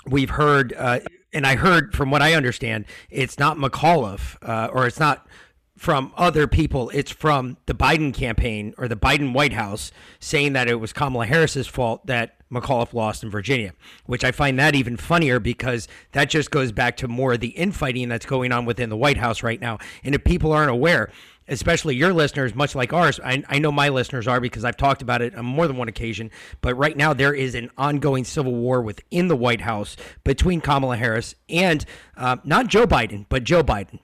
we've 0.06 0.30
heard, 0.30 0.74
uh, 0.76 1.00
and 1.32 1.46
I 1.46 1.56
heard 1.56 1.94
from 1.94 2.10
what 2.10 2.22
I 2.22 2.34
understand, 2.34 2.84
it's 3.10 3.38
not 3.38 3.56
McAuliffe 3.56 4.36
or 4.72 4.86
it's 4.86 5.00
not 5.00 5.26
from 5.76 6.12
other 6.16 6.46
people. 6.46 6.90
It's 6.90 7.10
from 7.10 7.58
the 7.66 7.74
Biden 7.74 8.12
campaign 8.12 8.74
or 8.78 8.88
the 8.88 8.96
Biden 8.96 9.32
White 9.32 9.52
House 9.52 9.92
saying 10.18 10.54
that 10.54 10.68
it 10.68 10.76
was 10.76 10.92
Kamala 10.92 11.26
Harris's 11.26 11.66
fault 11.66 12.06
that 12.06 12.36
McAuliffe 12.50 12.92
lost 12.92 13.22
in 13.22 13.30
Virginia, 13.30 13.72
which 14.06 14.24
I 14.24 14.30
find 14.30 14.58
that 14.58 14.74
even 14.74 14.96
funnier 14.96 15.40
because 15.40 15.88
that 16.12 16.30
just 16.30 16.50
goes 16.50 16.72
back 16.72 16.96
to 16.98 17.08
more 17.08 17.34
of 17.34 17.40
the 17.40 17.48
infighting 17.48 18.08
that's 18.08 18.26
going 18.26 18.52
on 18.52 18.64
within 18.64 18.88
the 18.88 18.96
White 18.96 19.16
House 19.16 19.42
right 19.42 19.60
now. 19.60 19.78
And 20.04 20.14
if 20.14 20.24
people 20.24 20.52
aren't 20.52 20.70
aware, 20.70 21.10
especially 21.48 21.96
your 21.96 22.12
listeners, 22.12 22.54
much 22.54 22.74
like 22.74 22.92
ours, 22.92 23.20
I, 23.22 23.42
I 23.48 23.58
know 23.58 23.72
my 23.72 23.88
listeners 23.88 24.26
are 24.28 24.40
because 24.40 24.64
I've 24.64 24.76
talked 24.76 25.02
about 25.02 25.22
it 25.22 25.34
on 25.34 25.44
more 25.44 25.66
than 25.66 25.76
one 25.76 25.88
occasion. 25.88 26.30
But 26.60 26.74
right 26.74 26.96
now, 26.96 27.12
there 27.12 27.34
is 27.34 27.54
an 27.54 27.70
ongoing 27.76 28.24
civil 28.24 28.54
war 28.54 28.80
within 28.80 29.28
the 29.28 29.36
White 29.36 29.60
House 29.60 29.96
between 30.24 30.60
Kamala 30.60 30.96
Harris 30.96 31.34
and 31.48 31.84
uh, 32.16 32.36
not 32.44 32.68
Joe 32.68 32.86
Biden, 32.86 33.26
but 33.28 33.44
Joe 33.44 33.62
Biden. 33.62 33.98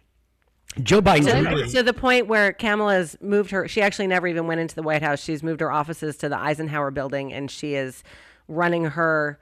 Joe 0.82 1.02
Biden. 1.02 1.66
To, 1.66 1.72
to, 1.72 1.82
the 1.82 1.92
point 1.92 2.28
where 2.28 2.52
Kamala's 2.52 3.16
moved 3.20 3.50
her, 3.50 3.68
she 3.68 3.82
actually 3.82 4.06
never 4.06 4.26
even 4.26 4.46
went 4.46 4.60
into 4.60 4.74
the 4.74 4.82
White 4.82 5.02
House. 5.02 5.22
She's 5.22 5.42
moved 5.42 5.60
her 5.60 5.70
offices 5.70 6.16
to 6.18 6.28
the 6.28 6.38
Eisenhower 6.38 6.90
building 6.90 7.32
and 7.32 7.50
she 7.50 7.74
is 7.74 8.02
running 8.48 8.84
her 8.84 9.38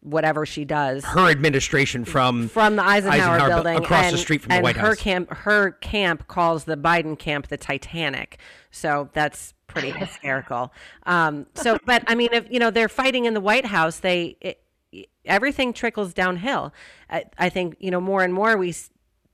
whatever 0.00 0.44
she 0.44 0.64
does. 0.64 1.04
Her 1.04 1.30
administration 1.30 2.04
from 2.04 2.48
from 2.48 2.76
the 2.76 2.84
Eisenhower, 2.84 3.36
Eisenhower 3.36 3.48
building 3.48 3.76
across 3.78 4.04
and, 4.06 4.14
the 4.14 4.18
street 4.18 4.42
from 4.42 4.56
the 4.56 4.60
White 4.60 4.76
her 4.76 4.88
House. 4.88 4.96
Camp, 4.96 5.30
her 5.32 5.72
camp 5.72 6.26
calls 6.26 6.64
the 6.64 6.76
Biden 6.76 7.18
camp 7.18 7.48
the 7.48 7.56
Titanic. 7.56 8.38
So 8.70 9.08
that's 9.12 9.54
pretty 9.68 9.90
hysterical. 9.96 10.72
Um, 11.04 11.46
so, 11.54 11.78
but 11.86 12.02
I 12.06 12.14
mean, 12.14 12.30
if 12.32 12.50
you 12.50 12.58
know 12.58 12.70
they're 12.70 12.88
fighting 12.88 13.24
in 13.24 13.34
the 13.34 13.40
White 13.40 13.66
House, 13.66 14.00
they. 14.00 14.36
It, 14.40 14.58
everything 15.24 15.72
trickles 15.72 16.12
downhill. 16.12 16.72
I, 17.08 17.24
I 17.38 17.48
think 17.48 17.76
you 17.78 17.90
know 17.90 18.00
more 18.00 18.22
and 18.22 18.34
more 18.34 18.56
we 18.56 18.74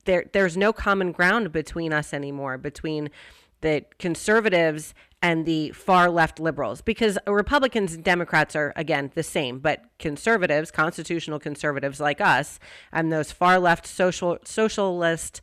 there 0.09 0.25
there's 0.33 0.57
no 0.57 0.73
common 0.73 1.11
ground 1.11 1.51
between 1.51 1.93
us 1.93 2.13
anymore 2.13 2.57
between 2.57 3.11
the 3.61 3.85
conservatives 3.99 4.95
and 5.21 5.45
the 5.45 5.69
far 5.71 6.09
left 6.09 6.39
liberals 6.39 6.81
because 6.81 7.19
Republicans 7.27 7.93
and 7.93 8.03
Democrats 8.03 8.55
are 8.55 8.73
again 8.75 9.11
the 9.13 9.21
same 9.21 9.59
but 9.59 9.83
conservatives 9.99 10.71
constitutional 10.71 11.39
conservatives 11.39 11.99
like 11.99 12.19
us 12.19 12.59
and 12.91 13.11
those 13.13 13.31
far 13.31 13.59
left 13.59 13.85
social 13.85 14.39
socialist 14.43 15.41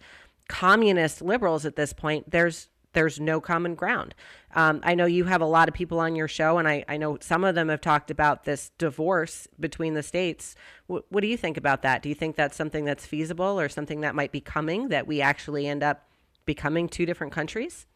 communist 0.48 1.22
liberals 1.22 1.64
at 1.64 1.76
this 1.76 1.92
point 1.92 2.28
there's 2.28 2.68
there's 2.96 3.20
no 3.20 3.40
common 3.42 3.74
ground. 3.74 4.14
Um, 4.56 4.80
I 4.82 4.94
know 4.94 5.04
you 5.04 5.24
have 5.24 5.42
a 5.42 5.46
lot 5.46 5.68
of 5.68 5.74
people 5.74 6.00
on 6.00 6.16
your 6.16 6.28
show, 6.28 6.56
and 6.56 6.66
I, 6.66 6.82
I 6.88 6.96
know 6.96 7.18
some 7.20 7.44
of 7.44 7.54
them 7.54 7.68
have 7.68 7.82
talked 7.82 8.10
about 8.10 8.44
this 8.44 8.70
divorce 8.78 9.46
between 9.60 9.92
the 9.92 10.02
states. 10.02 10.54
W- 10.88 11.04
what 11.10 11.20
do 11.20 11.26
you 11.26 11.36
think 11.36 11.58
about 11.58 11.82
that? 11.82 12.02
Do 12.02 12.08
you 12.08 12.14
think 12.14 12.36
that's 12.36 12.56
something 12.56 12.86
that's 12.86 13.04
feasible 13.04 13.60
or 13.60 13.68
something 13.68 14.00
that 14.00 14.14
might 14.14 14.32
be 14.32 14.40
coming 14.40 14.88
that 14.88 15.06
we 15.06 15.20
actually 15.20 15.66
end 15.66 15.82
up 15.82 16.08
becoming 16.46 16.88
two 16.88 17.04
different 17.04 17.34
countries? 17.34 17.86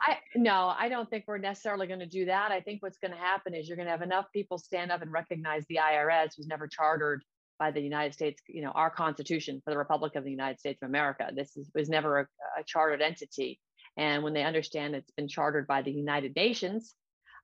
I 0.00 0.16
no, 0.34 0.74
I 0.76 0.88
don't 0.88 1.08
think 1.08 1.24
we're 1.28 1.38
necessarily 1.38 1.86
going 1.86 2.00
to 2.00 2.06
do 2.06 2.24
that. 2.24 2.50
I 2.50 2.60
think 2.60 2.82
what's 2.82 2.98
going 2.98 3.12
to 3.12 3.18
happen 3.18 3.54
is 3.54 3.68
you're 3.68 3.76
going 3.76 3.86
to 3.86 3.92
have 3.92 4.02
enough 4.02 4.26
people 4.32 4.58
stand 4.58 4.90
up 4.90 5.02
and 5.02 5.12
recognize 5.12 5.64
the 5.68 5.78
IRS, 5.80 6.36
was 6.36 6.46
never 6.48 6.66
chartered 6.66 7.22
by 7.60 7.70
the 7.70 7.80
United 7.80 8.14
States, 8.14 8.42
you 8.48 8.62
know, 8.62 8.70
our 8.70 8.90
Constitution 8.90 9.60
for 9.64 9.70
the 9.70 9.78
Republic 9.78 10.16
of 10.16 10.24
the 10.24 10.30
United 10.30 10.58
States 10.58 10.82
of 10.82 10.88
America. 10.88 11.30
This 11.36 11.56
is, 11.56 11.70
was 11.74 11.88
never 11.88 12.20
a, 12.20 12.22
a 12.58 12.64
chartered 12.66 13.02
entity. 13.02 13.60
And 13.96 14.22
when 14.22 14.32
they 14.32 14.44
understand 14.44 14.94
it's 14.94 15.10
been 15.12 15.28
chartered 15.28 15.66
by 15.66 15.82
the 15.82 15.92
United 15.92 16.34
Nations, 16.36 16.94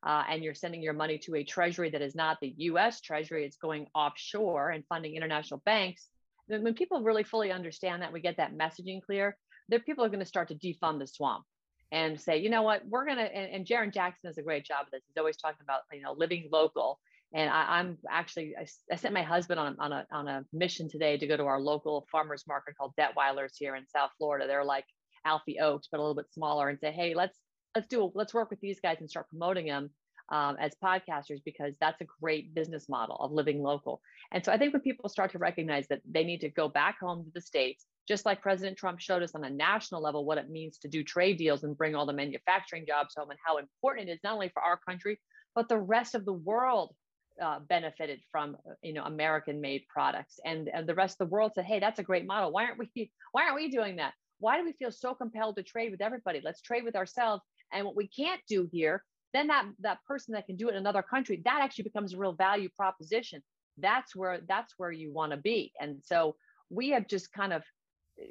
uh, 0.04 0.22
and 0.28 0.42
you're 0.42 0.54
sending 0.54 0.82
your 0.82 0.92
money 0.92 1.18
to 1.18 1.34
a 1.34 1.44
treasury 1.44 1.90
that 1.90 2.02
is 2.02 2.14
not 2.14 2.38
the 2.40 2.54
US 2.58 3.00
treasury, 3.00 3.44
it's 3.44 3.56
going 3.56 3.86
offshore 3.94 4.70
and 4.70 4.84
funding 4.88 5.16
international 5.16 5.62
banks. 5.64 6.08
Then 6.48 6.62
when 6.62 6.74
people 6.74 7.02
really 7.02 7.24
fully 7.24 7.50
understand 7.50 8.02
that, 8.02 8.12
we 8.12 8.20
get 8.20 8.36
that 8.36 8.56
messaging 8.56 9.02
clear, 9.02 9.36
there 9.68 9.80
people 9.80 10.04
are 10.04 10.08
going 10.08 10.20
to 10.20 10.26
start 10.26 10.48
to 10.48 10.54
defund 10.54 11.00
the 11.00 11.06
swamp. 11.06 11.44
and 11.92 12.20
say, 12.20 12.38
you 12.38 12.50
know 12.50 12.62
what, 12.62 12.82
we're 12.88 13.06
gonna. 13.06 13.22
And, 13.22 13.54
and 13.54 13.66
Jaron 13.66 13.92
Jackson 13.92 14.28
does 14.28 14.38
a 14.38 14.42
great 14.42 14.64
job 14.64 14.86
of 14.86 14.90
this. 14.90 15.02
He's 15.06 15.16
always 15.18 15.36
talking 15.36 15.62
about 15.62 15.82
you 15.92 16.02
know 16.02 16.12
living 16.12 16.48
local. 16.52 16.98
And 17.34 17.50
I, 17.50 17.80
am 17.80 17.98
actually 18.08 18.54
I, 18.58 18.66
I, 18.90 18.96
sent 18.96 19.12
my 19.14 19.22
husband 19.22 19.58
on 19.60 19.76
on 19.78 19.92
a 19.92 20.06
on 20.12 20.28
a 20.28 20.44
mission 20.52 20.88
today 20.88 21.16
to 21.18 21.26
go 21.26 21.36
to 21.36 21.44
our 21.44 21.60
local 21.60 22.06
farmers 22.10 22.44
market 22.46 22.76
called 22.76 22.94
Detwiler's 22.98 23.56
here 23.56 23.76
in 23.76 23.86
South 23.88 24.10
Florida. 24.18 24.46
They're 24.46 24.64
like 24.64 24.84
Alfie 25.26 25.58
Oakes, 25.60 25.88
but 25.90 25.98
a 25.98 26.02
little 26.02 26.14
bit 26.14 26.32
smaller, 26.32 26.68
and 26.68 26.78
say, 26.80 26.92
hey, 26.92 27.14
let's 27.14 27.38
let's 27.74 27.88
do 27.88 28.10
let's 28.14 28.32
work 28.32 28.50
with 28.50 28.60
these 28.60 28.80
guys 28.80 28.96
and 29.00 29.10
start 29.10 29.28
promoting 29.28 29.66
them 29.66 29.90
um, 30.30 30.56
as 30.58 30.72
podcasters 30.82 31.40
because 31.44 31.74
that's 31.80 32.00
a 32.00 32.06
great 32.20 32.54
business 32.54 32.88
model 32.88 33.16
of 33.16 33.32
living 33.32 33.62
local. 33.62 34.00
And 34.32 34.44
so 34.44 34.52
I 34.52 34.58
think 34.58 34.72
when 34.72 34.82
people 34.82 35.08
start 35.08 35.32
to 35.32 35.38
recognize 35.38 35.86
that 35.88 36.00
they 36.10 36.24
need 36.24 36.40
to 36.40 36.48
go 36.48 36.68
back 36.68 36.98
home 36.98 37.24
to 37.24 37.30
the 37.32 37.40
states, 37.40 37.84
just 38.08 38.24
like 38.24 38.42
President 38.42 38.76
Trump 38.76 39.00
showed 39.00 39.22
us 39.22 39.34
on 39.34 39.44
a 39.44 39.50
national 39.50 40.02
level 40.02 40.24
what 40.24 40.38
it 40.38 40.50
means 40.50 40.78
to 40.78 40.88
do 40.88 41.04
trade 41.04 41.36
deals 41.36 41.64
and 41.64 41.76
bring 41.76 41.94
all 41.94 42.06
the 42.06 42.12
manufacturing 42.12 42.84
jobs 42.86 43.14
home 43.16 43.30
and 43.30 43.38
how 43.44 43.58
important 43.58 44.08
it 44.08 44.12
is 44.12 44.20
not 44.24 44.34
only 44.34 44.48
for 44.48 44.62
our 44.62 44.78
country 44.88 45.18
but 45.56 45.68
the 45.68 45.78
rest 45.78 46.14
of 46.14 46.24
the 46.24 46.32
world 46.32 46.94
uh, 47.42 47.58
benefited 47.68 48.20
from 48.30 48.56
you 48.82 48.92
know 48.92 49.02
American 49.02 49.60
made 49.60 49.82
products. 49.88 50.38
And 50.44 50.68
and 50.72 50.88
the 50.88 50.94
rest 50.94 51.16
of 51.20 51.26
the 51.26 51.32
world 51.32 51.52
said 51.54 51.64
hey 51.64 51.80
that's 51.80 51.98
a 51.98 52.04
great 52.04 52.26
model. 52.26 52.52
Why 52.52 52.64
aren't 52.64 52.78
we 52.78 53.10
why 53.32 53.44
aren't 53.44 53.56
we 53.56 53.70
doing 53.70 53.96
that 53.96 54.12
why 54.38 54.58
do 54.58 54.64
we 54.64 54.72
feel 54.72 54.92
so 54.92 55.14
compelled 55.14 55.56
to 55.56 55.62
trade 55.62 55.90
with 55.90 56.02
everybody? 56.02 56.40
Let's 56.44 56.60
trade 56.60 56.84
with 56.84 56.96
ourselves. 56.96 57.42
And 57.72 57.84
what 57.84 57.96
we 57.96 58.08
can't 58.08 58.40
do 58.48 58.68
here 58.70 59.02
then 59.36 59.48
that 59.48 59.66
that 59.80 59.98
person 60.06 60.32
that 60.32 60.46
can 60.46 60.56
do 60.56 60.68
it 60.68 60.72
in 60.72 60.78
another 60.78 61.02
country 61.02 61.42
that 61.44 61.60
actually 61.60 61.84
becomes 61.84 62.14
a 62.14 62.16
real 62.16 62.32
value 62.32 62.68
proposition. 62.74 63.42
That's 63.76 64.16
where 64.16 64.40
that's 64.48 64.74
where 64.78 64.90
you 64.90 65.12
want 65.12 65.32
to 65.32 65.36
be. 65.36 65.72
And 65.78 65.98
so 66.02 66.36
we 66.70 66.90
have 66.90 67.06
just 67.06 67.32
kind 67.32 67.52
of 67.52 67.62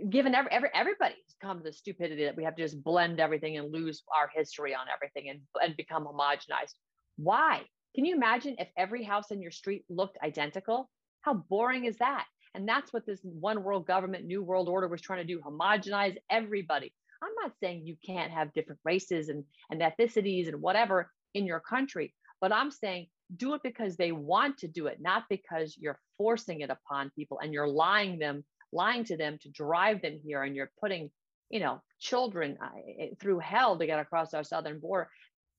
given 0.10 0.34
every, 0.34 0.52
every 0.52 0.70
everybody's 0.74 1.36
come 1.42 1.60
to 1.60 1.64
the 1.64 1.74
stupidity 1.74 2.24
that 2.24 2.36
we 2.36 2.44
have 2.44 2.56
to 2.56 2.64
just 2.64 2.84
blend 2.84 3.20
everything 3.20 3.58
and 3.58 3.72
lose 3.72 4.04
our 4.16 4.30
history 4.34 4.74
on 4.74 4.88
everything 4.92 5.30
and, 5.30 5.42
and 5.62 5.78
become 5.78 6.06
homogenized. 6.06 6.74
Why? 7.18 7.62
Can 7.94 8.06
you 8.06 8.16
imagine 8.16 8.56
if 8.58 8.68
every 8.76 9.04
house 9.04 9.32
in 9.32 9.42
your 9.42 9.52
street 9.52 9.86
looked 9.90 10.18
identical? 10.24 10.90
How 11.22 11.36
boring 11.36 11.86
is 11.86 11.98
that 11.98 12.26
and 12.56 12.68
that's 12.68 12.94
what 12.94 13.06
this 13.06 13.20
one 13.24 13.64
world 13.64 13.86
government 13.86 14.26
new 14.26 14.42
world 14.42 14.70
order 14.70 14.88
was 14.88 15.02
trying 15.02 15.26
to 15.26 15.34
do 15.34 15.42
homogenize 15.42 16.16
everybody 16.30 16.94
I'm 17.26 17.34
not 17.42 17.54
saying 17.60 17.86
you 17.86 17.96
can't 18.06 18.32
have 18.32 18.54
different 18.54 18.80
races 18.84 19.30
and, 19.30 19.44
and 19.72 19.82
ethnicities 19.82 20.48
and 20.48 20.62
whatever 20.62 21.12
in 21.34 21.46
your 21.46 21.60
country, 21.60 22.14
but 22.40 22.52
I'm 22.52 22.72
saying 22.72 23.08
do 23.38 23.56
it 23.56 23.64
because 23.64 23.96
they 23.96 24.12
want 24.12 24.60
to 24.60 24.68
do 24.68 24.88
it, 24.88 25.00
not 25.02 25.24
because 25.30 25.76
you're 25.80 26.00
forcing 26.18 26.62
it 26.62 26.70
upon 26.70 27.12
people 27.16 27.40
and 27.42 27.54
you're 27.54 27.68
lying 27.68 28.20
them, 28.20 28.44
lying 28.72 29.04
to 29.06 29.18
them 29.18 29.40
to 29.42 29.50
drive 29.50 30.02
them 30.02 30.20
here, 30.24 30.44
and 30.44 30.56
you're 30.56 30.72
putting, 30.80 31.10
you 31.50 31.60
know, 31.60 31.82
children 32.00 32.58
uh, 32.62 32.70
eh, 33.00 33.08
through 33.20 33.40
hell 33.40 33.78
to 33.78 33.86
get 33.88 34.00
across 34.00 34.34
our 34.34 34.44
southern 34.44 34.80
border. 34.80 35.10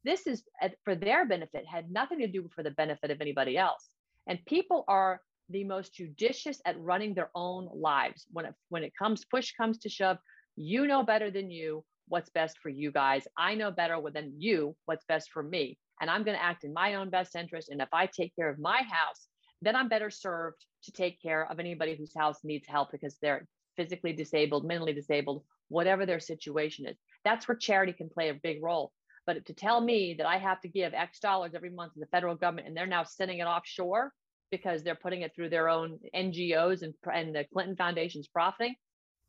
This 0.05 0.29
is 0.29 0.45
for 0.85 0.95
their 0.95 1.27
benefit, 1.27 1.67
had 1.67 1.91
nothing 1.91 2.21
to 2.21 2.29
do 2.29 2.49
for 2.55 2.63
the 2.63 2.71
benefit 2.71 3.11
of 3.11 3.21
anybody 3.21 3.59
else. 3.59 3.89
And 4.29 4.39
people 4.47 4.85
are 4.87 5.21
the 5.51 5.65
most 5.65 5.95
judicious 5.95 6.61
at 6.65 6.81
running 6.81 7.15
their 7.15 7.31
own 7.35 7.69
lives 7.73 8.27
when 8.33 8.47
it 8.47 8.55
when 8.69 8.83
it 8.83 8.93
comes 8.99 9.25
push 9.25 9.53
comes 9.53 9.79
to 9.79 9.89
shove 9.89 10.19
you 10.57 10.87
know 10.87 11.03
better 11.03 11.31
than 11.31 11.51
you 11.51 11.85
what's 12.09 12.31
best 12.31 12.59
for 12.59 12.69
you 12.69 12.91
guys. 12.91 13.27
I 13.37 13.55
know 13.55 13.71
better 13.71 13.99
than 14.13 14.35
you 14.39 14.77
what's 14.87 15.05
best 15.05 15.31
for 15.33 15.43
me. 15.43 15.79
And 16.01 16.11
I'm 16.11 16.25
going 16.25 16.37
to 16.37 16.43
act 16.43 16.65
in 16.65 16.73
my 16.73 16.95
own 16.95 17.11
best 17.11 17.35
interest. 17.35 17.69
And 17.69 17.81
if 17.81 17.89
I 17.93 18.07
take 18.07 18.35
care 18.37 18.49
of 18.49 18.59
my 18.59 18.83
house, 18.83 19.29
then 19.63 19.75
I'm 19.75 19.89
better 19.89 20.11
served 20.11 20.65
to 20.85 20.93
take 20.93 21.21
care 21.21 21.51
of 21.51 21.59
anybody 21.59 21.97
whose 21.97 22.15
house 22.15 22.39
needs 22.45 22.69
help 22.69 22.93
because 22.93 23.17
they're 23.21 23.47
physically 23.77 24.13
disabled, 24.13 24.65
mentally 24.65 24.93
disabled, 24.93 25.43
whatever 25.69 26.07
their 26.07 26.21
situation 26.21 26.87
is. 26.87 26.97
That's 27.25 27.49
where 27.49 27.57
charity 27.57 27.93
can 27.93 28.09
play 28.09 28.29
a 28.29 28.35
big 28.35 28.63
role. 28.63 28.93
But 29.27 29.45
to 29.47 29.55
tell 29.55 29.81
me 29.81 30.15
that 30.19 30.27
I 30.27 30.39
have 30.39 30.61
to 30.61 30.69
give 30.69 30.95
X 30.95 31.19
dollars 31.19 31.53
every 31.55 31.71
month 31.71 31.95
to 31.95 32.01
the 32.01 32.07
federal 32.07 32.37
government 32.37 32.69
and 32.69 32.77
they're 32.77 32.87
now 32.87 33.03
sending 33.03 33.39
it 33.39 33.47
offshore 33.47 34.13
because 34.51 34.83
they're 34.83 34.95
putting 34.95 35.23
it 35.23 35.33
through 35.35 35.51
their 35.51 35.69
own 35.69 35.99
NGOs 36.15 36.83
and, 36.83 36.95
and 37.13 37.35
the 37.35 37.45
Clinton 37.53 37.77
Foundation's 37.77 38.29
profiting, 38.29 38.75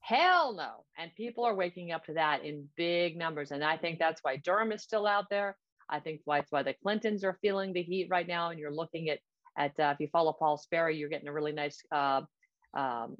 Hell 0.07 0.53
no. 0.53 0.85
And 0.97 1.13
people 1.15 1.43
are 1.43 1.53
waking 1.53 1.91
up 1.91 2.05
to 2.05 2.13
that 2.13 2.45
in 2.45 2.69
big 2.77 3.17
numbers. 3.17 3.51
And 3.51 3.61
I 3.61 3.75
think 3.75 3.99
that's 3.99 4.23
why 4.23 4.37
Durham 4.37 4.71
is 4.71 4.81
still 4.81 5.05
out 5.05 5.25
there. 5.29 5.57
I 5.89 5.99
think 5.99 6.21
that's 6.25 6.49
why 6.49 6.63
the 6.63 6.75
Clintons 6.81 7.25
are 7.25 7.37
feeling 7.41 7.73
the 7.73 7.81
heat 7.81 8.07
right 8.09 8.27
now. 8.27 8.49
And 8.49 8.59
you're 8.59 8.73
looking 8.73 9.09
at, 9.09 9.19
at 9.57 9.77
uh, 9.79 9.93
if 9.93 9.99
you 9.99 10.07
follow 10.07 10.31
Paul 10.31 10.57
Sperry, 10.57 10.95
you're 10.97 11.09
getting 11.09 11.27
a 11.27 11.33
really 11.33 11.51
nice, 11.51 11.81
uh, 11.91 12.21
um, 12.73 13.17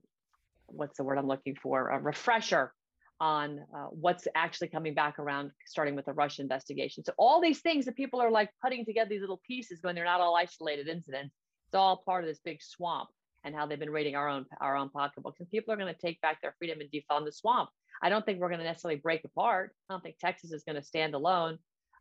what's 0.67 0.97
the 0.97 1.03
word 1.03 1.17
I'm 1.17 1.27
looking 1.27 1.55
for? 1.55 1.89
A 1.89 1.99
refresher 1.99 2.73
on 3.19 3.59
uh, 3.75 3.87
what's 3.87 4.27
actually 4.35 4.67
coming 4.67 4.93
back 4.93 5.19
around, 5.19 5.51
starting 5.65 5.95
with 5.95 6.05
the 6.05 6.13
Russia 6.13 6.41
investigation. 6.41 7.03
So 7.03 7.13
all 7.17 7.41
these 7.41 7.59
things 7.59 7.85
that 7.85 7.95
people 7.95 8.21
are 8.21 8.31
like 8.31 8.49
putting 8.63 8.85
together 8.85 9.09
these 9.09 9.21
little 9.21 9.41
pieces 9.45 9.79
when 9.81 9.95
they're 9.95 10.05
not 10.05 10.21
all 10.21 10.35
isolated 10.37 10.87
incidents. 10.87 11.35
It's 11.67 11.75
all 11.75 12.03
part 12.05 12.23
of 12.23 12.29
this 12.29 12.39
big 12.43 12.61
swamp 12.61 13.09
and 13.43 13.55
how 13.55 13.65
they've 13.65 13.79
been 13.79 13.89
raiding 13.89 14.15
our 14.15 14.29
own 14.29 14.45
our 14.61 14.75
own 14.75 14.89
pocketbooks. 14.89 15.39
And 15.39 15.49
people 15.49 15.73
are 15.73 15.77
going 15.77 15.93
to 15.93 15.99
take 15.99 16.19
back 16.21 16.41
their 16.41 16.55
freedom 16.57 16.79
and 16.81 16.89
defund 16.91 17.25
the 17.25 17.31
swamp. 17.31 17.69
I 18.01 18.09
don't 18.09 18.25
think 18.25 18.39
we're 18.39 18.49
going 18.49 18.59
to 18.59 18.65
necessarily 18.65 18.99
break 18.99 19.23
apart. 19.25 19.73
I 19.89 19.93
don't 19.93 20.03
think 20.03 20.17
Texas 20.19 20.51
is 20.51 20.63
going 20.63 20.75
to 20.75 20.83
stand 20.83 21.15
alone. 21.15 21.57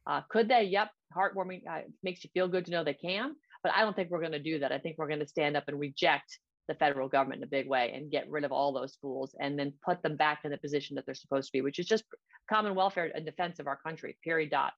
Uh, 0.06 0.20
could 0.28 0.48
they? 0.48 0.64
Yep, 0.64 0.90
heartwarming. 1.16 1.62
Uh, 1.68 1.80
makes 2.02 2.22
you 2.22 2.30
feel 2.32 2.48
good 2.48 2.64
to 2.66 2.70
know 2.70 2.84
they 2.84 2.94
can. 2.94 3.34
But 3.62 3.72
I 3.74 3.80
don't 3.80 3.96
think 3.96 4.10
we're 4.10 4.20
going 4.20 4.32
to 4.32 4.38
do 4.38 4.58
that. 4.60 4.70
I 4.70 4.78
think 4.78 4.96
we're 4.98 5.08
going 5.08 5.20
to 5.20 5.26
stand 5.26 5.56
up 5.56 5.64
and 5.66 5.80
reject 5.80 6.38
the 6.68 6.74
federal 6.74 7.08
government 7.08 7.40
in 7.40 7.44
a 7.44 7.50
big 7.50 7.68
way 7.68 7.92
and 7.94 8.10
get 8.10 8.28
rid 8.30 8.44
of 8.44 8.52
all 8.52 8.72
those 8.72 8.96
fools 9.00 9.34
and 9.40 9.58
then 9.58 9.72
put 9.84 10.02
them 10.02 10.16
back 10.16 10.40
in 10.44 10.50
the 10.50 10.58
position 10.58 10.96
that 10.96 11.06
they're 11.06 11.14
supposed 11.14 11.48
to 11.48 11.52
be, 11.52 11.60
which 11.60 11.78
is 11.78 11.86
just 11.86 12.04
common 12.48 12.74
welfare 12.74 13.10
and 13.14 13.24
defense 13.24 13.58
of 13.58 13.66
our 13.66 13.76
country. 13.76 14.16
Period. 14.22 14.50
Dot. 14.50 14.72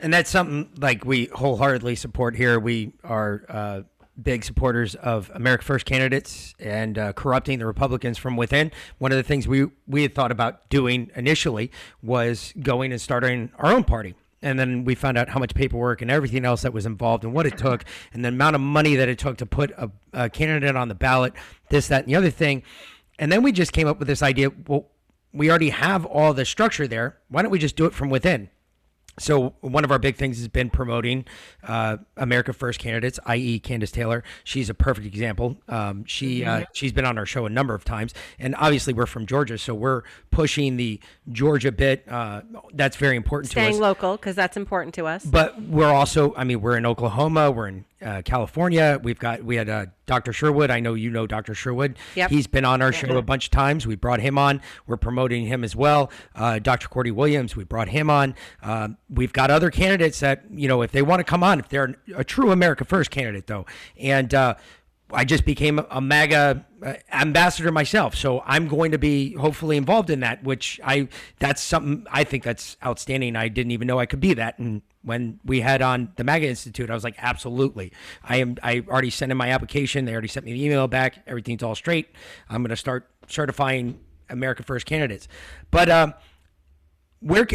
And 0.00 0.12
that's 0.12 0.30
something 0.30 0.70
like 0.78 1.04
we 1.04 1.26
wholeheartedly 1.26 1.96
support 1.96 2.36
here. 2.36 2.58
We 2.58 2.92
are 3.04 3.44
uh, 3.48 3.82
big 4.20 4.44
supporters 4.44 4.94
of 4.94 5.30
America 5.34 5.64
First 5.64 5.86
candidates 5.86 6.54
and 6.58 6.98
uh, 6.98 7.12
corrupting 7.12 7.58
the 7.58 7.66
Republicans 7.66 8.18
from 8.18 8.36
within. 8.36 8.72
One 8.98 9.12
of 9.12 9.16
the 9.16 9.22
things 9.22 9.46
we 9.46 9.68
we 9.86 10.02
had 10.02 10.14
thought 10.14 10.32
about 10.32 10.68
doing 10.68 11.10
initially 11.14 11.70
was 12.02 12.52
going 12.60 12.92
and 12.92 13.00
starting 13.00 13.50
our 13.58 13.72
own 13.72 13.84
party. 13.84 14.14
And 14.42 14.58
then 14.58 14.84
we 14.84 14.94
found 14.94 15.18
out 15.18 15.30
how 15.30 15.40
much 15.40 15.54
paperwork 15.54 16.02
and 16.02 16.10
everything 16.10 16.44
else 16.44 16.62
that 16.62 16.72
was 16.72 16.86
involved 16.86 17.24
and 17.24 17.32
what 17.32 17.46
it 17.46 17.56
took 17.58 17.84
and 18.12 18.24
the 18.24 18.28
amount 18.28 18.54
of 18.54 18.60
money 18.60 18.94
that 18.96 19.08
it 19.08 19.18
took 19.18 19.38
to 19.38 19.46
put 19.46 19.70
a, 19.72 19.90
a 20.12 20.30
candidate 20.30 20.76
on 20.76 20.88
the 20.88 20.94
ballot, 20.94 21.32
this, 21.70 21.88
that, 21.88 22.02
and 22.04 22.08
the 22.08 22.16
other 22.16 22.30
thing. 22.30 22.62
And 23.18 23.32
then 23.32 23.42
we 23.42 23.50
just 23.50 23.72
came 23.72 23.88
up 23.88 23.98
with 23.98 24.08
this 24.08 24.22
idea 24.22 24.50
well, 24.66 24.88
we 25.32 25.50
already 25.50 25.70
have 25.70 26.06
all 26.06 26.32
the 26.32 26.44
structure 26.44 26.86
there. 26.86 27.18
Why 27.28 27.42
don't 27.42 27.50
we 27.50 27.58
just 27.58 27.76
do 27.76 27.86
it 27.86 27.94
from 27.94 28.08
within? 28.08 28.50
So 29.18 29.54
one 29.60 29.84
of 29.84 29.90
our 29.90 29.98
big 29.98 30.16
things 30.16 30.38
has 30.38 30.48
been 30.48 30.70
promoting 30.70 31.24
uh, 31.62 31.98
America 32.16 32.52
First 32.52 32.78
candidates, 32.78 33.18
i.e., 33.26 33.60
Kandiss 33.60 33.90
Taylor. 33.90 34.22
She's 34.44 34.68
a 34.68 34.74
perfect 34.74 35.06
example. 35.06 35.56
Um, 35.68 36.04
she 36.04 36.44
uh, 36.44 36.64
she's 36.72 36.92
been 36.92 37.06
on 37.06 37.16
our 37.18 37.26
show 37.26 37.46
a 37.46 37.50
number 37.50 37.74
of 37.74 37.84
times, 37.84 38.12
and 38.38 38.54
obviously 38.56 38.92
we're 38.92 39.06
from 39.06 39.26
Georgia, 39.26 39.56
so 39.58 39.74
we're 39.74 40.02
pushing 40.30 40.76
the 40.76 41.00
Georgia 41.32 41.72
bit. 41.72 42.04
Uh, 42.08 42.42
that's 42.74 42.96
very 42.96 43.16
important 43.16 43.50
Staying 43.50 43.64
to 43.64 43.70
us. 43.70 43.74
Staying 43.74 43.82
local 43.82 44.16
because 44.16 44.36
that's 44.36 44.56
important 44.56 44.94
to 44.96 45.06
us. 45.06 45.24
But 45.24 45.60
we're 45.62 45.92
also, 45.92 46.34
I 46.36 46.44
mean, 46.44 46.60
we're 46.60 46.76
in 46.76 46.84
Oklahoma, 46.84 47.50
we're 47.50 47.68
in 47.68 47.84
uh, 48.02 48.22
California. 48.24 49.00
We've 49.02 49.18
got 49.18 49.42
we 49.42 49.56
had 49.56 49.68
uh, 49.68 49.86
Dr. 50.06 50.32
Sherwood. 50.32 50.70
I 50.70 50.80
know 50.80 50.94
you 50.94 51.10
know 51.10 51.26
Dr. 51.26 51.54
Sherwood. 51.54 51.96
Yep. 52.14 52.30
He's 52.30 52.46
been 52.46 52.64
on 52.64 52.82
our 52.82 52.92
show 52.92 53.16
a 53.16 53.22
bunch 53.22 53.46
of 53.46 53.50
times. 53.50 53.86
We 53.86 53.96
brought 53.96 54.20
him 54.20 54.38
on. 54.38 54.60
We're 54.86 54.96
promoting 54.96 55.46
him 55.46 55.64
as 55.64 55.74
well. 55.74 56.10
Uh, 56.34 56.58
Dr. 56.58 56.88
Cordy 56.88 57.10
Williams. 57.10 57.56
We 57.56 57.64
brought 57.64 57.88
him 57.88 58.10
on. 58.10 58.34
Um, 58.62 58.98
we've 59.08 59.32
got 59.32 59.50
other 59.50 59.70
candidates 59.70 60.20
that 60.20 60.44
you 60.50 60.68
know 60.68 60.82
if 60.82 60.92
they 60.92 61.02
want 61.02 61.20
to 61.20 61.24
come 61.24 61.42
on, 61.42 61.58
if 61.58 61.68
they're 61.68 61.96
a 62.14 62.24
true 62.24 62.50
America 62.50 62.84
First 62.84 63.10
candidate 63.10 63.46
though, 63.46 63.66
and 63.98 64.32
uh, 64.34 64.54
I 65.12 65.24
just 65.24 65.44
became 65.44 65.80
a 65.90 66.00
MAGA 66.00 66.66
uh, 66.82 66.94
ambassador 67.12 67.70
myself, 67.70 68.16
so 68.16 68.42
I'm 68.44 68.66
going 68.66 68.90
to 68.90 68.98
be 68.98 69.34
hopefully 69.34 69.76
involved 69.76 70.10
in 70.10 70.20
that. 70.20 70.42
Which 70.42 70.80
I 70.82 71.08
that's 71.38 71.62
something 71.62 72.06
I 72.10 72.24
think 72.24 72.42
that's 72.42 72.76
outstanding. 72.84 73.36
I 73.36 73.48
didn't 73.48 73.70
even 73.70 73.86
know 73.86 74.00
I 74.00 74.06
could 74.06 74.20
be 74.20 74.34
that, 74.34 74.58
and 74.58 74.82
when 75.06 75.38
we 75.44 75.60
had 75.60 75.80
on 75.80 76.12
the 76.16 76.24
MAGA 76.24 76.48
Institute, 76.48 76.90
I 76.90 76.94
was 76.94 77.04
like, 77.04 77.14
absolutely. 77.18 77.92
I 78.24 78.38
am. 78.38 78.56
I 78.62 78.84
already 78.88 79.10
sent 79.10 79.30
in 79.30 79.38
my 79.38 79.50
application. 79.50 80.04
They 80.04 80.12
already 80.12 80.28
sent 80.28 80.44
me 80.44 80.52
the 80.52 80.64
email 80.64 80.88
back. 80.88 81.22
Everything's 81.26 81.62
all 81.62 81.76
straight. 81.76 82.08
I'm 82.48 82.62
going 82.62 82.70
to 82.70 82.76
start 82.76 83.08
certifying 83.28 84.00
America 84.28 84.64
First 84.64 84.86
candidates. 84.86 85.28
But 85.70 85.88
um, 85.88 86.14
where, 87.20 87.46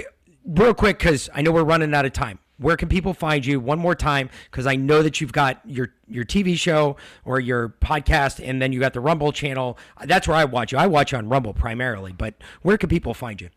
real 0.45 0.73
quick, 0.73 0.99
because 0.99 1.29
I 1.33 1.41
know 1.41 1.51
we're 1.51 1.65
running 1.65 1.93
out 1.93 2.05
of 2.05 2.13
time 2.13 2.39
where 2.61 2.77
can 2.77 2.87
people 2.87 3.13
find 3.13 3.45
you 3.45 3.59
one 3.59 3.79
more 3.79 3.95
time 3.95 4.29
because 4.49 4.65
i 4.65 4.75
know 4.75 5.01
that 5.01 5.19
you've 5.19 5.33
got 5.33 5.59
your 5.65 5.93
your 6.07 6.23
tv 6.23 6.55
show 6.55 6.95
or 7.25 7.39
your 7.39 7.69
podcast 7.81 8.45
and 8.47 8.61
then 8.61 8.71
you 8.71 8.79
got 8.79 8.93
the 8.93 8.99
rumble 8.99 9.31
channel 9.31 9.77
that's 10.05 10.27
where 10.27 10.37
i 10.37 10.45
watch 10.45 10.71
you 10.71 10.77
i 10.77 10.87
watch 10.87 11.11
you 11.11 11.17
on 11.17 11.27
rumble 11.27 11.53
primarily 11.53 12.11
but 12.13 12.35
where 12.61 12.77
can 12.77 12.89
people 12.89 13.13
find 13.13 13.41
you 13.41 13.49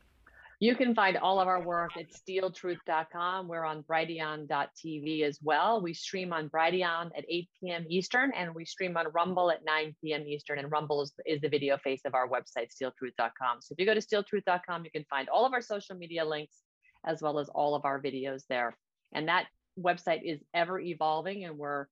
You 0.60 0.74
can 0.74 0.94
find 0.94 1.18
all 1.18 1.40
of 1.40 1.48
our 1.48 1.62
work 1.62 1.90
at 1.98 2.06
steeltruth.com. 2.10 3.48
We're 3.48 3.64
on 3.64 3.82
Brighteon.tv 3.82 5.22
as 5.22 5.38
well. 5.42 5.82
We 5.82 5.92
stream 5.92 6.32
on 6.32 6.48
Brighteon 6.48 7.10
at 7.18 7.24
8 7.28 7.48
p.m. 7.60 7.84
Eastern, 7.88 8.32
and 8.34 8.54
we 8.54 8.64
stream 8.64 8.96
on 8.96 9.06
Rumble 9.12 9.50
at 9.50 9.64
9 9.64 9.94
p.m. 10.00 10.22
Eastern. 10.22 10.58
And 10.58 10.70
Rumble 10.70 11.02
is, 11.02 11.12
is 11.26 11.40
the 11.42 11.48
video 11.48 11.76
face 11.78 12.02
of 12.06 12.14
our 12.14 12.28
website, 12.28 12.68
steeltruth.com. 12.72 13.60
So 13.60 13.74
if 13.74 13.78
you 13.78 13.84
go 13.84 13.92
to 13.92 14.00
steeltruth.com, 14.00 14.84
you 14.84 14.90
can 14.90 15.04
find 15.10 15.28
all 15.28 15.44
of 15.44 15.52
our 15.52 15.60
social 15.60 15.96
media 15.96 16.24
links 16.24 16.62
as 17.06 17.20
well 17.20 17.38
as 17.38 17.48
all 17.50 17.74
of 17.74 17.84
our 17.84 18.00
videos 18.00 18.44
there. 18.48 18.74
And 19.14 19.28
that 19.28 19.46
website 19.78 20.22
is 20.24 20.40
ever 20.52 20.78
evolving, 20.78 21.44
and 21.44 21.58
we're 21.58 21.86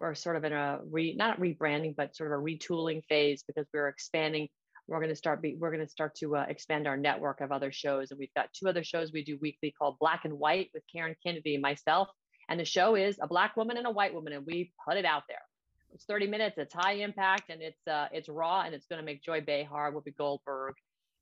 we're 0.00 0.14
sort 0.14 0.36
of 0.36 0.44
in 0.44 0.52
a 0.52 0.80
re 0.90 1.14
not 1.14 1.40
rebranding, 1.40 1.94
but 1.96 2.16
sort 2.16 2.32
of 2.32 2.38
a 2.38 2.42
retooling 2.42 3.04
phase 3.04 3.42
because 3.46 3.66
we're 3.72 3.88
expanding. 3.88 4.48
We're 4.86 4.98
going 4.98 5.10
to 5.10 5.16
start 5.16 5.40
be, 5.40 5.54
we're 5.54 5.70
going 5.70 5.84
to 5.84 5.90
start 5.90 6.14
to 6.16 6.36
uh, 6.36 6.44
expand 6.46 6.86
our 6.86 6.96
network 6.98 7.40
of 7.40 7.52
other 7.52 7.72
shows 7.72 8.10
and 8.10 8.18
we've 8.18 8.34
got 8.36 8.52
two 8.52 8.68
other 8.68 8.84
shows 8.84 9.12
we 9.12 9.24
do 9.24 9.38
weekly 9.40 9.74
called 9.78 9.96
black 9.98 10.26
and 10.26 10.34
white 10.34 10.68
with 10.74 10.82
karen 10.92 11.16
kennedy 11.24 11.54
and 11.54 11.62
myself 11.62 12.08
and 12.48 12.60
the 12.60 12.66
show 12.66 12.94
is 12.94 13.18
a 13.22 13.26
black 13.26 13.56
woman 13.56 13.76
and 13.76 13.86
a 13.86 13.90
white 13.90 14.12
woman 14.12 14.34
and 14.34 14.44
we 14.44 14.72
put 14.86 14.96
it 14.96 15.04
out 15.04 15.22
there. 15.28 15.40
It's 15.92 16.04
30 16.04 16.26
minutes 16.26 16.58
it's 16.58 16.74
high 16.74 16.94
impact 16.94 17.50
and 17.50 17.62
it's 17.62 17.86
uh, 17.86 18.08
it's 18.12 18.28
raw 18.28 18.62
and 18.62 18.74
it's 18.74 18.86
going 18.86 19.00
to 19.00 19.06
make 19.06 19.22
joy 19.22 19.40
behar 19.40 19.92
whoopi 19.92 20.14
goldberg 20.16 20.74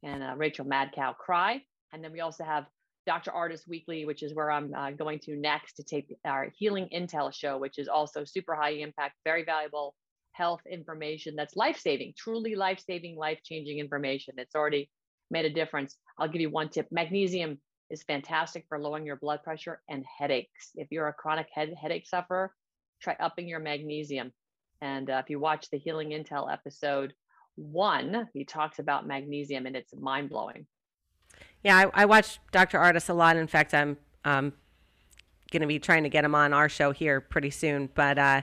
and 0.02 0.22
uh, 0.22 0.34
rachel 0.36 0.64
madcow 0.64 1.16
cry. 1.16 1.62
And 1.92 2.02
then 2.02 2.12
we 2.12 2.20
also 2.20 2.42
have 2.42 2.64
dr 3.06 3.30
Ardis 3.30 3.66
weekly 3.66 4.04
which 4.04 4.22
is 4.22 4.34
where 4.34 4.50
i'm 4.50 4.72
uh, 4.74 4.90
going 4.90 5.18
to 5.20 5.36
next 5.36 5.74
to 5.74 5.82
take 5.82 6.14
our 6.24 6.48
healing 6.56 6.88
intel 6.94 7.32
show 7.32 7.58
which 7.58 7.78
is 7.78 7.88
also 7.88 8.24
super 8.24 8.54
high 8.54 8.70
impact 8.70 9.14
very 9.24 9.44
valuable 9.44 9.94
health 10.32 10.62
information 10.70 11.36
that's 11.36 11.56
life 11.56 11.78
saving, 11.78 12.14
truly 12.16 12.54
life 12.54 12.80
saving, 12.84 13.16
life 13.16 13.38
changing 13.44 13.78
information. 13.78 14.34
It's 14.38 14.54
already 14.54 14.90
made 15.30 15.44
a 15.44 15.50
difference. 15.50 15.96
I'll 16.18 16.28
give 16.28 16.40
you 16.40 16.50
one 16.50 16.68
tip 16.68 16.88
magnesium 16.90 17.58
is 17.90 18.02
fantastic 18.02 18.64
for 18.68 18.78
lowering 18.78 19.06
your 19.06 19.16
blood 19.16 19.42
pressure 19.42 19.80
and 19.88 20.04
headaches. 20.18 20.70
If 20.74 20.88
you're 20.90 21.08
a 21.08 21.12
chronic 21.12 21.48
head, 21.54 21.74
headache 21.80 22.06
sufferer, 22.06 22.52
try 23.00 23.16
upping 23.20 23.48
your 23.48 23.60
magnesium. 23.60 24.32
And 24.80 25.10
uh, 25.10 25.20
if 25.22 25.30
you 25.30 25.38
watch 25.38 25.68
the 25.70 25.78
Healing 25.78 26.10
Intel 26.10 26.52
episode 26.52 27.12
one, 27.54 28.28
he 28.32 28.44
talks 28.44 28.78
about 28.78 29.06
magnesium 29.06 29.66
and 29.66 29.76
it's 29.76 29.94
mind 29.94 30.30
blowing. 30.30 30.66
Yeah, 31.62 31.76
I, 31.76 32.02
I 32.02 32.04
watch 32.06 32.40
Dr. 32.50 32.78
Ardis 32.78 33.08
a 33.08 33.12
lot. 33.12 33.36
In 33.36 33.46
fact, 33.46 33.72
I'm 33.74 33.96
um, 34.24 34.52
going 35.50 35.60
to 35.60 35.66
be 35.66 35.78
trying 35.78 36.02
to 36.02 36.08
get 36.08 36.24
him 36.24 36.34
on 36.34 36.52
our 36.52 36.68
show 36.68 36.90
here 36.90 37.20
pretty 37.20 37.50
soon. 37.50 37.88
But 37.94 38.18
uh, 38.18 38.42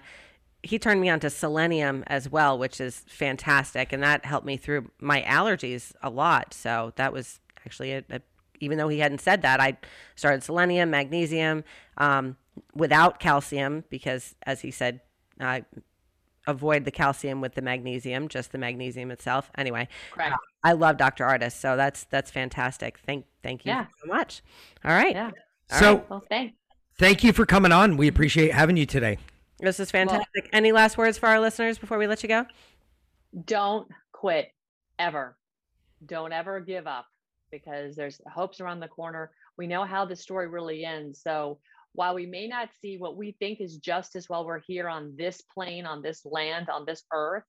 he 0.63 0.79
turned 0.79 1.01
me 1.01 1.09
on 1.09 1.19
to 1.21 1.29
selenium 1.29 2.03
as 2.07 2.29
well, 2.29 2.57
which 2.57 2.79
is 2.79 3.03
fantastic, 3.07 3.91
and 3.91 4.03
that 4.03 4.25
helped 4.25 4.45
me 4.45 4.57
through 4.57 4.91
my 4.99 5.21
allergies 5.21 5.93
a 6.01 6.09
lot. 6.09 6.53
So 6.53 6.93
that 6.95 7.13
was 7.13 7.39
actually 7.65 7.93
a, 7.93 8.03
a 8.09 8.21
even 8.61 8.77
though 8.77 8.89
he 8.89 8.99
hadn't 8.99 9.21
said 9.21 9.41
that, 9.41 9.61
I 9.61 9.77
started 10.15 10.43
selenium, 10.43 10.89
magnesium, 10.89 11.63
um, 11.97 12.35
without 12.75 13.19
calcium 13.19 13.85
because, 13.89 14.35
as 14.43 14.61
he 14.61 14.71
said, 14.71 14.99
I 15.39 15.63
avoid 16.49 16.85
the 16.85 16.91
calcium 16.91 17.41
with 17.41 17.55
the 17.55 17.61
magnesium, 17.61 18.27
just 18.27 18.51
the 18.51 18.57
magnesium 18.57 19.11
itself. 19.11 19.49
Anyway, 19.57 19.87
Correct. 20.11 20.33
uh, 20.33 20.37
I 20.63 20.73
love 20.73 20.97
Dr. 20.97 21.25
Ardis, 21.25 21.53
so 21.53 21.75
that's 21.75 22.03
that's 22.05 22.31
fantastic. 22.31 22.97
Thank 23.05 23.25
thank 23.43 23.65
you 23.65 23.71
Yeah. 23.71 23.85
so 24.01 24.07
much. 24.07 24.41
All 24.83 24.91
right, 24.91 25.13
Yeah. 25.15 25.31
So 25.79 26.05
Well, 26.09 26.23
thanks. 26.29 26.55
thank 26.97 27.23
you 27.23 27.31
for 27.33 27.45
coming 27.45 27.71
on. 27.71 27.95
We 27.97 28.07
appreciate 28.07 28.53
having 28.53 28.75
you 28.77 28.85
today. 28.85 29.17
this 29.59 29.79
is 29.79 29.91
fantastic. 29.91 30.49
Any 30.53 30.71
last 30.71 30.97
words 30.97 31.17
for 31.17 31.27
our 31.29 31.39
listeners 31.39 31.77
before 31.77 31.97
we 31.97 32.07
let 32.07 32.23
you 32.23 32.29
go? 32.29 32.45
don't 33.45 33.87
quit 34.11 34.51
ever. 34.97 35.37
Don't 36.05 36.31
ever 36.33 36.59
give 36.59 36.87
up 36.87 37.05
because 37.51 37.95
there's 37.95 38.19
hopes 38.33 38.59
around 38.61 38.79
the 38.79 38.87
corner. 38.87 39.31
We 39.57 39.67
know 39.67 39.83
how 39.85 40.05
the 40.05 40.15
story 40.15 40.47
really 40.47 40.83
ends. 40.85 41.21
So 41.21 41.59
while 41.93 42.15
we 42.15 42.25
may 42.25 42.47
not 42.47 42.69
see 42.81 42.97
what 42.97 43.17
we 43.17 43.35
think 43.39 43.59
is 43.61 43.77
justice 43.77 44.29
while 44.29 44.45
we're 44.45 44.61
here 44.61 44.87
on 44.87 45.15
this 45.17 45.41
plane, 45.53 45.85
on 45.85 46.01
this 46.01 46.21
land, 46.25 46.69
on 46.69 46.85
this 46.85 47.03
earth, 47.11 47.43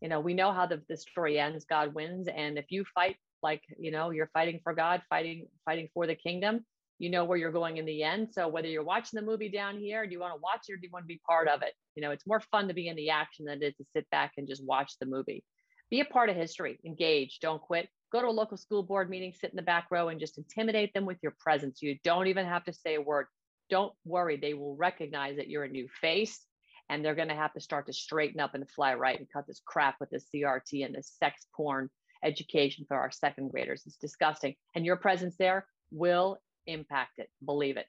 you 0.00 0.08
know, 0.08 0.20
we 0.20 0.34
know 0.34 0.52
how 0.52 0.66
the, 0.66 0.82
the 0.88 0.96
story 0.96 1.38
ends. 1.38 1.64
God 1.64 1.94
wins. 1.94 2.28
And 2.28 2.58
if 2.58 2.66
you 2.70 2.84
fight 2.94 3.16
like, 3.42 3.62
you 3.78 3.90
know, 3.90 4.10
you're 4.10 4.30
fighting 4.32 4.60
for 4.62 4.74
God, 4.74 5.02
fighting, 5.08 5.46
fighting 5.64 5.88
for 5.94 6.06
the 6.06 6.14
kingdom, 6.14 6.64
you 6.98 7.10
know 7.10 7.24
where 7.24 7.38
you're 7.38 7.52
going 7.52 7.76
in 7.76 7.84
the 7.84 8.02
end. 8.02 8.28
So 8.32 8.48
whether 8.48 8.68
you're 8.68 8.84
watching 8.84 9.18
the 9.18 9.26
movie 9.26 9.48
down 9.50 9.78
here, 9.78 10.06
do 10.06 10.12
you 10.12 10.20
want 10.20 10.34
to 10.34 10.40
watch 10.40 10.62
it 10.68 10.72
or 10.72 10.76
do 10.76 10.82
you 10.84 10.90
want 10.92 11.04
to 11.04 11.08
be 11.08 11.20
part 11.26 11.48
of 11.48 11.62
it? 11.62 11.74
You 11.96 12.02
know, 12.02 12.10
it's 12.10 12.26
more 12.26 12.40
fun 12.40 12.68
to 12.68 12.74
be 12.74 12.88
in 12.88 12.96
the 12.96 13.10
action 13.10 13.44
than 13.46 13.62
it 13.62 13.66
is 13.66 13.74
to 13.76 13.84
sit 13.94 14.08
back 14.10 14.32
and 14.36 14.48
just 14.48 14.64
watch 14.64 14.92
the 14.98 15.06
movie. 15.06 15.44
Be 15.90 16.00
a 16.00 16.04
part 16.04 16.30
of 16.30 16.36
history, 16.36 16.78
engage, 16.84 17.38
don't 17.40 17.60
quit. 17.60 17.88
Go 18.12 18.22
to 18.22 18.28
a 18.28 18.30
local 18.30 18.56
school 18.56 18.82
board 18.82 19.10
meeting, 19.10 19.32
sit 19.32 19.50
in 19.50 19.56
the 19.56 19.62
back 19.62 19.86
row 19.90 20.08
and 20.08 20.20
just 20.20 20.38
intimidate 20.38 20.94
them 20.94 21.04
with 21.04 21.18
your 21.22 21.34
presence. 21.38 21.82
You 21.82 21.96
don't 22.04 22.28
even 22.28 22.46
have 22.46 22.64
to 22.64 22.72
say 22.72 22.94
a 22.94 23.00
word. 23.00 23.26
Don't 23.74 23.92
worry, 24.04 24.36
they 24.36 24.54
will 24.54 24.76
recognize 24.76 25.34
that 25.34 25.48
you're 25.48 25.64
a 25.64 25.68
new 25.68 25.88
face 26.00 26.46
and 26.88 27.04
they're 27.04 27.16
going 27.16 27.26
to 27.26 27.34
have 27.34 27.52
to 27.54 27.60
start 27.60 27.86
to 27.86 27.92
straighten 27.92 28.38
up 28.38 28.54
and 28.54 28.70
fly 28.70 28.94
right 28.94 29.18
and 29.18 29.26
cut 29.32 29.48
this 29.48 29.60
crap 29.66 29.96
with 29.98 30.10
the 30.10 30.20
CRT 30.32 30.86
and 30.86 30.94
the 30.94 31.02
sex 31.02 31.48
porn 31.56 31.90
education 32.22 32.84
for 32.86 32.96
our 32.96 33.10
second 33.10 33.50
graders. 33.50 33.82
It's 33.84 33.96
disgusting. 33.96 34.54
And 34.76 34.86
your 34.86 34.94
presence 34.94 35.34
there 35.40 35.66
will 35.90 36.38
impact 36.68 37.18
it. 37.18 37.28
Believe 37.44 37.76
it. 37.76 37.86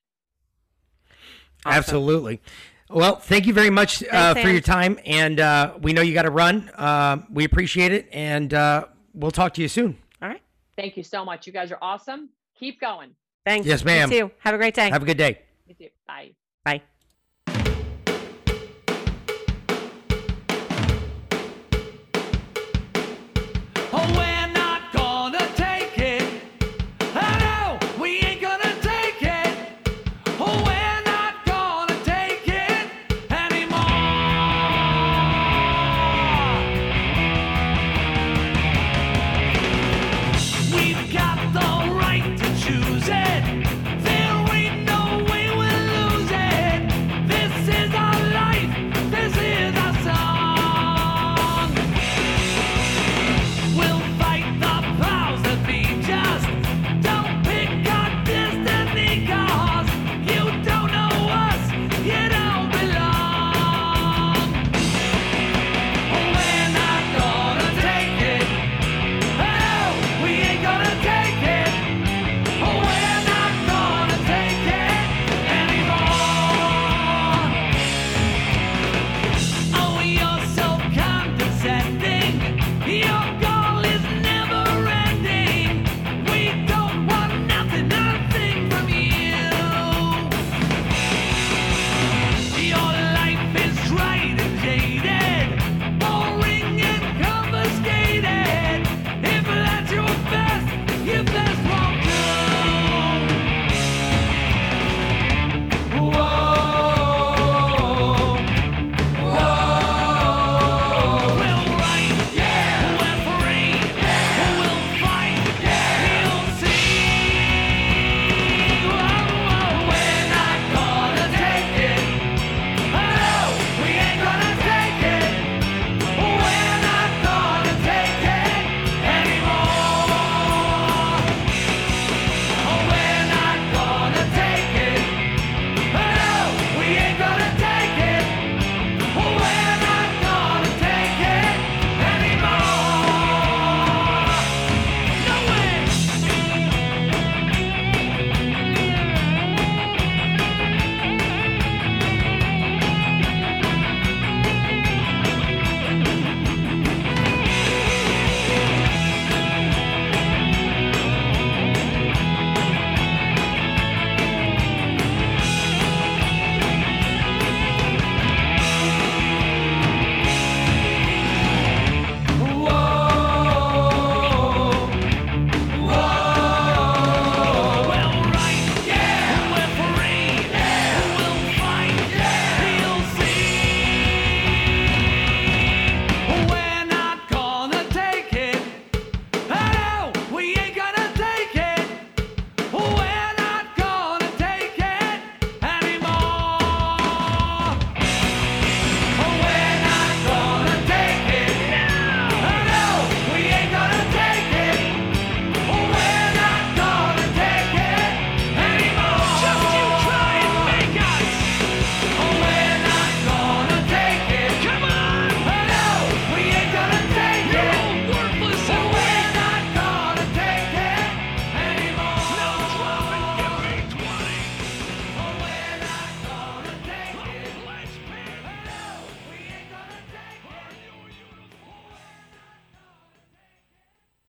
Awesome. 1.63 1.77
Absolutely. 1.77 2.41
Well, 2.89 3.17
thank 3.17 3.45
you 3.45 3.53
very 3.53 3.69
much 3.69 4.01
uh, 4.01 4.33
Thanks, 4.33 4.41
for 4.41 4.49
your 4.49 4.61
time, 4.61 4.99
and 5.05 5.39
uh, 5.39 5.75
we 5.83 5.93
know 5.93 6.01
you 6.01 6.15
got 6.15 6.23
to 6.23 6.31
run. 6.31 6.71
Uh, 6.73 7.17
we 7.29 7.43
appreciate 7.43 7.91
it, 7.91 8.09
and 8.11 8.51
uh, 8.55 8.87
we'll 9.13 9.29
talk 9.29 9.53
to 9.53 9.61
you 9.61 9.67
soon. 9.67 9.99
All 10.19 10.29
right. 10.29 10.41
Thank 10.75 10.97
you 10.97 11.03
so 11.03 11.23
much. 11.23 11.45
You 11.45 11.53
guys 11.53 11.71
are 11.71 11.79
awesome. 11.79 12.29
Keep 12.59 12.81
going. 12.81 13.11
Thanks. 13.45 13.67
Yes, 13.67 13.81
You 13.81 13.85
ma'am. 13.85 14.09
too. 14.09 14.31
Have 14.39 14.55
a 14.55 14.57
great 14.57 14.73
day. 14.73 14.89
Have 14.89 15.03
a 15.03 15.05
good 15.05 15.17
day. 15.17 15.43
Bye. 16.07 16.35
Bye. 16.63 16.81